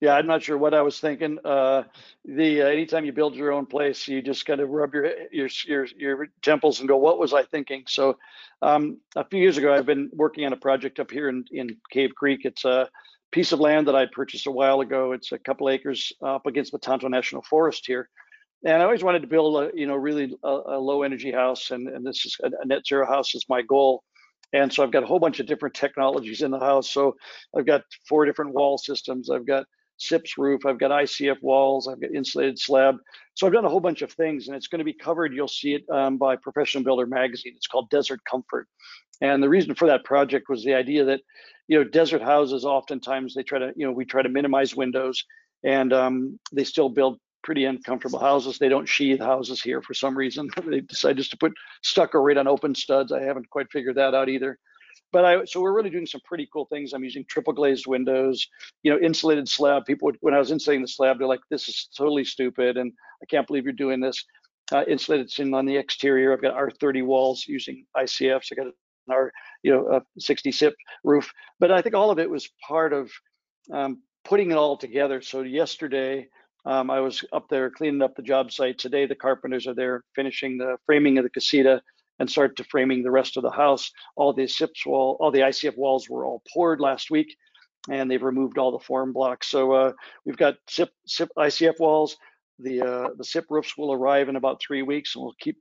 Yeah, 0.00 0.14
I'm 0.14 0.26
not 0.26 0.42
sure 0.42 0.56
what 0.56 0.72
I 0.72 0.80
was 0.80 0.98
thinking. 0.98 1.38
Uh, 1.44 1.82
the 2.24 2.62
uh, 2.62 2.66
anytime 2.66 3.04
you 3.04 3.12
build 3.12 3.34
your 3.34 3.52
own 3.52 3.66
place, 3.66 4.08
you 4.08 4.22
just 4.22 4.46
kind 4.46 4.60
of 4.60 4.70
rub 4.70 4.94
your 4.94 5.10
your 5.30 5.48
your 5.66 5.86
your 5.96 6.28
temples 6.40 6.80
and 6.80 6.88
go, 6.88 6.96
"What 6.96 7.18
was 7.18 7.34
I 7.34 7.42
thinking?" 7.42 7.84
So, 7.86 8.16
um, 8.62 8.98
a 9.14 9.24
few 9.24 9.40
years 9.40 9.58
ago, 9.58 9.74
I've 9.74 9.84
been 9.84 10.08
working 10.14 10.46
on 10.46 10.54
a 10.54 10.56
project 10.56 11.00
up 11.00 11.10
here 11.10 11.28
in 11.28 11.44
in 11.52 11.76
Cave 11.90 12.14
Creek. 12.14 12.46
It's 12.46 12.64
a 12.64 12.88
piece 13.30 13.52
of 13.52 13.60
land 13.60 13.88
that 13.88 13.94
I 13.94 14.06
purchased 14.06 14.46
a 14.46 14.50
while 14.50 14.80
ago. 14.80 15.12
It's 15.12 15.32
a 15.32 15.38
couple 15.38 15.68
acres 15.68 16.14
up 16.22 16.46
against 16.46 16.72
the 16.72 16.78
Tonto 16.78 17.06
National 17.08 17.42
Forest 17.42 17.86
here, 17.86 18.08
and 18.64 18.80
I 18.80 18.86
always 18.86 19.04
wanted 19.04 19.20
to 19.20 19.28
build 19.28 19.62
a 19.62 19.70
you 19.76 19.86
know 19.86 19.96
really 19.96 20.34
a, 20.42 20.48
a 20.48 20.78
low 20.78 21.02
energy 21.02 21.30
house, 21.30 21.72
and 21.72 21.88
and 21.88 22.06
this 22.06 22.24
is 22.24 22.38
a, 22.42 22.50
a 22.62 22.64
net 22.66 22.86
zero 22.86 23.06
house 23.06 23.34
is 23.34 23.44
my 23.50 23.60
goal. 23.60 24.02
And 24.54 24.72
so 24.72 24.82
I've 24.82 24.90
got 24.90 25.02
a 25.02 25.06
whole 25.06 25.20
bunch 25.20 25.40
of 25.40 25.46
different 25.46 25.74
technologies 25.74 26.42
in 26.42 26.50
the 26.50 26.58
house. 26.58 26.90
So 26.90 27.16
I've 27.56 27.66
got 27.66 27.82
four 28.08 28.24
different 28.24 28.52
wall 28.54 28.78
systems. 28.78 29.30
I've 29.30 29.46
got 29.46 29.66
SIPS 30.00 30.38
roof, 30.38 30.64
I've 30.64 30.78
got 30.78 30.90
ICF 30.90 31.42
walls, 31.42 31.86
I've 31.86 32.00
got 32.00 32.12
insulated 32.12 32.58
slab. 32.58 32.96
So 33.34 33.46
I've 33.46 33.52
done 33.52 33.64
a 33.64 33.68
whole 33.68 33.80
bunch 33.80 34.02
of 34.02 34.12
things 34.12 34.48
and 34.48 34.56
it's 34.56 34.66
going 34.66 34.78
to 34.80 34.84
be 34.84 34.92
covered. 34.92 35.34
You'll 35.34 35.48
see 35.48 35.74
it 35.74 35.84
um, 35.90 36.16
by 36.16 36.36
Professional 36.36 36.82
Builder 36.82 37.06
magazine. 37.06 37.52
It's 37.54 37.66
called 37.66 37.90
Desert 37.90 38.20
Comfort. 38.28 38.66
And 39.20 39.42
the 39.42 39.48
reason 39.48 39.74
for 39.74 39.86
that 39.88 40.04
project 40.04 40.48
was 40.48 40.64
the 40.64 40.74
idea 40.74 41.04
that, 41.04 41.20
you 41.68 41.78
know, 41.78 41.84
desert 41.84 42.22
houses 42.22 42.64
oftentimes 42.64 43.34
they 43.34 43.42
try 43.42 43.58
to, 43.58 43.72
you 43.76 43.86
know, 43.86 43.92
we 43.92 44.06
try 44.06 44.22
to 44.22 44.28
minimize 44.28 44.74
windows 44.74 45.22
and 45.62 45.92
um, 45.92 46.40
they 46.52 46.64
still 46.64 46.88
build 46.88 47.18
pretty 47.42 47.66
uncomfortable 47.66 48.18
houses. 48.18 48.58
They 48.58 48.68
don't 48.70 48.88
sheathe 48.88 49.20
houses 49.20 49.62
here 49.62 49.82
for 49.82 49.92
some 49.92 50.16
reason. 50.16 50.48
they 50.64 50.80
decide 50.80 51.18
just 51.18 51.30
to 51.32 51.36
put 51.36 51.52
stucco 51.82 52.18
right 52.18 52.38
on 52.38 52.48
open 52.48 52.74
studs. 52.74 53.12
I 53.12 53.20
haven't 53.20 53.50
quite 53.50 53.70
figured 53.70 53.96
that 53.96 54.14
out 54.14 54.30
either 54.30 54.58
but 55.12 55.24
I 55.24 55.44
so 55.44 55.60
we're 55.60 55.74
really 55.74 55.90
doing 55.90 56.06
some 56.06 56.20
pretty 56.24 56.48
cool 56.52 56.66
things. 56.66 56.92
I'm 56.92 57.04
using 57.04 57.24
triple 57.28 57.52
glazed 57.52 57.86
windows, 57.86 58.46
you 58.82 58.92
know, 58.92 58.98
insulated 58.98 59.48
slab. 59.48 59.84
People 59.84 60.06
would, 60.06 60.16
when 60.20 60.34
I 60.34 60.38
was 60.38 60.50
insulating 60.50 60.82
the 60.82 60.88
slab, 60.88 61.18
they're 61.18 61.26
like, 61.26 61.40
"This 61.50 61.68
is 61.68 61.88
totally 61.96 62.24
stupid," 62.24 62.76
and 62.76 62.92
I 63.22 63.26
can't 63.26 63.46
believe 63.46 63.64
you're 63.64 63.72
doing 63.72 64.00
this. 64.00 64.24
Uh, 64.72 64.84
insulated 64.86 65.30
in 65.38 65.52
on 65.52 65.66
the 65.66 65.76
exterior. 65.76 66.32
I've 66.32 66.42
got 66.42 66.54
R30 66.54 67.04
walls 67.04 67.44
using 67.48 67.86
ICFs. 67.96 68.52
I 68.52 68.54
got 68.54 68.66
an 68.66 68.72
R, 69.10 69.32
you 69.64 69.72
know, 69.72 69.88
a 69.88 70.02
60 70.20 70.52
SIP 70.52 70.76
roof. 71.02 71.32
But 71.58 71.72
I 71.72 71.82
think 71.82 71.96
all 71.96 72.12
of 72.12 72.20
it 72.20 72.30
was 72.30 72.48
part 72.68 72.92
of 72.92 73.10
um, 73.72 74.00
putting 74.24 74.52
it 74.52 74.56
all 74.56 74.76
together. 74.76 75.22
So 75.22 75.42
yesterday. 75.42 76.28
Um, 76.66 76.90
I 76.90 77.00
was 77.00 77.24
up 77.32 77.48
there 77.48 77.70
cleaning 77.70 78.02
up 78.02 78.14
the 78.14 78.22
job 78.22 78.52
site. 78.52 78.76
Today, 78.76 79.06
the 79.06 79.14
carpenters 79.14 79.66
are 79.66 79.72
there 79.72 80.04
finishing 80.14 80.58
the 80.58 80.76
framing 80.84 81.16
of 81.16 81.24
the 81.24 81.30
casita 81.30 81.80
and 82.20 82.30
start 82.30 82.54
to 82.56 82.64
framing 82.64 83.02
the 83.02 83.10
rest 83.10 83.36
of 83.36 83.42
the 83.42 83.50
house. 83.50 83.90
All 84.14 84.32
the 84.32 84.46
SIPs 84.46 84.86
wall, 84.86 85.16
all 85.18 85.32
the 85.32 85.40
ICF 85.40 85.76
walls 85.76 86.08
were 86.08 86.24
all 86.24 86.42
poured 86.52 86.78
last 86.78 87.10
week, 87.10 87.34
and 87.90 88.08
they've 88.08 88.22
removed 88.22 88.58
all 88.58 88.70
the 88.70 88.84
form 88.84 89.12
blocks. 89.12 89.48
So 89.48 89.72
uh, 89.72 89.92
we've 90.24 90.36
got 90.36 90.58
SIP, 90.68 90.90
SIP 91.06 91.30
ICF 91.36 91.80
walls. 91.80 92.16
The 92.60 92.82
uh, 92.82 93.08
the 93.16 93.24
SIP 93.24 93.46
roofs 93.48 93.76
will 93.76 93.92
arrive 93.92 94.28
in 94.28 94.36
about 94.36 94.60
three 94.60 94.82
weeks, 94.82 95.16
and 95.16 95.24
we'll 95.24 95.34
keep 95.40 95.56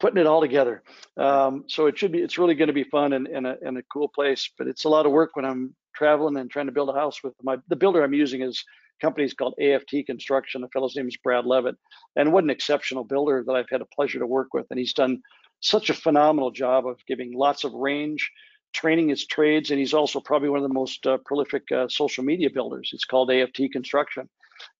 putting 0.00 0.18
it 0.18 0.26
all 0.26 0.40
together. 0.40 0.82
Um, 1.16 1.64
so 1.68 1.86
it 1.86 1.96
should 1.96 2.10
be, 2.10 2.18
it's 2.18 2.38
really 2.38 2.56
going 2.56 2.68
to 2.68 2.72
be 2.72 2.82
fun 2.82 3.12
and, 3.12 3.28
and, 3.28 3.46
a, 3.46 3.56
and 3.62 3.78
a 3.78 3.82
cool 3.84 4.08
place. 4.08 4.50
But 4.58 4.66
it's 4.66 4.84
a 4.84 4.88
lot 4.88 5.06
of 5.06 5.12
work 5.12 5.36
when 5.36 5.44
I'm 5.44 5.76
traveling 5.94 6.38
and 6.38 6.50
trying 6.50 6.66
to 6.66 6.72
build 6.72 6.88
a 6.88 6.94
house 6.94 7.22
with 7.22 7.34
my 7.42 7.58
the 7.68 7.76
builder 7.76 8.02
I'm 8.02 8.14
using 8.14 8.40
is 8.40 8.64
company's 9.02 9.34
called 9.34 9.54
AFT 9.60 10.06
Construction. 10.06 10.62
The 10.62 10.68
fellow's 10.68 10.96
name 10.96 11.08
is 11.08 11.16
Brad 11.18 11.44
Levitt, 11.44 11.76
and 12.16 12.32
what 12.32 12.44
an 12.44 12.50
exceptional 12.50 13.04
builder 13.04 13.44
that 13.46 13.52
I've 13.52 13.68
had 13.68 13.82
a 13.82 13.86
pleasure 13.86 14.20
to 14.20 14.26
work 14.26 14.54
with. 14.54 14.66
And 14.70 14.78
he's 14.78 14.94
done 14.94 15.20
such 15.62 15.90
a 15.90 15.94
phenomenal 15.94 16.50
job 16.50 16.86
of 16.86 16.98
giving 17.06 17.32
lots 17.32 17.64
of 17.64 17.72
range, 17.72 18.30
training 18.74 19.08
his 19.08 19.26
trades, 19.26 19.70
and 19.70 19.78
he's 19.78 19.94
also 19.94 20.20
probably 20.20 20.48
one 20.48 20.62
of 20.62 20.68
the 20.68 20.74
most 20.74 21.06
uh, 21.06 21.18
prolific 21.24 21.70
uh, 21.72 21.88
social 21.88 22.24
media 22.24 22.50
builders. 22.50 22.90
It's 22.92 23.04
called 23.04 23.30
AFT 23.30 23.72
Construction. 23.72 24.28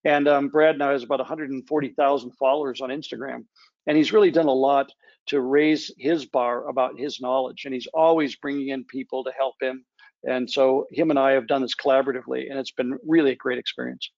And 0.05 0.29
um, 0.29 0.49
Brad 0.49 0.79
now 0.79 0.93
has 0.93 1.03
about 1.03 1.21
140,000 1.21 2.31
followers 2.33 2.81
on 2.81 2.91
Instagram, 2.91 3.45
and 3.87 3.97
he's 3.97 4.13
really 4.13 4.31
done 4.31 4.47
a 4.47 4.53
lot 4.53 4.91
to 5.27 5.41
raise 5.41 5.93
his 5.99 6.27
bar 6.27 6.69
about 6.69 6.99
his 6.99 7.21
knowledge. 7.21 7.65
And 7.65 7.73
he's 7.73 7.87
always 7.95 8.37
bringing 8.37 8.69
in 8.69 8.85
people 8.85 9.25
to 9.25 9.33
help 9.37 9.55
him. 9.61 9.85
And 10.25 10.51
so 10.51 10.87
him 10.91 11.11
and 11.11 11.19
I 11.19 11.33
have 11.33 11.47
done 11.47 11.63
this 11.63 11.75
collaboratively, 11.75 12.51
and 12.51 12.59
it's 12.59 12.73
been 12.73 12.99
really 13.07 13.33
a 13.33 13.37
great 13.37 13.59
experience. 13.59 14.11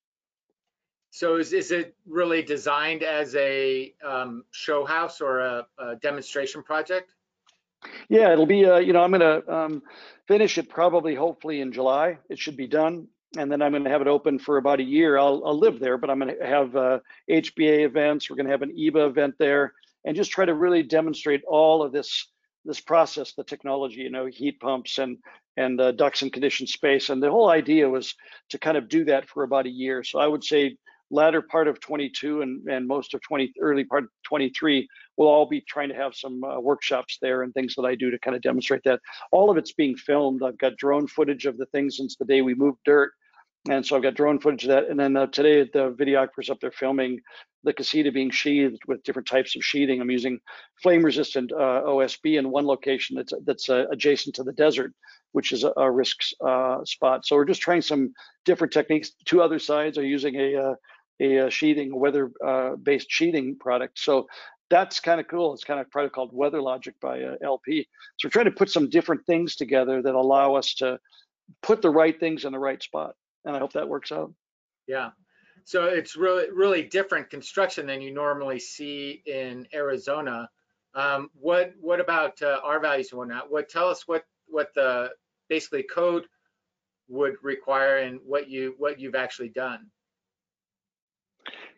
So 1.14 1.37
is, 1.37 1.53
is 1.53 1.70
it 1.70 1.94
really 2.09 2.42
designed 2.42 3.05
as 3.05 3.37
a 3.37 3.94
um, 4.05 4.42
show 4.50 4.85
house 4.85 5.20
or 5.20 5.38
a, 5.38 5.66
a, 5.79 5.94
demonstration 5.94 6.61
project? 6.64 7.12
Yeah, 8.08 8.33
it'll 8.33 8.46
be, 8.46 8.67
uh, 8.67 8.79
you 8.79 8.92
know, 8.92 9.00
I'm 9.00 9.12
going 9.12 9.21
to 9.21 9.48
um, 9.48 9.83
finish 10.27 10.58
it 10.58 10.69
probably 10.69 11.15
hopefully 11.15 11.60
in 11.60 11.71
July. 11.71 12.19
It 12.29 12.40
should 12.40 12.56
be 12.56 12.67
done. 12.67 13.06
And 13.38 13.50
then 13.50 13.62
I'm 13.62 13.71
going 13.71 13.85
to 13.85 13.90
have 13.90 14.00
it 14.00 14.08
open 14.08 14.40
for 14.40 14.56
about 14.56 14.81
a 14.81 14.83
year. 14.83 15.17
I'll, 15.17 15.40
I'll 15.46 15.56
live 15.56 15.79
there, 15.79 15.98
but 15.98 16.10
I'm 16.10 16.19
going 16.19 16.37
to 16.37 16.44
have 16.44 16.75
uh, 16.75 16.98
HBA 17.31 17.85
events. 17.85 18.29
We're 18.29 18.35
going 18.35 18.46
to 18.46 18.52
have 18.52 18.62
an 18.62 18.77
EEBA 18.77 19.08
event 19.08 19.37
there 19.38 19.73
and 20.04 20.17
just 20.17 20.33
try 20.33 20.44
to 20.44 20.54
really 20.54 20.83
demonstrate 20.83 21.44
all 21.46 21.85
of 21.85 21.92
this 21.92 22.27
this 22.65 22.81
process, 22.81 23.35
the 23.35 23.44
technology, 23.44 24.00
you 24.00 24.10
know, 24.10 24.27
heat 24.27 24.58
pumps 24.58 24.98
and 24.98 25.19
and 25.56 25.81
uh, 25.81 25.92
ducts 25.92 26.23
and 26.23 26.33
conditioned 26.33 26.69
space. 26.69 27.08
And 27.08 27.23
the 27.23 27.31
whole 27.31 27.50
idea 27.50 27.88
was 27.88 28.17
to 28.50 28.58
kind 28.58 28.77
of 28.77 28.88
do 28.88 29.04
that 29.04 29.29
for 29.29 29.44
about 29.44 29.67
a 29.67 29.71
year. 29.71 30.02
So 30.02 30.19
I 30.19 30.27
would 30.27 30.42
say 30.42 30.77
latter 31.11 31.42
part 31.42 31.69
of 31.69 31.81
22 31.81 32.42
and, 32.42 32.67
and 32.69 32.87
most 32.87 33.15
of 33.15 33.21
20 33.23 33.52
early 33.61 33.85
part 33.85 34.05
of 34.05 34.11
23 34.25 34.88
we'll 35.17 35.29
all 35.29 35.46
be 35.46 35.61
trying 35.69 35.88
to 35.88 35.94
have 35.94 36.15
some 36.15 36.42
uh, 36.44 36.59
workshops 36.59 37.19
there 37.21 37.42
and 37.42 37.52
things 37.52 37.75
that 37.75 37.85
i 37.85 37.94
do 37.94 38.11
to 38.11 38.19
kind 38.19 38.37
of 38.37 38.42
demonstrate 38.42 38.83
that. 38.85 39.00
All 39.31 39.50
of 39.50 39.57
it's 39.57 39.73
being 39.73 39.96
filmed. 39.96 40.42
I've 40.42 40.59
got 40.59 40.77
drone 40.77 41.07
footage 41.07 41.46
of 41.46 41.57
the 41.57 41.67
things 41.67 41.96
since 41.96 42.17
the 42.17 42.25
day 42.25 42.42
we 42.42 42.55
moved 42.55 42.79
dirt 42.85 43.13
and 43.69 43.85
so 43.85 43.96
i've 43.96 44.02
got 44.02 44.15
drone 44.15 44.38
footage 44.38 44.65
of 44.65 44.71
that. 44.71 44.88
And 44.88 44.98
then 44.98 45.17
uh, 45.17 45.27
today 45.27 45.63
the 45.63 45.92
videographers 45.92 46.50
up 46.50 46.61
there 46.61 46.73
filming 46.73 47.21
the 47.63 47.73
casita 47.73 48.13
being 48.13 48.31
sheathed 48.31 48.83
with 48.87 49.02
different 49.05 49.29
types 49.29 49.57
of 49.57 49.65
sheathing 49.65 50.00
i'm 50.00 50.11
using 50.11 50.38
flame 50.83 51.05
resistant 51.05 51.52
uh, 51.52 51.83
osb 51.87 52.38
in 52.38 52.50
one 52.50 52.67
location 52.67 53.17
that's 53.17 53.33
that's 53.44 53.69
uh, 53.71 53.87
adjacent 53.90 54.35
to 54.35 54.42
the 54.42 54.52
desert 54.52 54.92
which 55.35 55.50
is 55.50 55.65
a, 55.65 55.73
a 55.77 55.90
risk 55.90 56.17
uh, 56.46 56.85
spot. 56.85 57.27
So 57.27 57.35
we're 57.35 57.44
just 57.44 57.61
trying 57.61 57.83
some 57.83 58.15
different 58.44 58.73
techniques. 58.73 59.11
Two 59.25 59.42
other 59.42 59.59
sides 59.59 59.98
are 59.98 60.07
using 60.07 60.37
a 60.37 60.55
uh, 60.55 60.75
a, 61.21 61.37
a 61.37 61.50
sheathing, 61.50 61.98
weather-based 61.98 63.06
uh, 63.06 63.08
sheathing 63.08 63.56
product. 63.56 63.98
So 63.98 64.27
that's 64.71 65.00
kind 65.00 65.21
of 65.21 65.29
cool. 65.29 65.54
It's 65.54 65.65
kind 65.65 65.81
of 65.81 65.90
product 65.90 66.15
called 66.15 66.33
WeatherLogic 66.33 66.94
by 67.00 67.23
uh, 67.23 67.37
LP. 67.42 67.87
So 68.19 68.27
we're 68.27 68.31
trying 68.31 68.46
to 68.46 68.50
put 68.50 68.71
some 68.71 68.90
different 68.90 69.25
things 69.27 69.56
together 69.56 70.02
that 70.02 70.15
allow 70.15 70.54
us 70.54 70.75
to 70.77 70.98
put 71.62 71.83
the 71.83 71.90
right 71.90 72.19
things 72.19 72.44
in 72.44 72.52
the 72.52 72.58
right 72.58 72.83
spot. 72.83 73.15
And 73.44 73.54
I 73.54 73.58
hope 73.58 73.75
that 73.75 73.88
works 73.88 74.10
out. 74.10 74.33
Yeah. 74.87 75.10
So 75.67 75.87
it's 75.87 76.15
really 76.17 76.50
really 76.52 76.83
different 76.83 77.31
construction 77.31 77.87
than 77.87 78.02
you 78.02 78.12
normally 78.12 78.58
see 78.58 79.23
in 79.27 79.67
Arizona. 79.73 80.48
Um, 80.94 81.31
what 81.35 81.73
what 81.81 82.00
about 82.00 82.40
uh, 82.42 82.60
R 82.62 82.81
values 82.81 83.10
and 83.12 83.19
whatnot? 83.19 83.50
What 83.50 83.69
tell 83.69 83.88
us 83.88 84.06
what 84.06 84.25
what 84.46 84.69
the 84.75 85.10
basically 85.48 85.83
code 85.83 86.27
would 87.08 87.37
require 87.42 87.98
and 87.98 88.21
what 88.25 88.48
you 88.48 88.75
what 88.79 89.00
you've 89.00 89.15
actually 89.15 89.50
done. 89.50 89.87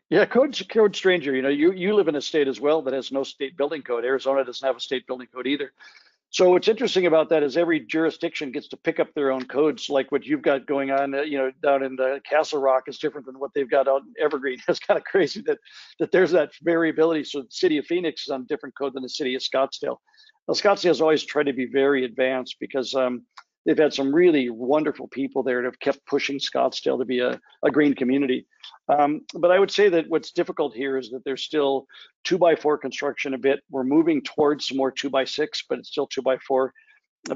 Yeah, 0.09 0.25
code's 0.25 0.63
code 0.63 0.95
stranger. 0.95 1.35
You 1.35 1.43
know, 1.43 1.49
you 1.49 1.73
you 1.73 1.95
live 1.95 2.09
in 2.09 2.15
a 2.15 2.21
state 2.21 2.47
as 2.47 2.61
well 2.61 2.83
that 2.83 2.95
has 2.95 3.11
no 3.11 3.25
state 3.25 3.57
building 3.57 3.83
code. 3.83 4.05
Arizona 4.05 4.45
doesn't 4.45 4.67
have 4.67 4.77
a 4.77 4.81
state 4.81 5.07
building 5.07 5.27
code 5.35 5.47
either. 5.47 5.73
So 6.31 6.51
what's 6.51 6.69
interesting 6.69 7.07
about 7.07 7.29
that 7.31 7.43
is 7.43 7.57
every 7.57 7.81
jurisdiction 7.81 8.53
gets 8.53 8.69
to 8.69 8.77
pick 8.77 9.01
up 9.01 9.15
their 9.15 9.31
own 9.31 9.47
codes, 9.47 9.89
like 9.89 10.13
what 10.13 10.27
you've 10.27 10.43
got 10.43 10.67
going 10.67 10.91
on, 10.91 11.15
uh, 11.15 11.23
you 11.23 11.39
know, 11.39 11.51
down 11.63 11.83
in 11.83 11.97
the 11.97 12.21
Castle 12.29 12.61
Rock 12.61 12.85
is 12.89 12.99
different 12.99 13.27
than 13.27 13.39
what 13.39 13.53
they've 13.55 13.71
got 13.71 13.89
out 13.89 14.03
in 14.03 14.13
Evergreen. 14.23 14.59
It's 14.69 14.79
kind 14.79 14.99
of 14.99 15.05
crazy 15.05 15.41
that 15.47 15.59
that 15.99 16.13
there's 16.13 16.33
that 16.33 16.51
variability. 16.63 17.25
So 17.25 17.43
the 17.43 17.49
city 17.51 17.79
of 17.79 17.87
Phoenix 17.87 18.23
is 18.23 18.29
on 18.29 18.43
a 18.43 18.45
different 18.45 18.77
code 18.77 18.95
than 18.95 19.03
the 19.03 19.09
city 19.09 19.35
of 19.35 19.43
Scottsdale. 19.43 19.97
Now, 20.47 20.55
Scottsdale 20.55 20.89
has 20.89 21.01
always 21.01 21.25
tried 21.25 21.47
to 21.47 21.53
be 21.53 21.67
very 21.67 22.05
advanced 22.05 22.57
because 22.61 22.95
um, 22.95 23.23
they've 23.67 23.77
had 23.77 23.93
some 23.93 24.15
really 24.15 24.49
wonderful 24.49 25.09
people 25.09 25.43
there 25.43 25.61
that 25.61 25.67
have 25.67 25.81
kept 25.81 26.07
pushing 26.07 26.39
Scottsdale 26.39 26.99
to 26.99 27.05
be 27.05 27.19
a, 27.19 27.39
a 27.65 27.71
green 27.71 27.95
community. 27.95 28.47
Um, 28.89 29.23
but 29.35 29.51
I 29.51 29.59
would 29.59 29.73
say 29.73 29.89
that 29.89 30.09
what's 30.09 30.31
difficult 30.31 30.75
here 30.75 30.97
is 30.97 31.11
that 31.11 31.25
there's 31.25 31.43
still 31.43 31.87
two 32.25 32.39
by 32.39 32.55
four 32.55 32.79
construction 32.79 33.35
a 33.35 33.39
bit. 33.39 33.61
We're 33.69 33.85
moving 33.85 34.23
towards 34.23 34.69
some 34.69 34.77
more 34.77 34.93
two 34.93 35.11
by 35.11 35.25
six, 35.25 35.65
but 35.69 35.81
it's 35.81 35.91
still 35.91 36.07
two 36.07 36.23
by 36.23 36.39
four. 36.39 36.73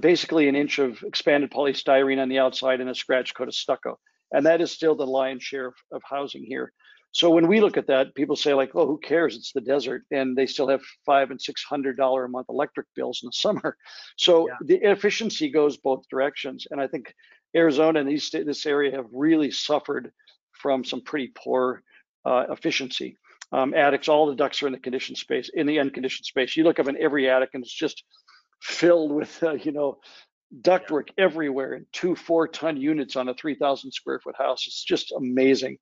Basically 0.01 0.49
an 0.49 0.55
inch 0.55 0.79
of 0.79 1.03
expanded 1.03 1.51
polystyrene 1.51 2.23
on 2.23 2.29
the 2.29 2.39
outside 2.39 2.81
and 2.81 2.89
a 2.89 2.95
scratch 2.95 3.35
coat 3.35 3.49
of 3.49 3.55
stucco. 3.55 3.99
And 4.33 4.47
that 4.47 4.61
is 4.61 4.71
still 4.71 4.95
the 4.95 5.07
lion's 5.07 5.43
share 5.43 5.67
of, 5.67 5.75
of 5.91 6.03
housing 6.09 6.45
here. 6.45 6.73
So 7.13 7.31
when 7.31 7.49
we 7.49 7.61
look 7.61 7.77
at 7.77 7.89
that, 7.89 8.15
people 8.15 8.37
say 8.37 8.55
like, 8.55 8.71
"Oh, 8.75 8.87
who 8.87 8.99
cares? 8.99 9.37
It's 9.37 9.53
the 9.53 9.61
desert," 9.61 10.05
and 10.11 10.37
they 10.37 10.47
still 10.47 10.69
have 10.69 10.83
five 11.05 11.31
and 11.31 11.41
six 11.41 11.65
hundred 11.65 11.97
dollar 11.97 12.25
a 12.25 12.29
month 12.29 12.47
electric 12.49 12.87
bills 12.95 13.21
in 13.23 13.29
the 13.29 13.33
summer. 13.35 13.77
So 14.17 14.49
yeah. 14.49 14.55
the 14.63 14.91
efficiency 14.91 15.51
goes 15.51 15.77
both 15.77 16.09
directions, 16.09 16.67
and 16.71 16.81
I 16.81 16.87
think 16.87 17.15
Arizona 17.55 18.01
and 18.01 18.09
these 18.09 18.31
this 18.31 18.67
area 18.67 18.97
have 18.97 19.07
really 19.13 19.51
suffered 19.51 20.13
from 20.53 20.85
some 20.85 21.01
pretty 21.01 21.33
poor 21.35 21.83
uh, 22.25 22.45
efficiency. 22.51 23.17
Um, 23.53 23.75
attics, 23.75 24.09
all 24.09 24.27
the 24.27 24.37
ducts 24.37 24.63
are 24.63 24.69
in 24.69 24.73
the 24.73 24.79
conditioned 24.79 25.19
space, 25.19 25.51
in 25.53 25.67
the 25.67 25.81
unconditioned 25.81 26.27
space. 26.27 26.57
You 26.57 26.65
look 26.65 26.79
up 26.79 26.89
in 26.89 26.97
every 26.97 27.29
attic, 27.29 27.51
and 27.55 27.65
it's 27.65 27.75
just 27.75 28.05
filled 28.63 29.11
with, 29.11 29.43
uh, 29.43 29.55
you 29.55 29.73
know, 29.73 29.99
ductwork 30.63 31.09
yeah. 31.17 31.25
everywhere, 31.25 31.73
and 31.73 31.87
two 31.93 32.15
four-ton 32.15 32.77
units 32.77 33.17
on 33.17 33.29
a 33.29 33.35
3,000 33.35 33.91
square 33.91 34.21
foot 34.21 34.37
house. 34.39 34.67
It's 34.69 34.85
just 34.85 35.13
amazing. 35.13 35.79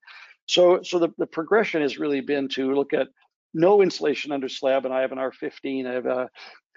So, 0.49 0.81
so 0.81 0.97
the, 0.97 1.09
the 1.19 1.27
progression 1.27 1.83
has 1.83 1.99
really 1.99 2.21
been 2.21 2.47
to 2.49 2.73
look 2.73 2.91
at 2.91 3.07
no 3.53 3.83
insulation 3.83 4.31
under 4.31 4.49
slab, 4.49 4.83
and 4.83 4.93
I 4.93 5.01
have 5.01 5.11
an 5.11 5.19
R15. 5.19 5.85
I 5.85 5.93
have 5.93 6.07
uh, 6.07 6.27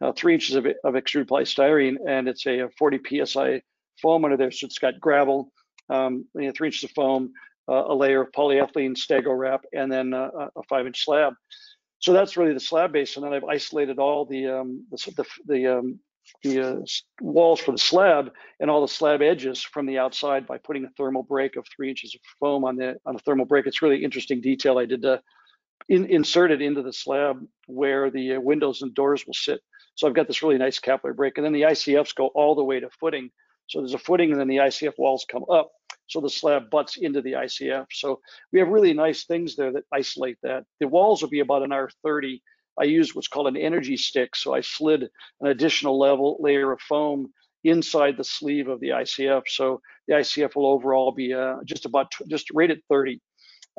uh, 0.02 0.12
three 0.12 0.34
inches 0.34 0.56
of, 0.56 0.66
of 0.84 0.94
extruded 0.94 1.30
polystyrene, 1.30 1.96
and 2.06 2.28
it's 2.28 2.44
a, 2.44 2.60
a 2.60 2.68
40 2.78 3.24
psi 3.24 3.62
foam 4.02 4.26
under 4.26 4.36
there. 4.36 4.50
So 4.50 4.66
it's 4.66 4.78
got 4.78 5.00
gravel, 5.00 5.52
um, 5.88 6.26
you 6.34 6.42
know, 6.42 6.52
three 6.54 6.68
inches 6.68 6.84
of 6.84 6.90
foam, 6.90 7.32
uh, 7.66 7.84
a 7.86 7.94
layer 7.94 8.20
of 8.20 8.32
polyethylene 8.32 8.94
Stego 8.94 9.36
wrap, 9.36 9.62
and 9.72 9.90
then 9.90 10.12
uh, 10.12 10.48
a 10.54 10.62
five-inch 10.68 11.02
slab. 11.02 11.32
So 11.98 12.12
that's 12.12 12.36
really 12.36 12.52
the 12.52 12.60
slab 12.60 12.92
base, 12.92 13.16
and 13.16 13.24
then 13.24 13.32
I've 13.32 13.44
isolated 13.44 13.98
all 13.98 14.26
the 14.26 14.48
um, 14.48 14.84
the, 14.90 15.12
the, 15.16 15.24
the 15.46 15.78
um, 15.78 15.98
the 16.42 16.60
uh, 16.60 16.76
walls 17.20 17.60
for 17.60 17.72
the 17.72 17.78
slab 17.78 18.32
and 18.60 18.70
all 18.70 18.80
the 18.80 18.88
slab 18.88 19.22
edges 19.22 19.62
from 19.62 19.86
the 19.86 19.98
outside 19.98 20.46
by 20.46 20.58
putting 20.58 20.84
a 20.84 20.90
thermal 20.90 21.22
break 21.22 21.56
of 21.56 21.66
three 21.74 21.88
inches 21.88 22.14
of 22.14 22.20
foam 22.40 22.64
on 22.64 22.76
the 22.76 22.96
on 23.06 23.14
a 23.16 23.18
thermal 23.20 23.46
break. 23.46 23.66
It's 23.66 23.82
really 23.82 24.02
interesting 24.02 24.40
detail. 24.40 24.78
I 24.78 24.86
did 24.86 25.04
uh, 25.04 25.18
in, 25.88 26.06
insert 26.06 26.50
it 26.50 26.62
into 26.62 26.82
the 26.82 26.92
slab 26.92 27.44
where 27.66 28.10
the 28.10 28.34
uh, 28.34 28.40
windows 28.40 28.82
and 28.82 28.94
doors 28.94 29.26
will 29.26 29.34
sit. 29.34 29.60
So 29.94 30.08
I've 30.08 30.14
got 30.14 30.26
this 30.26 30.42
really 30.42 30.58
nice 30.58 30.78
capillary 30.78 31.14
break, 31.14 31.36
and 31.36 31.44
then 31.44 31.52
the 31.52 31.62
ICFs 31.62 32.14
go 32.14 32.28
all 32.28 32.54
the 32.54 32.64
way 32.64 32.80
to 32.80 32.88
footing. 32.98 33.30
So 33.68 33.80
there's 33.80 33.94
a 33.94 33.98
footing, 33.98 34.32
and 34.32 34.40
then 34.40 34.48
the 34.48 34.56
ICF 34.56 34.94
walls 34.98 35.26
come 35.30 35.44
up, 35.50 35.70
so 36.06 36.20
the 36.20 36.30
slab 36.30 36.70
butts 36.70 36.96
into 36.96 37.20
the 37.20 37.32
ICF. 37.32 37.86
So 37.92 38.20
we 38.52 38.58
have 38.58 38.68
really 38.68 38.94
nice 38.94 39.24
things 39.24 39.54
there 39.54 39.72
that 39.72 39.84
isolate 39.92 40.38
that. 40.42 40.64
The 40.80 40.88
walls 40.88 41.22
will 41.22 41.28
be 41.28 41.40
about 41.40 41.62
an 41.62 41.70
R30 41.70 42.40
I 42.80 42.84
used 42.84 43.14
what's 43.14 43.28
called 43.28 43.48
an 43.48 43.56
energy 43.56 43.96
stick. 43.96 44.34
So 44.36 44.54
I 44.54 44.60
slid 44.60 45.08
an 45.40 45.48
additional 45.48 45.98
level 45.98 46.36
layer 46.40 46.72
of 46.72 46.80
foam 46.80 47.32
inside 47.64 48.16
the 48.16 48.24
sleeve 48.24 48.68
of 48.68 48.80
the 48.80 48.88
ICF. 48.88 49.42
So 49.46 49.80
the 50.08 50.14
ICF 50.14 50.56
will 50.56 50.66
overall 50.66 51.12
be 51.12 51.32
uh, 51.32 51.56
just 51.64 51.84
about 51.86 52.12
just 52.28 52.48
rated 52.52 52.80
30. 52.88 53.20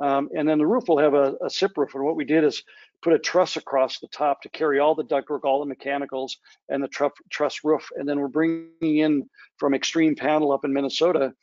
Um, 0.01 0.29
and 0.35 0.47
then 0.47 0.57
the 0.57 0.65
roof 0.65 0.85
will 0.87 0.97
have 0.97 1.13
a, 1.13 1.35
a 1.43 1.49
SIP 1.49 1.77
roof. 1.77 1.93
And 1.93 2.03
what 2.03 2.15
we 2.15 2.25
did 2.25 2.43
is 2.43 2.63
put 3.03 3.13
a 3.13 3.19
truss 3.19 3.57
across 3.57 3.99
the 3.99 4.07
top 4.07 4.41
to 4.41 4.49
carry 4.49 4.79
all 4.79 4.95
the 4.95 5.03
ductwork, 5.03 5.41
all 5.43 5.59
the 5.59 5.65
mechanicals, 5.65 6.37
and 6.69 6.81
the 6.81 6.87
tr 6.87 7.05
truss 7.29 7.59
roof. 7.63 7.87
And 7.95 8.07
then 8.07 8.19
we're 8.19 8.27
bringing 8.27 8.71
in 8.81 9.29
from 9.57 9.73
Extreme 9.73 10.15
Panel 10.15 10.51
up 10.51 10.65
in 10.65 10.73
Minnesota. 10.73 11.33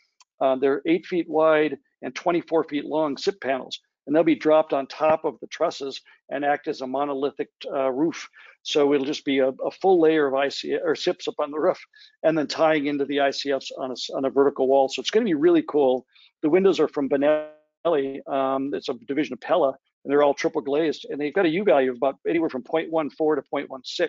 Uh, 0.41 0.57
they're 0.57 0.83
eight 0.87 1.07
feet 1.07 1.29
wide 1.29 1.79
and 2.03 2.15
24 2.15 2.65
feet 2.65 2.87
long 2.87 3.17
SIP 3.17 3.41
panels 3.41 3.79
and 4.11 4.17
they'll 4.17 4.25
be 4.25 4.35
dropped 4.35 4.73
on 4.73 4.89
top 4.89 5.25
of 5.25 5.39
the 5.39 5.47
trusses 5.47 6.01
and 6.31 6.45
act 6.45 6.67
as 6.67 6.81
a 6.81 6.87
monolithic 6.87 7.49
uh, 7.73 7.93
roof. 7.93 8.29
So 8.65 8.93
it'll 8.93 9.07
just 9.07 9.25
be 9.25 9.39
a, 9.39 9.51
a, 9.51 9.71
full 9.71 10.01
layer 10.01 10.27
of 10.27 10.35
IC 10.35 10.81
or 10.83 10.97
SIPs 10.97 11.29
up 11.29 11.37
on 11.39 11.53
the 11.53 11.61
roof, 11.61 11.79
and 12.25 12.37
then 12.37 12.49
tying 12.49 12.87
into 12.87 13.05
the 13.05 13.19
ICFs 13.19 13.69
on 13.79 13.93
a, 13.93 14.17
on 14.17 14.25
a 14.25 14.31
vertical 14.31 14.67
wall. 14.67 14.89
So 14.89 14.99
it's 14.99 15.13
going 15.13 15.25
to 15.25 15.31
be 15.31 15.35
really 15.35 15.63
cool. 15.63 16.07
The 16.43 16.51
windows 16.51 16.81
are 16.81 16.89
from 16.89 17.09
Benelli. 17.09 18.29
Um, 18.29 18.75
it's 18.75 18.89
a 18.89 18.95
division 19.07 19.35
of 19.35 19.41
Pella, 19.43 19.77
and 20.05 20.11
they're 20.11 20.25
all 20.25 20.35
triple 20.35 20.61
glazed, 20.61 21.07
and 21.09 21.21
they've 21.21 21.33
got 21.33 21.47
a 21.47 21.51
U 21.51 21.63
value 21.63 21.93
of 21.93 21.97
about 21.99 22.17
anywhere 22.29 22.51
from 22.51 22.65
0.14 22.65 23.11
to 23.37 23.43
0.16. 23.55 24.09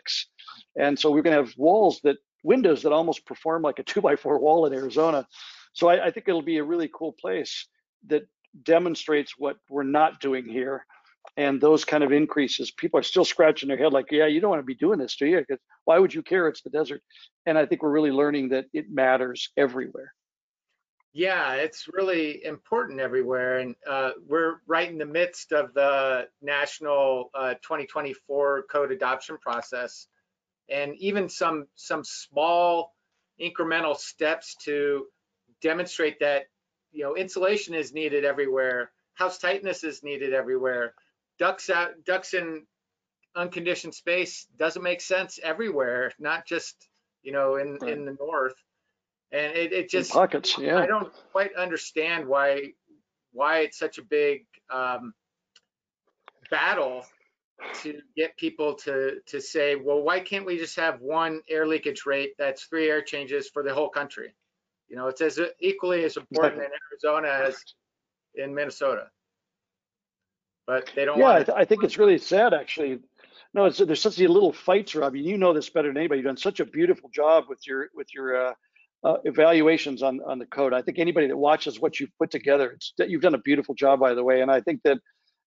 And 0.79 0.97
so 0.97 1.11
we're 1.11 1.21
going 1.21 1.37
to 1.37 1.43
have 1.43 1.53
walls 1.57 1.99
that 2.05 2.17
windows 2.43 2.81
that 2.81 2.91
almost 2.91 3.27
perform 3.27 3.61
like 3.61 3.77
a 3.77 3.83
two 3.83 4.01
by 4.01 4.15
four 4.15 4.39
wall 4.39 4.65
in 4.65 4.73
Arizona. 4.73 5.27
So 5.73 5.89
I, 5.89 6.07
I 6.07 6.09
think 6.11 6.27
it'll 6.27 6.41
be 6.41 6.57
a 6.57 6.63
really 6.63 6.89
cool 6.91 7.13
place 7.13 7.67
that 8.07 8.23
demonstrates 8.63 9.33
what 9.37 9.57
we're 9.69 9.83
not 9.83 10.19
doing 10.19 10.45
here. 10.45 10.85
And 11.37 11.61
those 11.61 11.85
kind 11.85 12.03
of 12.03 12.11
increases 12.11 12.71
people 12.71 12.99
are 12.99 13.03
still 13.03 13.23
scratching 13.23 13.69
their 13.69 13.77
head 13.77 13.93
like 13.93 14.11
yeah 14.11 14.25
you 14.25 14.41
don't 14.41 14.49
want 14.49 14.59
to 14.59 14.65
be 14.65 14.75
doing 14.75 14.99
this 14.99 15.15
do 15.15 15.25
you? 15.25 15.39
Because 15.39 15.59
why 15.85 15.99
would 15.99 16.13
you 16.13 16.23
care? 16.23 16.47
It's 16.47 16.61
the 16.61 16.69
desert. 16.69 17.01
And 17.45 17.57
i 17.57 17.65
think 17.65 17.83
we're 17.83 17.91
really 17.91 18.11
learning 18.11 18.49
that 18.49 18.65
it 18.73 18.87
matters 18.89 19.49
everywhere. 19.55 20.13
Yeah 21.13 21.53
it's 21.53 21.87
really 21.93 22.43
important 22.43 22.99
everywhere. 22.99 23.59
And 23.59 23.75
uh, 23.89 24.11
we're 24.27 24.55
right 24.67 24.89
in 24.89 24.97
the 24.97 25.05
midst 25.05 25.51
of 25.51 25.73
the 25.73 26.27
national 26.41 27.29
uh, 27.33 27.53
2024 27.55 28.65
code 28.71 28.91
adoption 28.91 29.37
process. 29.41 30.07
And 30.69 30.95
even 30.97 31.29
some 31.29 31.67
some 31.75 32.03
small 32.03 32.95
incremental 33.39 33.95
steps 33.95 34.55
to 34.63 35.05
demonstrate 35.61 36.19
that 36.19 36.45
you 36.91 37.03
know, 37.03 37.15
insulation 37.15 37.73
is 37.73 37.93
needed 37.93 38.25
everywhere. 38.25 38.91
House 39.13 39.37
tightness 39.37 39.83
is 39.83 40.03
needed 40.03 40.33
everywhere. 40.33 40.93
Ducks 41.39 41.69
out, 41.69 41.91
ducks 42.05 42.33
in 42.33 42.65
unconditioned 43.35 43.95
space 43.95 44.47
doesn't 44.57 44.83
make 44.83 45.01
sense 45.01 45.39
everywhere, 45.41 46.11
not 46.19 46.45
just 46.45 46.75
you 47.23 47.31
know 47.31 47.55
in 47.55 47.77
right. 47.81 47.93
in 47.93 48.05
the 48.05 48.17
north. 48.19 48.55
And 49.33 49.55
it, 49.55 49.71
it 49.71 49.89
just 49.89 50.11
in 50.11 50.13
pockets, 50.15 50.57
yeah. 50.57 50.77
I 50.77 50.87
don't 50.87 51.11
quite 51.31 51.55
understand 51.55 52.27
why 52.27 52.73
why 53.31 53.59
it's 53.59 53.79
such 53.79 53.97
a 53.97 54.03
big 54.03 54.45
um, 54.69 55.13
battle 56.49 57.05
to 57.83 57.99
get 58.15 58.35
people 58.37 58.75
to 58.75 59.19
to 59.27 59.39
say, 59.39 59.75
well, 59.75 60.01
why 60.01 60.19
can't 60.19 60.45
we 60.45 60.57
just 60.57 60.75
have 60.77 60.99
one 60.99 61.41
air 61.49 61.65
leakage 61.65 62.05
rate 62.05 62.33
that's 62.37 62.63
three 62.63 62.89
air 62.89 63.01
changes 63.01 63.49
for 63.49 63.63
the 63.63 63.73
whole 63.73 63.89
country? 63.89 64.33
You 64.91 64.97
know, 64.97 65.07
it's 65.07 65.21
as 65.21 65.39
equally 65.61 66.03
as 66.03 66.17
important 66.17 66.61
in 66.61 66.69
Arizona 66.91 67.29
as 67.47 67.55
in 68.35 68.53
Minnesota. 68.53 69.07
But 70.67 70.91
they 70.95 71.05
don't. 71.05 71.17
Yeah, 71.17 71.29
I, 71.29 71.43
th- 71.43 71.57
I, 71.57 71.63
think 71.63 71.85
it's 71.85 71.97
really 71.97 72.17
sad, 72.17 72.53
actually. 72.53 72.99
No, 73.53 73.69
there's 73.69 74.01
such 74.01 74.19
a 74.19 74.27
little 74.27 74.51
fights, 74.51 74.93
Rob. 74.93 75.15
You 75.15 75.37
know 75.37 75.53
this 75.53 75.69
better 75.69 75.87
than 75.87 75.97
anybody. 75.97 76.19
You've 76.19 76.25
done 76.25 76.35
such 76.35 76.59
a 76.59 76.65
beautiful 76.65 77.09
job 77.09 77.45
with 77.47 77.65
your 77.65 77.87
with 77.95 78.13
your 78.13 78.49
uh, 78.49 78.53
uh, 79.05 79.17
evaluations 79.23 80.03
on 80.03 80.19
on 80.25 80.39
the 80.39 80.45
code. 80.45 80.73
I 80.73 80.81
think 80.81 80.99
anybody 80.99 81.27
that 81.27 81.37
watches 81.37 81.79
what 81.79 81.97
you've 81.97 82.15
put 82.19 82.29
together, 82.29 82.71
it's 82.71 82.93
you've 82.97 83.21
done 83.21 83.35
a 83.35 83.39
beautiful 83.39 83.75
job, 83.75 84.01
by 84.01 84.13
the 84.13 84.25
way. 84.25 84.41
And 84.41 84.51
I 84.51 84.59
think 84.59 84.81
that, 84.83 84.97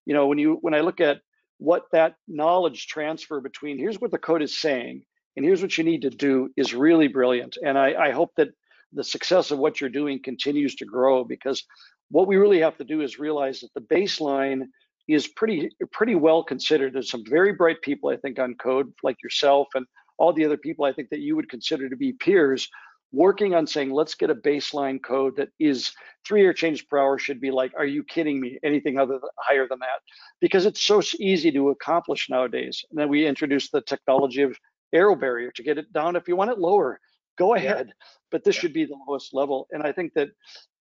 you 0.07 0.15
know, 0.15 0.27
when 0.27 0.39
you 0.39 0.57
when 0.63 0.73
I 0.73 0.81
look 0.81 1.03
at 1.03 1.21
what 1.59 1.85
that 1.93 2.15
knowledge 2.27 2.87
transfer 2.87 3.43
between 3.43 3.79
here's 3.79 4.01
what 4.01 4.11
the 4.11 4.19
code 4.19 4.43
is 4.43 4.59
saying 4.59 5.03
and 5.37 5.45
here's 5.45 5.63
what 5.63 5.77
you 5.77 5.85
need 5.85 6.03
to 6.03 6.11
do 6.11 6.49
is 6.57 6.75
really 6.75 7.09
brilliant. 7.09 7.59
And 7.63 7.79
I, 7.79 7.95
I 7.95 8.11
hope 8.13 8.33
that 8.37 8.49
the 8.95 9.05
success 9.05 9.51
of 9.51 9.59
what 9.59 9.81
you're 9.81 9.91
doing 9.91 10.23
continues 10.23 10.75
to 10.77 10.85
grow 10.85 11.25
because 11.25 11.65
what 12.11 12.29
we 12.29 12.37
really 12.37 12.61
have 12.61 12.77
to 12.79 12.85
do 12.85 13.01
is 13.03 13.19
realize 13.19 13.61
that 13.61 13.75
the 13.75 13.95
baseline 13.95 14.63
is 15.09 15.29
pretty 15.29 15.71
pretty 15.93 16.15
well 16.15 16.43
considered. 16.45 16.95
There's 16.95 17.11
some 17.11 17.25
very 17.29 17.53
bright 17.53 17.83
people, 17.83 18.11
I 18.11 18.17
think, 18.17 18.39
on 18.39 18.55
code 18.55 18.93
like 19.03 19.17
yourself 19.23 19.69
and 19.75 19.87
all 20.19 20.33
the 20.33 20.45
other 20.45 20.57
people 20.57 20.85
I 20.85 20.93
think 20.93 21.11
that 21.11 21.21
you 21.21 21.37
would 21.37 21.51
consider 21.51 21.89
to 21.89 21.97
be 21.97 22.13
peers 22.13 22.69
working 23.13 23.55
on 23.55 23.67
saying, 23.67 23.93
let's 23.93 24.15
get 24.15 24.31
a 24.31 24.35
baseline 24.35 25.03
code 25.03 25.37
that 25.37 25.49
is 25.61 25.93
three 26.27 26.43
air 26.45 26.53
changes 26.53 26.83
per 26.83 26.99
hour 26.99 27.19
should 27.19 27.41
be 27.41 27.51
like, 27.51 27.73
are 27.77 27.87
you 27.87 28.03
kidding 28.05 28.41
me? 28.41 28.59
Anything 28.65 28.99
other 28.99 29.15
than, 29.15 29.31
higher 29.39 29.69
than 29.69 29.79
that? 29.81 30.01
Because 30.41 30.67
it's 30.67 30.81
so 30.83 31.01
easy 31.21 31.53
to 31.53 31.71
accomplish 31.71 32.29
nowadays. 32.29 32.85
And 32.91 32.99
then 32.99 33.09
we 33.09 33.27
introduced 33.27 33.71
the 33.73 33.83
technology 33.83 34.43
of 34.43 34.57
AeroBarrier 34.95 35.53
to 35.55 35.63
get 35.63 35.79
it 35.79 35.93
down. 35.93 36.17
If 36.17 36.29
you 36.29 36.37
want 36.37 36.51
it 36.51 36.59
lower, 36.59 36.99
go 37.39 37.55
ahead. 37.55 37.93
But 38.35 38.43
this 38.43 38.57
yeah. 38.57 38.63
should 38.63 38.73
be 38.73 38.85
the 38.85 38.99
lowest 39.07 39.33
level. 39.33 39.69
And 39.71 39.81
I 39.85 39.93
think 39.93 40.15
that 40.15 40.31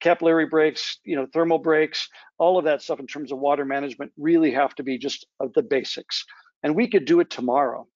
capillary 0.01 0.44
breaks, 0.44 0.99
you 1.03 1.16
know, 1.16 1.26
thermal 1.32 1.57
breaks, 1.57 2.07
all 2.36 2.59
of 2.59 2.66
that 2.66 2.82
stuff 2.82 3.01
in 3.01 3.07
terms 3.07 3.32
of 3.32 3.38
water 3.38 3.64
management 3.64 4.12
really 4.18 4.53
have 4.53 4.74
to 4.74 4.82
be 4.82 4.99
just 4.99 5.26
the 5.55 5.62
basics. 5.62 6.26
And 6.62 6.76
we 6.76 6.88
could 6.88 7.07
do 7.07 7.20
it 7.20 7.30
tomorrow 7.30 7.88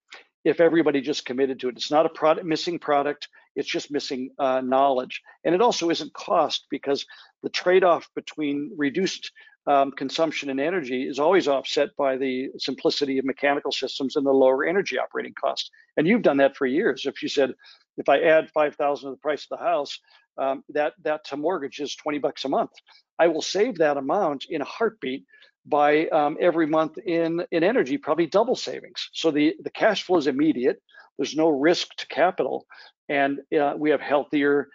if 0.43 0.59
everybody 0.59 1.03
just 1.03 1.27
committed 1.27 1.61
to 1.61 1.69
it. 1.69 1.77
It's 1.77 1.91
not 1.91 2.07
a 2.07 2.09
product 2.09 2.47
missing 2.47 2.79
product. 2.79 3.29
It's 3.55 3.69
just 3.69 3.93
missing 3.93 4.31
uh, 4.39 4.63
knowledge. 4.63 5.21
And 5.45 5.55
it 5.55 5.61
also 5.61 5.91
isn't 5.91 6.15
cost 6.15 6.67
because 6.71 7.05
the 7.43 7.51
trade-off 7.51 8.09
between 8.15 8.73
reduced 8.79 9.33
um, 9.67 9.93
consumption 9.93 10.51
and 10.51 10.61
energy 10.61 11.05
is 11.05 11.19
always 11.19 11.49
offset 11.49 11.91
by 11.97 12.17
the 12.17 12.49
simplicity 12.59 13.19
of 13.19 13.25
mechanical 13.25 13.73
systems 13.73 14.17
and 14.17 14.27
the 14.27 14.33
lower 14.33 14.65
energy 14.65 14.99
operating 14.99 15.35
cost. 15.35 15.71
And 15.97 16.07
you've 16.07 16.23
done 16.23 16.39
that 16.39 16.57
for 16.57 16.67
years. 16.67 17.07
If 17.07 17.23
you 17.23 17.29
said, 17.29 17.53
if 17.97 18.09
I 18.09 18.21
add 18.21 18.51
5,000 18.51 19.09
to 19.09 19.15
the 19.15 19.21
price 19.21 19.45
of 19.45 19.59
the 19.59 19.65
house, 19.65 19.99
um, 20.39 20.65
that, 20.71 20.95
that 21.05 21.25
to 21.27 21.37
mortgage 21.37 21.79
is 21.79 21.95
20 21.95 22.19
bucks 22.19 22.45
a 22.45 22.49
month. 22.49 22.71
I 23.19 23.29
will 23.29 23.43
save 23.43 23.77
that 23.79 23.99
amount 23.99 24.47
in 24.49 24.63
a 24.63 24.67
heartbeat 24.67 25.25
by 25.67 26.07
um, 26.09 26.37
every 26.41 26.67
month 26.67 26.99
in, 26.99 27.45
in 27.53 27.63
energy, 27.63 27.99
probably 27.99 28.27
double 28.27 28.57
savings. 28.57 29.11
So 29.13 29.31
the, 29.31 29.55
the 29.63 29.71
cash 29.71 30.03
flow 30.03 30.19
is 30.19 30.27
immediate. 30.27 30.83
There's 31.19 31.37
no 31.37 31.51
risk 31.51 31.95
to 31.97 32.07
capital 32.09 32.67
and 33.09 33.41
uh, 33.59 33.75
we 33.77 33.91
have 33.91 34.01
healthier 34.01 34.69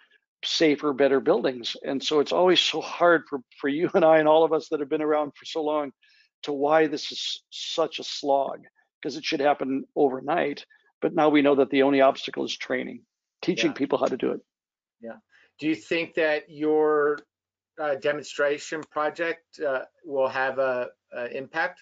safer 0.44 0.92
better 0.92 1.20
buildings. 1.20 1.76
And 1.84 2.02
so 2.02 2.20
it's 2.20 2.32
always 2.32 2.60
so 2.60 2.80
hard 2.80 3.24
for 3.28 3.40
for 3.60 3.68
you 3.68 3.90
and 3.94 4.04
i 4.04 4.18
and 4.18 4.28
all 4.28 4.44
of 4.44 4.52
us 4.52 4.68
that 4.68 4.80
have 4.80 4.88
been 4.88 5.02
around 5.02 5.32
for 5.36 5.44
so 5.44 5.62
long 5.62 5.92
to 6.42 6.52
why 6.52 6.86
this 6.86 7.10
is 7.10 7.42
such 7.50 7.98
a 7.98 8.04
slog 8.04 8.60
because 9.00 9.16
it 9.16 9.24
should 9.24 9.40
happen 9.40 9.84
overnight 9.96 10.64
but 11.00 11.14
now 11.14 11.28
we 11.28 11.42
know 11.42 11.56
that 11.56 11.70
the 11.70 11.82
only 11.82 12.00
obstacle 12.00 12.44
is 12.44 12.56
training 12.56 13.02
teaching 13.42 13.70
yeah. 13.70 13.76
people 13.76 13.98
how 13.98 14.06
to 14.06 14.16
do 14.16 14.32
it. 14.32 14.40
Yeah. 15.00 15.16
Do 15.60 15.68
you 15.68 15.74
think 15.74 16.14
that 16.14 16.44
your 16.48 17.18
uh, 17.80 17.96
demonstration 17.96 18.82
project 18.90 19.60
uh, 19.60 19.82
will 20.04 20.28
have 20.28 20.58
a, 20.58 20.88
a 21.12 21.36
impact 21.36 21.80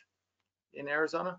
in 0.74 0.88
arizona 0.88 1.38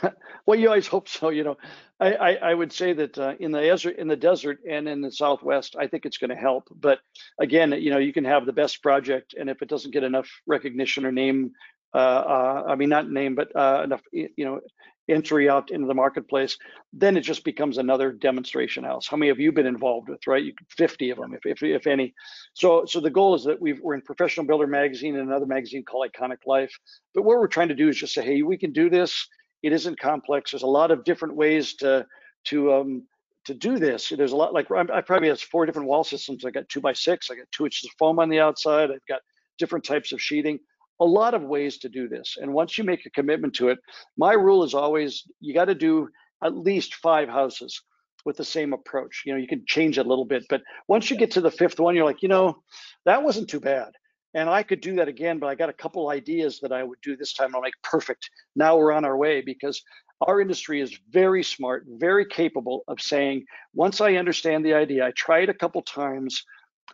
well, 0.46 0.58
you 0.58 0.68
always 0.68 0.86
hope 0.86 1.08
so. 1.08 1.28
You 1.30 1.44
know, 1.44 1.56
I, 2.00 2.14
I, 2.14 2.32
I 2.34 2.54
would 2.54 2.72
say 2.72 2.92
that 2.92 3.18
uh, 3.18 3.34
in 3.38 3.52
the 3.52 3.60
desert, 3.60 3.96
in 3.96 4.08
the 4.08 4.16
desert, 4.16 4.60
and 4.68 4.88
in 4.88 5.00
the 5.00 5.12
Southwest, 5.12 5.76
I 5.78 5.86
think 5.86 6.06
it's 6.06 6.18
going 6.18 6.30
to 6.30 6.36
help. 6.36 6.68
But 6.74 7.00
again, 7.38 7.72
you 7.72 7.90
know, 7.90 7.98
you 7.98 8.12
can 8.12 8.24
have 8.24 8.46
the 8.46 8.52
best 8.52 8.82
project, 8.82 9.34
and 9.38 9.50
if 9.50 9.62
it 9.62 9.68
doesn't 9.68 9.92
get 9.92 10.04
enough 10.04 10.28
recognition 10.46 11.04
or 11.04 11.12
name, 11.12 11.52
uh, 11.94 11.98
uh, 11.98 12.64
I 12.68 12.74
mean, 12.76 12.88
not 12.88 13.10
name, 13.10 13.34
but 13.34 13.54
uh, 13.54 13.82
enough, 13.84 14.02
you 14.12 14.30
know, 14.38 14.60
entry 15.08 15.48
out 15.48 15.70
into 15.70 15.86
the 15.86 15.94
marketplace, 15.94 16.56
then 16.92 17.16
it 17.16 17.22
just 17.22 17.44
becomes 17.44 17.76
another 17.76 18.12
demonstration 18.12 18.84
house. 18.84 19.06
How 19.06 19.16
many 19.16 19.28
have 19.28 19.40
you 19.40 19.52
been 19.52 19.66
involved 19.66 20.08
with? 20.08 20.26
Right, 20.26 20.44
you, 20.44 20.54
50 20.70 21.10
of 21.10 21.18
them, 21.18 21.34
if, 21.34 21.44
if, 21.44 21.62
if 21.62 21.86
any. 21.86 22.14
So, 22.54 22.84
so 22.86 23.00
the 23.00 23.10
goal 23.10 23.34
is 23.34 23.44
that 23.44 23.60
we 23.60 23.72
are 23.72 23.94
in 23.94 24.02
Professional 24.02 24.46
Builder 24.46 24.66
magazine 24.66 25.16
and 25.16 25.28
another 25.28 25.46
magazine 25.46 25.84
called 25.84 26.08
Iconic 26.10 26.46
Life. 26.46 26.72
But 27.14 27.22
what 27.22 27.38
we're 27.38 27.48
trying 27.48 27.68
to 27.68 27.74
do 27.74 27.88
is 27.88 27.96
just 27.96 28.14
say, 28.14 28.24
hey, 28.24 28.42
we 28.42 28.56
can 28.56 28.72
do 28.72 28.88
this 28.88 29.26
it 29.62 29.72
isn't 29.72 29.98
complex. 29.98 30.50
There's 30.50 30.62
a 30.62 30.66
lot 30.66 30.90
of 30.90 31.04
different 31.04 31.36
ways 31.36 31.74
to 31.74 32.06
to 32.44 32.72
um, 32.72 33.06
to 33.44 33.54
do 33.54 33.78
this. 33.78 34.08
There's 34.08 34.32
a 34.32 34.36
lot 34.36 34.52
like 34.52 34.70
I 34.70 35.00
probably 35.00 35.28
have 35.28 35.40
four 35.40 35.66
different 35.66 35.88
wall 35.88 36.04
systems. 36.04 36.44
I 36.44 36.50
got 36.50 36.68
two 36.68 36.80
by 36.80 36.92
six. 36.92 37.30
I 37.30 37.36
got 37.36 37.50
two 37.52 37.64
inches 37.64 37.84
of 37.84 37.90
foam 37.98 38.18
on 38.18 38.28
the 38.28 38.40
outside. 38.40 38.90
I've 38.90 39.06
got 39.08 39.20
different 39.58 39.84
types 39.84 40.12
of 40.12 40.20
sheeting. 40.20 40.58
A 41.00 41.04
lot 41.04 41.34
of 41.34 41.42
ways 41.42 41.78
to 41.78 41.88
do 41.88 42.08
this. 42.08 42.36
And 42.40 42.52
once 42.52 42.78
you 42.78 42.84
make 42.84 43.06
a 43.06 43.10
commitment 43.10 43.54
to 43.54 43.68
it, 43.68 43.78
my 44.16 44.32
rule 44.34 44.62
is 44.62 44.74
always 44.74 45.24
you 45.40 45.54
got 45.54 45.64
to 45.66 45.74
do 45.74 46.08
at 46.44 46.56
least 46.56 46.96
five 46.96 47.28
houses 47.28 47.82
with 48.24 48.36
the 48.36 48.44
same 48.44 48.72
approach. 48.72 49.22
You 49.26 49.32
know, 49.32 49.38
you 49.38 49.48
can 49.48 49.64
change 49.66 49.98
it 49.98 50.06
a 50.06 50.08
little 50.08 50.24
bit, 50.24 50.44
but 50.48 50.62
once 50.86 51.10
you 51.10 51.16
get 51.16 51.32
to 51.32 51.40
the 51.40 51.50
fifth 51.50 51.80
one, 51.80 51.96
you're 51.96 52.04
like, 52.04 52.22
you 52.22 52.28
know, 52.28 52.62
that 53.04 53.24
wasn't 53.24 53.48
too 53.48 53.58
bad 53.58 53.92
and 54.34 54.48
I 54.48 54.62
could 54.62 54.80
do 54.80 54.96
that 54.96 55.08
again, 55.08 55.38
but 55.38 55.48
I 55.48 55.54
got 55.54 55.68
a 55.68 55.74
couple 55.74 56.10
ideas 56.10 56.58
that 56.60 56.72
I 56.72 56.82
would 56.82 56.98
do 57.02 57.16
this 57.16 57.34
time. 57.34 57.54
I'll 57.54 57.60
make 57.60 57.74
perfect. 57.82 58.28
Now 58.56 58.76
we're 58.76 58.92
on 58.92 59.04
our 59.04 59.16
way 59.16 59.40
because 59.42 59.82
our 60.22 60.40
industry 60.40 60.80
is 60.80 60.98
very 61.10 61.42
smart, 61.42 61.84
very 61.88 62.24
capable 62.24 62.84
of 62.88 63.00
saying, 63.00 63.44
once 63.74 64.00
I 64.00 64.14
understand 64.14 64.64
the 64.64 64.74
idea, 64.74 65.06
I 65.06 65.10
try 65.12 65.40
it 65.40 65.48
a 65.48 65.54
couple 65.54 65.82
times, 65.82 66.44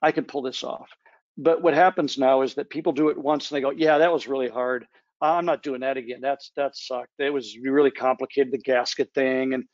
I 0.02 0.12
can 0.12 0.24
pull 0.24 0.42
this 0.42 0.64
off. 0.64 0.88
But 1.36 1.62
what 1.62 1.74
happens 1.74 2.18
now 2.18 2.42
is 2.42 2.54
that 2.54 2.70
people 2.70 2.92
do 2.92 3.10
it 3.10 3.18
once 3.18 3.50
and 3.50 3.56
they 3.56 3.60
go, 3.60 3.70
yeah, 3.70 3.98
that 3.98 4.12
was 4.12 4.26
really 4.26 4.48
hard. 4.48 4.86
I'm 5.20 5.44
not 5.44 5.62
doing 5.62 5.80
that 5.80 5.96
again. 5.96 6.20
That's 6.20 6.52
that 6.56 6.76
sucked. 6.76 7.12
It 7.18 7.32
was 7.32 7.56
really 7.58 7.90
complicated, 7.90 8.52
the 8.52 8.58
gasket 8.58 9.10
thing, 9.14 9.54
and 9.54 9.64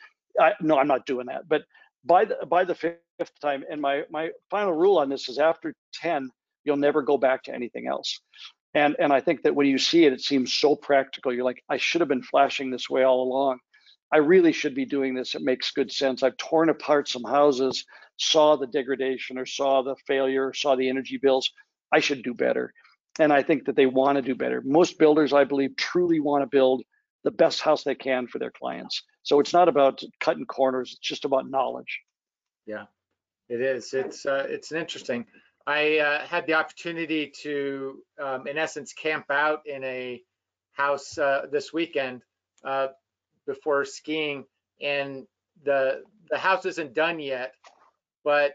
I, 0.41 0.53
no, 0.61 0.79
I'm 0.79 0.89
not 0.89 1.07
doing 1.07 1.27
that. 1.27 1.49
But 1.49 1.63
by 2.05 2.25
the 2.25 2.47
by 2.47 2.65
the 2.65 2.75
fifth 2.75 3.01
time, 3.41 3.65
and 3.71 3.81
my 3.81 4.05
my 4.11 4.31
final 4.51 4.73
rule 4.73 4.99
on 4.99 5.09
this 5.09 5.29
is 5.29 5.39
after 5.39 5.75
10, 5.95 6.31
you'll 6.65 6.77
never 6.77 7.03
go 7.03 7.17
back 7.17 7.45
to 7.45 7.55
anything 7.55 7.87
else. 7.87 8.21
And 8.75 8.97
and 8.99 9.13
I 9.13 9.21
think 9.21 9.43
that 9.43 9.55
when 9.55 9.67
you 9.67 9.79
see 9.79 10.05
it, 10.05 10.13
it 10.13 10.21
seems 10.21 10.53
so 10.53 10.75
practical. 10.75 11.33
You're 11.33 11.45
like, 11.45 11.63
I 11.69 11.77
should 11.77 12.01
have 12.01 12.09
been 12.09 12.23
flashing 12.23 12.71
this 12.71 12.91
way 12.91 13.05
all 13.05 13.23
along. 13.23 13.59
I 14.13 14.19
really 14.19 14.53
should 14.53 14.75
be 14.75 14.85
doing 14.85 15.15
this. 15.15 15.35
It 15.35 15.43
makes 15.43 15.71
good 15.73 15.91
sense. 15.91 16.23
I've 16.23 16.37
torn 16.37 16.69
apart 16.69 17.09
some 17.09 17.25
houses, 17.25 17.85
saw 18.17 18.57
the 18.57 18.67
degradation 18.67 19.39
or 19.39 19.47
saw 19.47 19.83
the 19.83 19.97
failure, 20.07 20.53
saw 20.53 20.77
the 20.77 20.89
energy 20.89 21.19
bills. 21.21 21.51
I 21.93 22.01
should 22.01 22.23
do 22.23 22.35
better. 22.35 22.73
And 23.19 23.33
I 23.33 23.43
think 23.43 23.65
that 23.67 23.77
they 23.77 23.87
want 23.87 24.17
to 24.17 24.23
do 24.23 24.35
better. 24.35 24.61
Most 24.65 24.99
builders, 24.99 25.33
I 25.33 25.45
believe, 25.45 25.77
truly 25.77 26.21
want 26.21 26.43
to 26.43 26.49
build 26.49 26.83
the 27.23 27.31
best 27.31 27.61
house 27.61 27.85
they 27.85 27.95
can 27.95 28.27
for 28.27 28.39
their 28.39 28.51
clients. 28.51 29.03
So 29.23 29.41
it's 29.41 29.53
not 29.53 29.69
about 29.69 30.03
cutting 30.21 30.47
corners, 30.47 30.91
it's 30.93 31.09
just 31.09 31.25
about 31.25 31.49
knowledge. 31.49 32.01
Yeah, 32.67 32.85
it 33.49 33.61
is. 33.61 33.95
It's 33.95 34.27
uh, 34.27 34.47
it's 34.49 34.73
interesting. 34.73 35.27
I 35.67 35.99
uh, 35.99 36.27
had 36.27 36.47
the 36.47 36.55
opportunity 36.55 37.33
to, 37.43 38.03
um, 38.23 38.47
in 38.47 38.59
essence, 38.59 38.93
camp 38.93 39.31
out 39.31 39.67
in 39.67 39.83
a 39.85 40.23
house 40.73 41.17
uh, 41.17 41.47
this 41.51 41.73
weekend 41.73 42.23
uh, 42.65 42.89
before 43.47 43.85
skiing, 43.85 44.45
and 44.81 45.27
the 45.65 46.03
the 46.31 46.39
house 46.39 46.67
isn't 46.67 46.95
done 46.95 47.19
yet, 47.21 47.55
but 48.25 48.55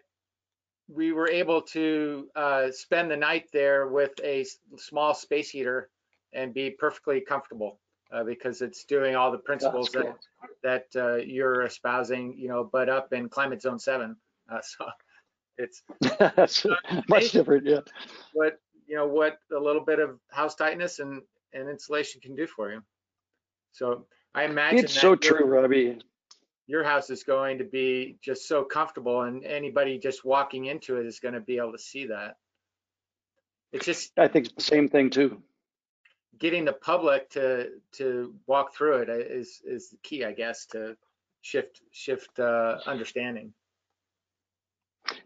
we 0.88 1.12
were 1.12 1.30
able 1.30 1.62
to 1.62 2.28
uh, 2.36 2.72
spend 2.72 3.12
the 3.12 3.18
night 3.18 3.46
there 3.54 3.88
with 3.88 4.12
a 4.24 4.46
small 4.78 5.14
space 5.14 5.50
heater 5.50 5.90
and 6.34 6.54
be 6.54 6.72
perfectly 6.72 7.22
comfortable 7.22 7.80
uh, 8.12 8.24
because 8.24 8.62
it's 8.62 8.86
doing 8.86 9.16
all 9.16 9.32
the 9.32 9.38
principles 9.38 9.90
cool. 9.90 10.16
that 10.64 10.88
that 10.94 11.02
uh, 11.02 11.16
you're 11.18 11.64
espousing, 11.64 12.36
you 12.38 12.48
know, 12.48 12.68
but 12.72 12.90
up 12.90 13.14
in 13.14 13.30
climate 13.30 13.62
zone 13.62 13.80
seven. 13.80 14.16
so 14.62 14.86
it's 15.60 15.84
much 17.10 17.32
different, 17.32 17.68
yeah. 17.68 17.82
what 18.34 18.60
you 18.88 18.96
know 18.98 19.08
what 19.08 19.40
a 19.56 19.60
little 19.60 19.86
bit 19.86 20.00
of 20.00 20.20
house 20.32 20.56
tightness 20.56 21.00
and 21.00 21.22
and 21.54 21.70
insulation 21.70 22.22
can 22.22 22.36
do 22.36 22.48
for 22.48 22.72
you. 22.72 22.84
So 23.74 24.08
I 24.36 24.46
imagine 24.46 24.86
It's 24.86 24.94
so 24.94 25.16
true, 25.16 25.46
Robbie. 25.46 26.00
your 26.68 26.84
house 26.84 27.12
is 27.12 27.24
going 27.24 27.60
to 27.60 27.66
be 27.66 28.18
just 28.24 28.48
so 28.48 28.64
comfortable, 28.66 29.24
and 29.24 29.44
anybody 29.46 30.00
just 30.00 30.26
walking 30.26 30.66
into 30.66 30.98
it 30.98 31.08
is 31.08 31.20
going 31.20 31.36
to 31.36 31.42
be 31.42 31.58
able 31.60 31.74
to 31.74 31.80
see 31.80 32.08
that. 32.08 32.38
It's 33.74 33.86
just 33.86 34.12
I 34.18 34.28
think 34.30 34.48
it's 34.48 34.56
the 34.56 34.64
same 34.64 34.90
thing 34.90 35.12
too. 35.12 35.44
getting 36.40 36.66
the 36.66 36.74
public 36.74 37.30
to 37.32 37.70
to 37.94 38.36
walk 38.48 38.74
through 38.76 38.98
it 39.04 39.10
is 39.10 39.62
is 39.66 39.90
the 39.92 39.98
key, 40.04 40.26
I 40.26 40.34
guess, 40.34 40.68
to 40.68 40.98
shift 41.42 41.82
shift 41.92 42.40
uh, 42.40 42.80
understanding. 42.88 43.54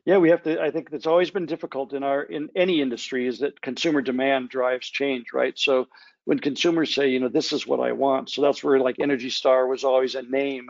Yeah, 0.05 0.17
we 0.17 0.31
have 0.31 0.43
to. 0.43 0.61
I 0.61 0.71
think 0.71 0.89
that's 0.89 1.07
always 1.07 1.31
been 1.31 1.45
difficult 1.45 1.93
in 1.93 2.03
our 2.03 2.23
in 2.23 2.49
any 2.57 2.81
industry 2.81 3.27
is 3.27 3.39
that 3.39 3.61
consumer 3.61 4.01
demand 4.01 4.49
drives 4.49 4.87
change, 4.89 5.27
right? 5.33 5.57
So 5.57 5.87
when 6.25 6.39
consumers 6.39 6.93
say, 6.93 7.09
you 7.09 7.21
know, 7.21 7.29
this 7.29 7.53
is 7.53 7.67
what 7.67 7.79
I 7.79 7.93
want, 7.93 8.29
so 8.29 8.41
that's 8.41 8.63
where 8.63 8.79
like 8.79 8.97
Energy 8.99 9.29
Star 9.29 9.67
was 9.67 9.85
always 9.85 10.15
a 10.15 10.23
name 10.23 10.69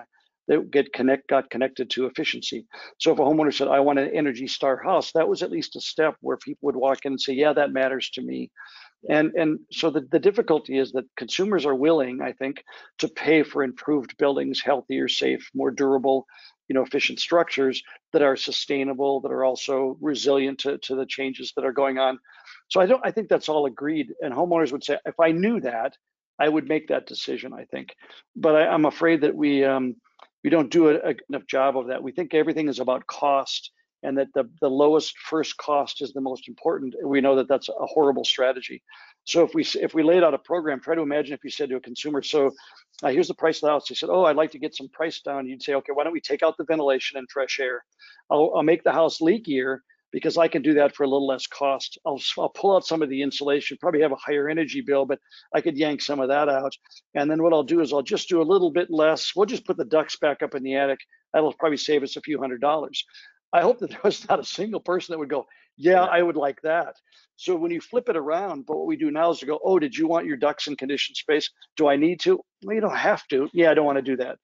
that 0.50 0.70
get 0.72 0.94
connect 0.94 1.30
got 1.30 1.50
connected 1.50 1.90
to 1.92 2.06
efficiency. 2.06 2.68
So 3.00 3.14
if 3.14 3.20
a 3.20 3.24
homeowner 3.24 3.54
said, 3.54 3.70
I 3.70 3.80
want 3.80 4.00
an 4.00 4.12
Energy 4.14 4.48
Star 4.48 4.78
house, 4.84 5.14
that 5.14 5.28
was 5.30 5.42
at 5.42 5.52
least 5.52 5.78
a 5.78 5.82
step 5.82 6.16
where 6.22 6.38
people 6.38 6.68
would 6.68 6.76
walk 6.76 7.06
in 7.06 7.14
and 7.14 7.22
say, 7.22 7.34
yeah, 7.34 7.54
that 7.54 7.72
matters 7.74 8.12
to 8.12 8.22
me. 8.22 8.52
And 9.10 9.34
and 9.36 9.60
so 9.72 9.90
the, 9.90 10.02
the 10.12 10.20
difficulty 10.20 10.78
is 10.78 10.92
that 10.94 11.06
consumers 11.18 11.66
are 11.66 11.76
willing, 11.76 12.22
I 12.22 12.34
think, 12.34 12.64
to 13.00 13.08
pay 13.10 13.44
for 13.44 13.64
improved 13.64 14.16
buildings, 14.18 14.62
healthier, 14.62 15.08
safe, 15.10 15.50
more 15.56 15.72
durable, 15.72 16.28
you 16.68 16.74
know, 16.74 16.82
efficient 16.82 17.20
structures 17.20 17.84
that 18.14 18.22
are 18.22 18.36
sustainable, 18.36 19.22
that 19.22 19.32
are 19.32 19.44
also 19.44 19.98
resilient 20.02 20.60
to, 20.60 20.78
to 20.80 20.96
the 20.96 21.06
changes 21.06 21.52
that 21.56 21.66
are 21.66 21.74
going 21.74 21.98
on. 21.98 22.20
So 22.70 22.80
I 22.80 22.86
don't. 22.86 23.06
I 23.06 23.12
think 23.12 23.30
that's 23.30 23.50
all 23.50 23.66
agreed. 23.66 24.14
And 24.22 24.34
homeowners 24.34 24.72
would 24.72 24.84
say, 24.84 24.98
if 25.06 25.20
I 25.20 25.32
knew 25.32 25.60
that, 25.62 25.98
I 26.40 26.50
would 26.50 26.68
make 26.68 26.88
that 26.88 27.06
decision. 27.06 27.54
I 27.54 27.66
think, 27.66 27.96
but 28.36 28.56
I, 28.56 28.74
am 28.74 28.86
afraid 28.86 29.22
that 29.22 29.36
we 29.36 29.64
um, 29.64 29.96
we 30.44 30.50
don't 30.50 30.72
do 30.72 30.90
a, 30.90 30.96
a, 30.96 31.16
enough 31.30 31.48
job 31.48 31.78
of 31.78 31.88
that. 31.88 32.02
We 32.02 32.12
think 32.12 32.34
everything 32.34 32.70
is 32.70 32.80
about 32.80 33.08
cost, 33.08 33.72
and 34.04 34.18
that 34.18 34.28
the 34.34 34.50
the 34.62 34.70
lowest 34.70 35.18
first 35.18 35.58
cost 35.58 36.02
is 36.02 36.14
the 36.14 36.22
most 36.22 36.48
important. 36.48 36.96
We 37.04 37.22
know 37.22 37.36
that 37.38 37.48
that's 37.48 37.70
a 37.70 37.86
horrible 37.86 38.26
strategy. 38.26 38.84
So 39.26 39.44
if 39.44 39.54
we 39.54 39.66
if 39.82 39.94
we 39.94 40.04
laid 40.04 40.24
out 40.24 40.34
a 40.34 40.38
program, 40.38 40.80
try 40.80 40.96
to 40.96 41.02
imagine 41.02 41.34
if 41.34 41.44
you 41.44 41.50
said 41.50 41.70
to 41.70 41.78
a 41.78 41.82
consumer, 41.82 42.22
so 42.22 42.52
uh, 43.02 43.10
here's 43.10 43.28
the 43.28 43.34
price 43.34 43.58
of 43.58 43.62
the 43.62 43.70
house. 43.70 43.88
They 43.88 43.96
said, 43.96 44.10
oh, 44.12 44.26
I'd 44.26 44.36
like 44.36 44.52
to 44.52 44.60
get 44.60 44.76
some 44.76 44.90
price 44.90 45.22
down. 45.22 45.48
You'd 45.48 45.64
say, 45.64 45.74
okay, 45.76 45.94
why 45.94 46.04
don't 46.04 46.14
we 46.14 46.22
take 46.22 46.44
out 46.44 46.58
the 46.58 46.66
ventilation 46.66 47.18
and 47.18 47.28
fresh 47.32 47.60
air? 47.60 47.84
I'll, 48.30 48.52
I'll 48.56 48.64
make 48.64 48.84
the 48.84 48.92
house 48.92 49.20
leakier 49.20 49.80
because 50.12 50.38
I 50.38 50.48
can 50.48 50.62
do 50.62 50.76
that 50.76 50.96
for 50.96 51.04
a 51.04 51.08
little 51.08 51.28
less 51.28 51.48
cost. 51.48 51.98
I'll, 52.06 52.22
I'll 52.38 52.50
pull 52.50 52.76
out 52.76 52.86
some 52.86 53.02
of 53.02 53.10
the 53.10 53.22
insulation, 53.24 53.78
probably 53.82 54.02
have 54.02 54.12
a 54.12 54.16
higher 54.16 54.48
energy 54.48 54.82
bill, 54.82 55.06
but 55.06 55.20
I 55.54 55.60
could 55.60 55.76
yank 55.76 56.02
some 56.02 56.20
of 56.20 56.30
that 56.30 56.48
out. 56.48 56.74
And 57.16 57.30
then 57.30 57.42
what 57.42 57.52
I'll 57.52 57.64
do 57.64 57.82
is 57.82 57.92
I'll 57.92 58.04
just 58.04 58.30
do 58.30 58.42
a 58.42 58.44
little 58.44 58.72
bit 58.72 58.92
less. 58.92 59.32
We'll 59.36 59.48
just 59.48 59.66
put 59.66 59.76
the 59.76 59.86
ducts 59.86 60.18
back 60.18 60.44
up 60.44 60.54
in 60.54 60.64
the 60.64 60.76
attic. 60.76 61.00
That'll 61.34 61.54
probably 61.54 61.78
save 61.78 62.04
us 62.04 62.16
a 62.16 62.22
few 62.22 62.40
hundred 62.40 62.62
dollars. 62.62 63.04
I 63.54 63.62
hope 63.62 63.80
that 63.80 63.90
there 63.92 64.02
was 64.04 64.28
not 64.28 64.40
a 64.40 64.44
single 64.44 64.80
person 64.80 65.14
that 65.14 65.20
would 65.20 65.30
go, 65.30 65.46
yeah, 65.78 66.04
I 66.04 66.22
would 66.22 66.36
like 66.36 66.62
that. 66.64 66.96
So 67.36 67.56
when 67.56 67.72
you 67.72 67.82
flip 67.82 68.10
it 68.10 68.18
around, 68.18 68.66
but 68.66 68.78
what 68.78 68.86
we 68.86 68.96
do 68.96 69.12
now 69.12 69.32
is 69.32 69.40
to 69.40 69.46
go, 69.46 69.60
oh, 69.64 69.80
did 69.80 69.96
you 69.96 70.08
want 70.08 70.28
your 70.28 70.38
ducks 70.38 70.68
in 70.68 70.76
conditioned 70.76 71.18
space? 71.18 71.50
Do 71.78 71.88
I 71.88 71.96
need 71.96 72.20
to? 72.22 72.42
Well, 72.64 72.76
you 72.76 72.82
don't 72.82 72.96
have 72.96 73.28
to. 73.30 73.50
Yeah, 73.54 73.72
I 73.72 73.74
don't 73.74 73.86
want 73.86 73.98
to 73.98 74.04
do 74.04 74.18
that. 74.18 74.38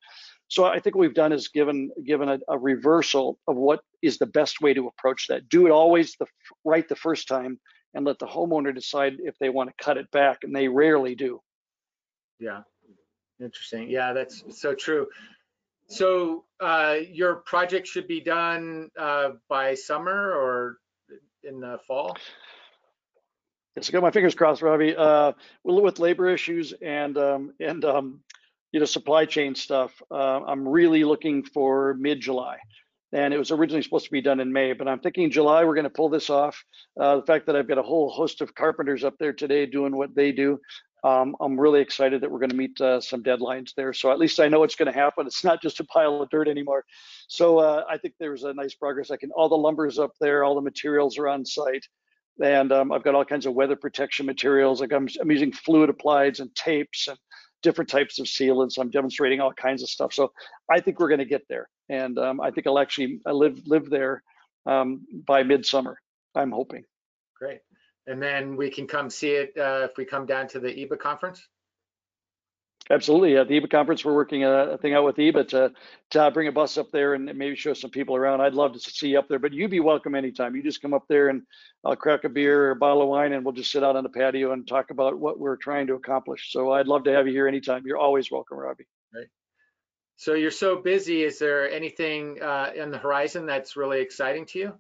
So 0.48 0.66
I 0.66 0.80
think 0.80 0.96
what 0.96 1.02
we've 1.02 1.14
done 1.14 1.32
is 1.32 1.48
given 1.50 1.92
given 2.04 2.28
a, 2.28 2.40
a, 2.48 2.58
reversal 2.58 3.38
of 3.48 3.56
what 3.56 3.82
is 4.02 4.18
the 4.18 4.26
best 4.26 4.62
way 4.62 4.74
to 4.74 4.88
approach 4.88 5.28
that. 5.28 5.48
Do 5.48 5.68
it 5.68 5.72
always 5.72 6.16
the 6.20 6.26
right 6.66 6.90
the 6.90 6.96
first 6.96 7.28
time, 7.28 7.60
and 7.94 8.04
let 8.04 8.18
the 8.18 8.26
homeowner 8.26 8.74
decide 8.74 9.18
if 9.20 9.38
they 9.40 9.50
want 9.50 9.70
to 9.70 9.84
cut 9.84 9.98
it 9.98 10.10
back, 10.10 10.40
and 10.42 10.56
they 10.56 10.68
rarely 10.68 11.14
do. 11.14 11.40
Yeah, 12.40 12.62
interesting. 13.40 13.92
Yeah, 13.92 14.12
that's 14.14 14.44
so 14.50 14.74
true. 14.74 15.06
So 15.90 16.46
uh, 16.60 16.98
your 17.12 17.38
project 17.38 17.88
should 17.88 18.08
be 18.08 18.22
done 18.22 18.90
uh, 18.98 19.32
by 19.50 19.74
summer 19.74 20.32
or 20.32 20.78
in 21.44 21.60
the 21.60 21.80
fall. 21.88 22.16
Yes, 23.76 23.90
I 23.90 23.92
got 23.94 24.04
my 24.04 24.12
fingers 24.12 24.36
crossed, 24.36 24.62
Robbie. 24.62 24.96
Uh, 24.96 25.34
with 25.64 26.00
labor 26.00 26.30
issues 26.30 26.74
and 26.82 27.18
um, 27.18 27.54
and 27.60 27.84
um, 27.86 28.20
you 28.72 28.80
know, 28.80 28.86
supply 28.86 29.26
chain 29.26 29.56
stuff, 29.56 29.92
uh, 30.12 30.42
I'm 30.46 30.68
really 30.68 31.04
looking 31.04 31.44
for 31.44 31.96
mid-July. 31.96 32.58
And 33.12 33.34
it 33.34 33.40
was 33.40 33.50
originally 33.50 33.82
supposed 33.82 34.06
to 34.06 34.12
be 34.12 34.22
done 34.22 34.40
in 34.40 34.54
May, 34.54 34.74
but 34.74 34.88
I'm 34.88 35.00
thinking 35.00 35.32
July 35.32 35.64
we're 35.64 35.74
going 35.74 35.86
to 35.86 35.90
pull 35.90 36.10
this 36.10 36.30
off. 36.30 36.64
Uh, 37.00 37.16
the 37.16 37.24
fact 37.24 37.48
that 37.48 37.56
I've 37.56 37.68
got 37.68 37.80
a 37.80 37.84
whole 37.84 38.12
host 38.12 38.42
of 38.42 38.54
carpenters 38.54 39.04
up 39.04 39.16
there 39.20 39.34
today 39.34 39.66
doing 39.66 39.96
what 39.96 40.14
they 40.14 40.32
do, 40.32 40.60
um, 41.04 41.36
I'm 41.40 41.60
really 41.60 41.82
excited 41.82 42.22
that 42.22 42.30
we're 42.32 42.40
going 42.40 42.50
to 42.50 42.56
meet 42.56 42.80
uh, 42.82 43.00
some 43.00 43.24
deadlines 43.24 43.74
there. 43.76 43.94
So 43.94 44.12
at 44.12 44.20
least 44.20 44.40
I 44.40 44.48
know 44.48 44.64
it's 44.64 44.76
going 44.76 44.92
to 44.92 44.98
happen. 44.98 45.26
It's 45.28 45.44
not 45.44 45.62
just 45.62 45.80
a 45.80 45.86
pile 45.86 46.22
of 46.22 46.30
dirt 46.30 46.48
anymore. 46.48 46.84
So 47.28 47.60
uh, 47.60 47.86
I 47.90 47.98
think 47.98 48.16
there's 48.20 48.44
a 48.44 48.54
nice 48.54 48.74
progress. 48.74 49.12
I 49.12 49.18
can 49.18 49.32
all 49.32 49.50
the 49.50 49.56
lumber's 49.56 50.00
up 50.00 50.12
there, 50.20 50.44
all 50.44 50.56
the 50.56 50.62
materials 50.62 51.18
are 51.18 51.28
on 51.28 51.46
site, 51.46 51.86
and 52.44 52.72
um, 52.72 52.92
I've 52.92 53.04
got 53.04 53.16
all 53.16 53.26
kinds 53.26 53.46
of 53.46 53.54
weather 53.54 53.76
protection 53.76 54.26
materials. 54.26 54.82
Like 54.82 54.94
I'm, 54.94 55.08
I'm 55.22 55.32
using 55.32 55.52
fluid 55.52 55.90
applieds 55.90 56.40
and 56.40 56.54
tapes 56.56 57.08
and 57.08 57.18
different 57.62 57.90
types 57.90 58.20
of 58.20 58.26
sealants. 58.26 58.78
I'm 58.78 58.90
demonstrating 58.90 59.42
all 59.42 59.54
kinds 59.54 59.84
of 59.84 59.90
stuff. 59.90 60.14
So 60.14 60.32
I 60.70 60.80
think 60.80 61.00
we're 61.00 61.10
going 61.10 61.20
to 61.20 61.26
get 61.26 61.44
there, 61.50 61.70
and 61.90 62.18
um, 62.20 62.42
I 62.42 62.52
think 62.52 62.68
I'll 62.68 62.80
actually 62.80 63.22
I 63.26 63.32
live 63.32 63.60
live 63.66 63.90
there 63.90 64.24
um, 64.66 65.06
by 65.26 65.44
midsummer. 65.44 65.98
I'm 66.36 66.52
hoping. 66.52 66.84
Great, 67.38 67.60
and 68.10 68.22
then 68.22 68.56
we 68.56 68.72
can 68.72 68.88
come 68.88 69.10
see 69.10 69.32
it 69.32 69.54
uh, 69.58 69.88
if 69.90 69.96
we 69.96 70.04
come 70.04 70.26
down 70.26 70.48
to 70.50 70.60
the 70.60 70.70
EEBA 70.70 71.00
conference. 71.00 71.48
Absolutely. 72.92 73.38
At 73.38 73.48
the 73.48 73.62
EEBA 73.62 73.70
conference, 73.70 74.04
we're 74.04 74.16
working 74.16 74.44
a, 74.44 74.76
thing 74.80 74.96
out 74.96 75.06
with 75.06 75.18
EEBA 75.18 75.48
to, 75.50 75.72
to 76.10 76.32
bring 76.32 76.48
a 76.48 76.52
bus 76.52 76.76
up 76.80 76.90
there 76.92 77.14
and 77.14 77.26
maybe 77.38 77.56
show 77.56 77.76
some 77.76 77.92
people 77.92 78.16
around. 78.16 78.42
I'd 78.42 78.56
love 78.56 78.74
to 78.74 78.80
see 78.80 79.10
you 79.10 79.20
up 79.20 79.28
there, 79.30 79.38
but 79.38 79.54
you'd 79.54 79.70
be 79.70 79.80
welcome 79.80 80.16
anytime. 80.16 80.56
You 80.56 80.64
just 80.64 80.82
come 80.82 80.96
up 80.96 81.06
there 81.08 81.30
and 81.30 81.44
I'll 81.86 81.96
crack 81.96 82.24
a 82.24 82.30
beer 82.30 82.66
or 82.66 82.72
a 82.72 82.76
bottle 82.76 83.04
of 83.04 83.10
wine 83.10 83.34
and 83.34 83.46
we'll 83.46 83.54
just 83.54 83.72
sit 83.72 83.84
out 83.84 83.96
on 83.96 84.04
the 84.04 84.10
patio 84.10 84.54
and 84.54 84.68
talk 84.68 84.90
about 84.90 85.20
what 85.20 85.40
we're 85.40 85.56
trying 85.56 85.86
to 85.88 85.94
accomplish. 85.94 86.52
So 86.52 86.72
I'd 86.72 86.88
love 86.88 87.04
to 87.04 87.14
have 87.14 87.28
you 87.28 87.34
here 87.34 87.48
anytime. 87.48 87.84
You're 87.86 88.00
always 88.00 88.32
welcome, 88.32 88.58
Robbie. 88.58 88.88
Right. 89.14 89.28
So 90.16 90.34
you're 90.34 90.50
so 90.50 90.82
busy. 90.82 91.22
Is 91.24 91.38
there 91.38 91.70
anything 91.70 92.42
uh, 92.42 92.72
in 92.76 92.90
the 92.90 92.98
horizon 92.98 93.46
that's 93.46 93.78
really 93.78 94.02
exciting 94.02 94.48
to 94.48 94.60
you? 94.60 94.74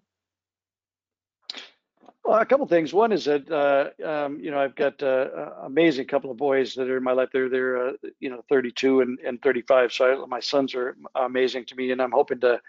Well, 2.30 2.40
a 2.40 2.46
couple 2.46 2.68
things. 2.68 2.94
One 2.94 3.12
is 3.12 3.26
that 3.26 3.50
uh, 3.52 3.90
um, 4.08 4.40
you 4.40 4.52
know 4.52 4.60
I've 4.60 4.76
got 4.76 5.02
uh, 5.02 5.50
amazing 5.64 6.06
couple 6.06 6.30
of 6.30 6.38
boys 6.38 6.76
that 6.76 6.88
are 6.88 6.98
in 6.98 7.04
my 7.04 7.14
life. 7.14 7.30
They're 7.34 7.50
they're 7.50 7.88
uh, 7.88 7.92
you 8.20 8.30
know 8.30 8.44
32 8.50 9.02
and, 9.02 9.18
and 9.26 9.42
35. 9.42 9.92
So 9.92 10.06
I, 10.06 10.26
my 10.28 10.40
sons 10.40 10.76
are 10.76 10.96
amazing 11.16 11.66
to 11.66 11.76
me, 11.76 11.90
and 11.90 12.00
I'm 12.00 12.12
hoping 12.12 12.40
to 12.42 12.62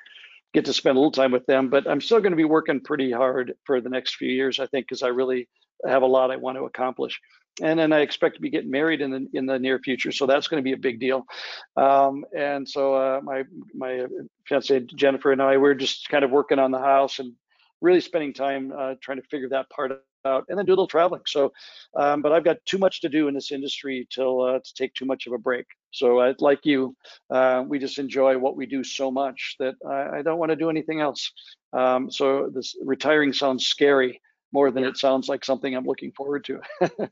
get 0.54 0.64
to 0.64 0.72
spend 0.72 0.96
a 0.96 0.98
little 0.98 1.10
time 1.10 1.30
with 1.30 1.44
them. 1.44 1.68
But 1.68 1.86
I'm 1.86 2.00
still 2.00 2.20
going 2.20 2.32
to 2.32 2.38
be 2.38 2.44
working 2.44 2.80
pretty 2.80 3.12
hard 3.12 3.52
for 3.66 3.82
the 3.82 3.90
next 3.90 4.16
few 4.16 4.30
years, 4.30 4.60
I 4.60 4.66
think, 4.66 4.86
because 4.86 5.02
I 5.02 5.08
really 5.08 5.46
have 5.86 6.00
a 6.00 6.06
lot 6.06 6.30
I 6.30 6.36
want 6.36 6.56
to 6.56 6.64
accomplish. 6.64 7.20
And 7.60 7.78
then 7.78 7.92
I 7.92 8.00
expect 8.00 8.36
to 8.36 8.40
be 8.40 8.48
getting 8.48 8.70
married 8.70 9.02
in 9.02 9.10
the 9.10 9.28
in 9.34 9.44
the 9.44 9.58
near 9.58 9.78
future, 9.78 10.10
so 10.10 10.24
that's 10.24 10.48
going 10.48 10.62
to 10.62 10.64
be 10.64 10.72
a 10.72 10.78
big 10.78 11.00
deal. 11.00 11.26
Um, 11.76 12.24
and 12.34 12.66
so 12.66 12.94
uh, 12.94 13.20
my 13.22 13.42
my 13.74 14.06
fiance 14.46 14.86
Jennifer 14.94 15.32
and 15.32 15.42
I 15.42 15.58
we're 15.58 15.74
just 15.74 16.08
kind 16.08 16.24
of 16.24 16.30
working 16.30 16.58
on 16.58 16.70
the 16.70 16.78
house 16.78 17.18
and 17.18 17.34
really 17.80 18.00
spending 18.00 18.32
time 18.32 18.72
uh, 18.76 18.94
trying 19.00 19.20
to 19.20 19.26
figure 19.28 19.48
that 19.50 19.70
part 19.70 19.92
out 20.24 20.44
and 20.48 20.58
then 20.58 20.66
do 20.66 20.72
a 20.72 20.74
little 20.74 20.86
traveling. 20.86 21.22
So, 21.26 21.52
um, 21.96 22.22
but 22.22 22.32
I've 22.32 22.44
got 22.44 22.58
too 22.66 22.78
much 22.78 23.00
to 23.02 23.08
do 23.08 23.28
in 23.28 23.34
this 23.34 23.52
industry 23.52 24.06
till 24.10 24.42
uh, 24.42 24.58
to 24.58 24.74
take 24.74 24.94
too 24.94 25.06
much 25.06 25.26
of 25.26 25.32
a 25.32 25.38
break. 25.38 25.66
So, 25.92 26.18
uh, 26.20 26.34
like 26.38 26.64
you, 26.64 26.96
uh, 27.30 27.64
we 27.66 27.78
just 27.78 27.98
enjoy 27.98 28.38
what 28.38 28.56
we 28.56 28.66
do 28.66 28.84
so 28.84 29.10
much 29.10 29.56
that 29.58 29.74
I, 29.88 30.18
I 30.18 30.22
don't 30.22 30.38
want 30.38 30.50
to 30.50 30.56
do 30.56 30.70
anything 30.70 31.00
else. 31.00 31.32
Um, 31.72 32.10
so, 32.10 32.50
this 32.52 32.76
retiring 32.84 33.32
sounds 33.32 33.66
scary 33.66 34.20
more 34.52 34.70
than 34.70 34.82
yeah. 34.82 34.90
it 34.90 34.98
sounds 34.98 35.28
like 35.28 35.44
something 35.44 35.74
I'm 35.74 35.86
looking 35.86 36.12
forward 36.12 36.44
to. 36.44 36.60
yeah, 36.80 37.06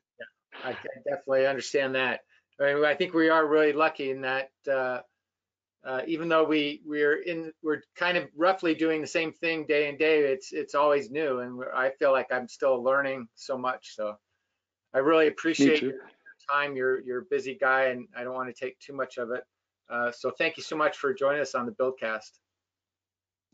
I 0.65 0.77
definitely 1.09 1.47
understand 1.47 1.95
that. 1.95 2.21
I, 2.61 2.75
mean, 2.75 2.85
I 2.85 2.95
think 2.95 3.15
we 3.15 3.29
are 3.29 3.47
really 3.47 3.73
lucky 3.73 4.11
in 4.11 4.23
that 4.23 4.51
uh, 5.87 6.03
even 6.07 6.29
though 6.29 6.45
we 6.45 6.83
we're 6.85 7.23
in 7.23 7.53
we're 7.63 7.83
kind 7.97 8.17
of 8.17 8.29
roughly 8.37 8.75
doing 8.75 9.01
the 9.01 9.07
same 9.07 9.33
thing 9.33 9.65
day 9.67 9.89
and 9.89 9.99
day 9.99 10.21
it's 10.21 10.53
it's 10.53 10.75
always 10.75 11.11
new 11.11 11.41
and 11.41 11.63
i 11.75 11.91
feel 11.99 12.13
like 12.13 12.27
i'm 12.33 12.49
still 12.49 12.83
learning 12.83 13.29
so 13.35 13.57
much 13.57 13.95
so 13.95 14.15
i 14.95 14.99
really 14.99 15.29
appreciate 15.29 15.83
your 15.83 15.95
time. 16.51 16.77
You're 16.77 17.01
you're 17.03 17.21
a 17.21 17.27
busy 17.31 17.57
guy 17.61 17.87
and 17.87 18.07
i 18.17 18.25
don't 18.25 18.35
want 18.35 18.55
to 18.55 18.65
take 18.65 18.79
too 18.81 18.95
much 18.95 19.19
of 19.19 19.31
it. 19.31 19.45
Uh, 19.91 20.13
so 20.13 20.31
thank 20.31 20.57
you 20.57 20.63
so 20.63 20.77
much 20.77 20.99
for 20.99 21.15
joining 21.15 21.41
us 21.41 21.55
on 21.55 21.65
the 21.67 21.73
buildcast 21.73 22.33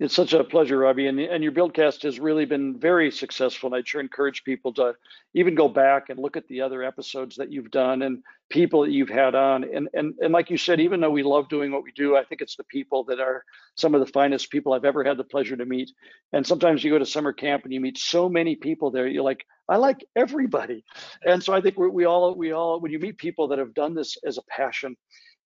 it's 0.00 0.14
such 0.14 0.32
a 0.32 0.42
pleasure, 0.42 0.78
Robbie, 0.78 1.06
and, 1.06 1.20
and 1.20 1.44
your 1.44 1.52
Buildcast 1.52 2.02
has 2.02 2.18
really 2.18 2.46
been 2.46 2.80
very 2.80 3.12
successful. 3.12 3.68
And 3.68 3.76
I'd 3.76 3.86
sure 3.86 4.00
encourage 4.00 4.42
people 4.42 4.74
to 4.74 4.94
even 5.34 5.54
go 5.54 5.68
back 5.68 6.08
and 6.08 6.18
look 6.18 6.36
at 6.36 6.48
the 6.48 6.62
other 6.62 6.82
episodes 6.82 7.36
that 7.36 7.52
you've 7.52 7.70
done 7.70 8.02
and 8.02 8.20
people 8.50 8.82
that 8.82 8.90
you've 8.90 9.08
had 9.08 9.36
on. 9.36 9.62
And 9.62 9.88
and 9.94 10.14
and 10.20 10.32
like 10.32 10.50
you 10.50 10.56
said, 10.58 10.80
even 10.80 11.00
though 11.00 11.12
we 11.12 11.22
love 11.22 11.48
doing 11.48 11.70
what 11.70 11.84
we 11.84 11.92
do, 11.92 12.16
I 12.16 12.24
think 12.24 12.40
it's 12.40 12.56
the 12.56 12.64
people 12.64 13.04
that 13.04 13.20
are 13.20 13.44
some 13.76 13.94
of 13.94 14.00
the 14.00 14.12
finest 14.12 14.50
people 14.50 14.72
I've 14.72 14.84
ever 14.84 15.04
had 15.04 15.16
the 15.16 15.24
pleasure 15.24 15.56
to 15.56 15.64
meet. 15.64 15.92
And 16.32 16.44
sometimes 16.44 16.82
you 16.82 16.90
go 16.90 16.98
to 16.98 17.06
summer 17.06 17.32
camp 17.32 17.62
and 17.62 17.72
you 17.72 17.80
meet 17.80 17.96
so 17.96 18.28
many 18.28 18.56
people 18.56 18.90
there. 18.90 19.06
You're 19.06 19.22
like, 19.22 19.46
I 19.68 19.76
like 19.76 20.04
everybody. 20.16 20.84
And 21.24 21.40
so 21.40 21.54
I 21.54 21.60
think 21.60 21.78
we 21.78 21.88
we 21.88 22.04
all 22.04 22.34
we 22.34 22.50
all 22.50 22.80
when 22.80 22.90
you 22.90 22.98
meet 22.98 23.16
people 23.16 23.46
that 23.48 23.60
have 23.60 23.74
done 23.74 23.94
this 23.94 24.16
as 24.26 24.38
a 24.38 24.42
passion 24.48 24.96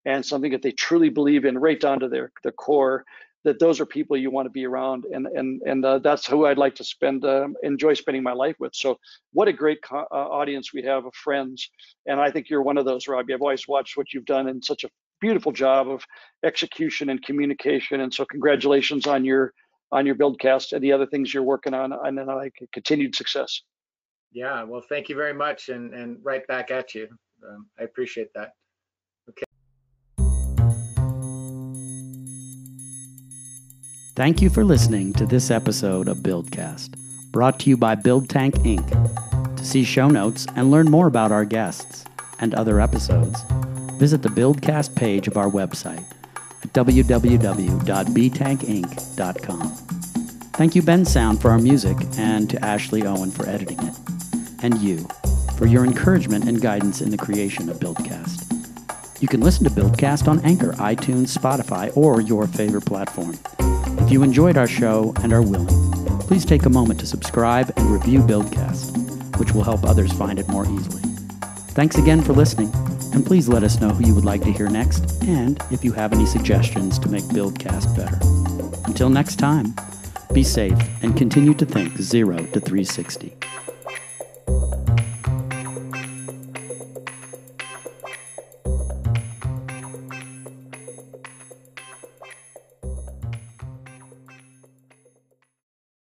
and 0.06 0.24
something 0.24 0.52
that 0.52 0.62
they 0.62 0.72
truly 0.72 1.10
believe 1.10 1.44
in 1.44 1.58
right 1.58 1.78
down 1.78 2.00
to 2.00 2.08
their 2.08 2.32
their 2.42 2.52
core 2.52 3.04
that 3.48 3.58
those 3.58 3.80
are 3.80 3.86
people 3.86 4.14
you 4.14 4.30
want 4.30 4.44
to 4.44 4.50
be 4.50 4.66
around 4.66 5.04
and 5.10 5.26
and 5.26 5.62
and 5.62 5.82
uh, 5.82 5.98
that's 5.98 6.26
who 6.26 6.44
I'd 6.44 6.58
like 6.58 6.74
to 6.74 6.84
spend 6.84 7.24
uh, 7.24 7.48
enjoy 7.62 7.94
spending 7.94 8.22
my 8.22 8.34
life 8.34 8.56
with. 8.60 8.74
So 8.74 8.98
what 9.32 9.48
a 9.48 9.54
great 9.54 9.80
co- 9.82 10.06
uh, 10.12 10.28
audience 10.40 10.74
we 10.74 10.82
have 10.82 11.06
of 11.06 11.14
friends 11.14 11.70
and 12.06 12.20
I 12.20 12.30
think 12.30 12.50
you're 12.50 12.62
one 12.62 12.76
of 12.76 12.84
those 12.84 13.08
Robbie. 13.08 13.32
I've 13.32 13.40
always 13.40 13.66
watched 13.66 13.96
what 13.96 14.12
you've 14.12 14.26
done 14.26 14.48
and 14.48 14.62
such 14.62 14.84
a 14.84 14.90
beautiful 15.22 15.50
job 15.50 15.88
of 15.88 16.04
execution 16.44 17.08
and 17.08 17.22
communication 17.22 18.00
and 18.02 18.12
so 18.12 18.26
congratulations 18.26 19.06
on 19.06 19.24
your 19.24 19.54
on 19.90 20.04
your 20.04 20.14
buildcast 20.14 20.74
and 20.74 20.84
the 20.84 20.92
other 20.92 21.06
things 21.06 21.32
you're 21.32 21.42
working 21.54 21.72
on 21.72 21.94
and 22.04 22.18
then 22.18 22.26
like 22.26 22.54
continued 22.74 23.14
success. 23.14 23.62
Yeah 24.30 24.62
well 24.64 24.84
thank 24.86 25.08
you 25.08 25.16
very 25.16 25.34
much 25.34 25.70
and 25.70 25.94
and 25.94 26.18
right 26.22 26.46
back 26.46 26.70
at 26.70 26.94
you. 26.94 27.08
Um, 27.48 27.66
I 27.80 27.84
appreciate 27.84 28.28
that 28.34 28.52
Thank 34.18 34.42
you 34.42 34.50
for 34.50 34.64
listening 34.64 35.12
to 35.12 35.24
this 35.24 35.48
episode 35.48 36.08
of 36.08 36.18
Buildcast, 36.18 36.98
brought 37.30 37.60
to 37.60 37.70
you 37.70 37.76
by 37.76 37.94
BuildTank 37.94 38.54
Inc. 38.64 39.56
To 39.56 39.64
see 39.64 39.84
show 39.84 40.08
notes 40.08 40.44
and 40.56 40.72
learn 40.72 40.90
more 40.90 41.06
about 41.06 41.30
our 41.30 41.44
guests 41.44 42.04
and 42.40 42.52
other 42.52 42.80
episodes, 42.80 43.40
visit 43.92 44.22
the 44.22 44.28
Buildcast 44.28 44.96
page 44.96 45.28
of 45.28 45.36
our 45.36 45.48
website 45.48 46.04
at 46.34 46.72
www.btankinc.com. 46.72 49.68
Thank 50.52 50.74
you, 50.74 50.82
Bensound, 50.82 51.40
for 51.40 51.52
our 51.52 51.60
music, 51.60 51.96
and 52.16 52.50
to 52.50 52.64
Ashley 52.64 53.06
Owen 53.06 53.30
for 53.30 53.48
editing 53.48 53.78
it. 53.84 53.94
and 54.64 54.78
you 54.78 55.06
for 55.56 55.66
your 55.66 55.84
encouragement 55.84 56.48
and 56.48 56.60
guidance 56.60 57.00
in 57.00 57.10
the 57.10 57.18
creation 57.18 57.68
of 57.68 57.78
Buildcast. 57.78 59.22
You 59.22 59.28
can 59.28 59.42
listen 59.42 59.62
to 59.62 59.70
Buildcast 59.70 60.26
on 60.26 60.40
Anchor, 60.40 60.72
iTunes, 60.72 61.38
Spotify, 61.38 61.96
or 61.96 62.20
your 62.20 62.48
favorite 62.48 62.84
platform. 62.84 63.38
If 64.08 64.12
you 64.12 64.22
enjoyed 64.22 64.56
our 64.56 64.66
show 64.66 65.12
and 65.22 65.34
are 65.34 65.42
willing, 65.42 65.66
please 66.20 66.46
take 66.46 66.64
a 66.64 66.70
moment 66.70 66.98
to 67.00 67.06
subscribe 67.06 67.70
and 67.76 67.90
review 67.90 68.20
Buildcast, 68.20 69.38
which 69.38 69.52
will 69.52 69.62
help 69.62 69.84
others 69.84 70.10
find 70.14 70.38
it 70.38 70.48
more 70.48 70.64
easily. 70.64 71.02
Thanks 71.72 71.98
again 71.98 72.22
for 72.22 72.32
listening, 72.32 72.70
and 73.12 73.26
please 73.26 73.50
let 73.50 73.62
us 73.62 73.82
know 73.82 73.90
who 73.90 74.06
you 74.06 74.14
would 74.14 74.24
like 74.24 74.40
to 74.44 74.50
hear 74.50 74.70
next 74.70 75.22
and 75.24 75.62
if 75.70 75.84
you 75.84 75.92
have 75.92 76.14
any 76.14 76.24
suggestions 76.24 76.98
to 77.00 77.10
make 77.10 77.24
Buildcast 77.24 77.94
better. 77.94 78.18
Until 78.86 79.10
next 79.10 79.36
time, 79.36 79.74
be 80.32 80.42
safe 80.42 80.78
and 81.02 81.14
continue 81.14 81.52
to 81.52 81.66
think 81.66 81.98
0 81.98 82.38
to 82.38 82.60
360. 82.60 83.34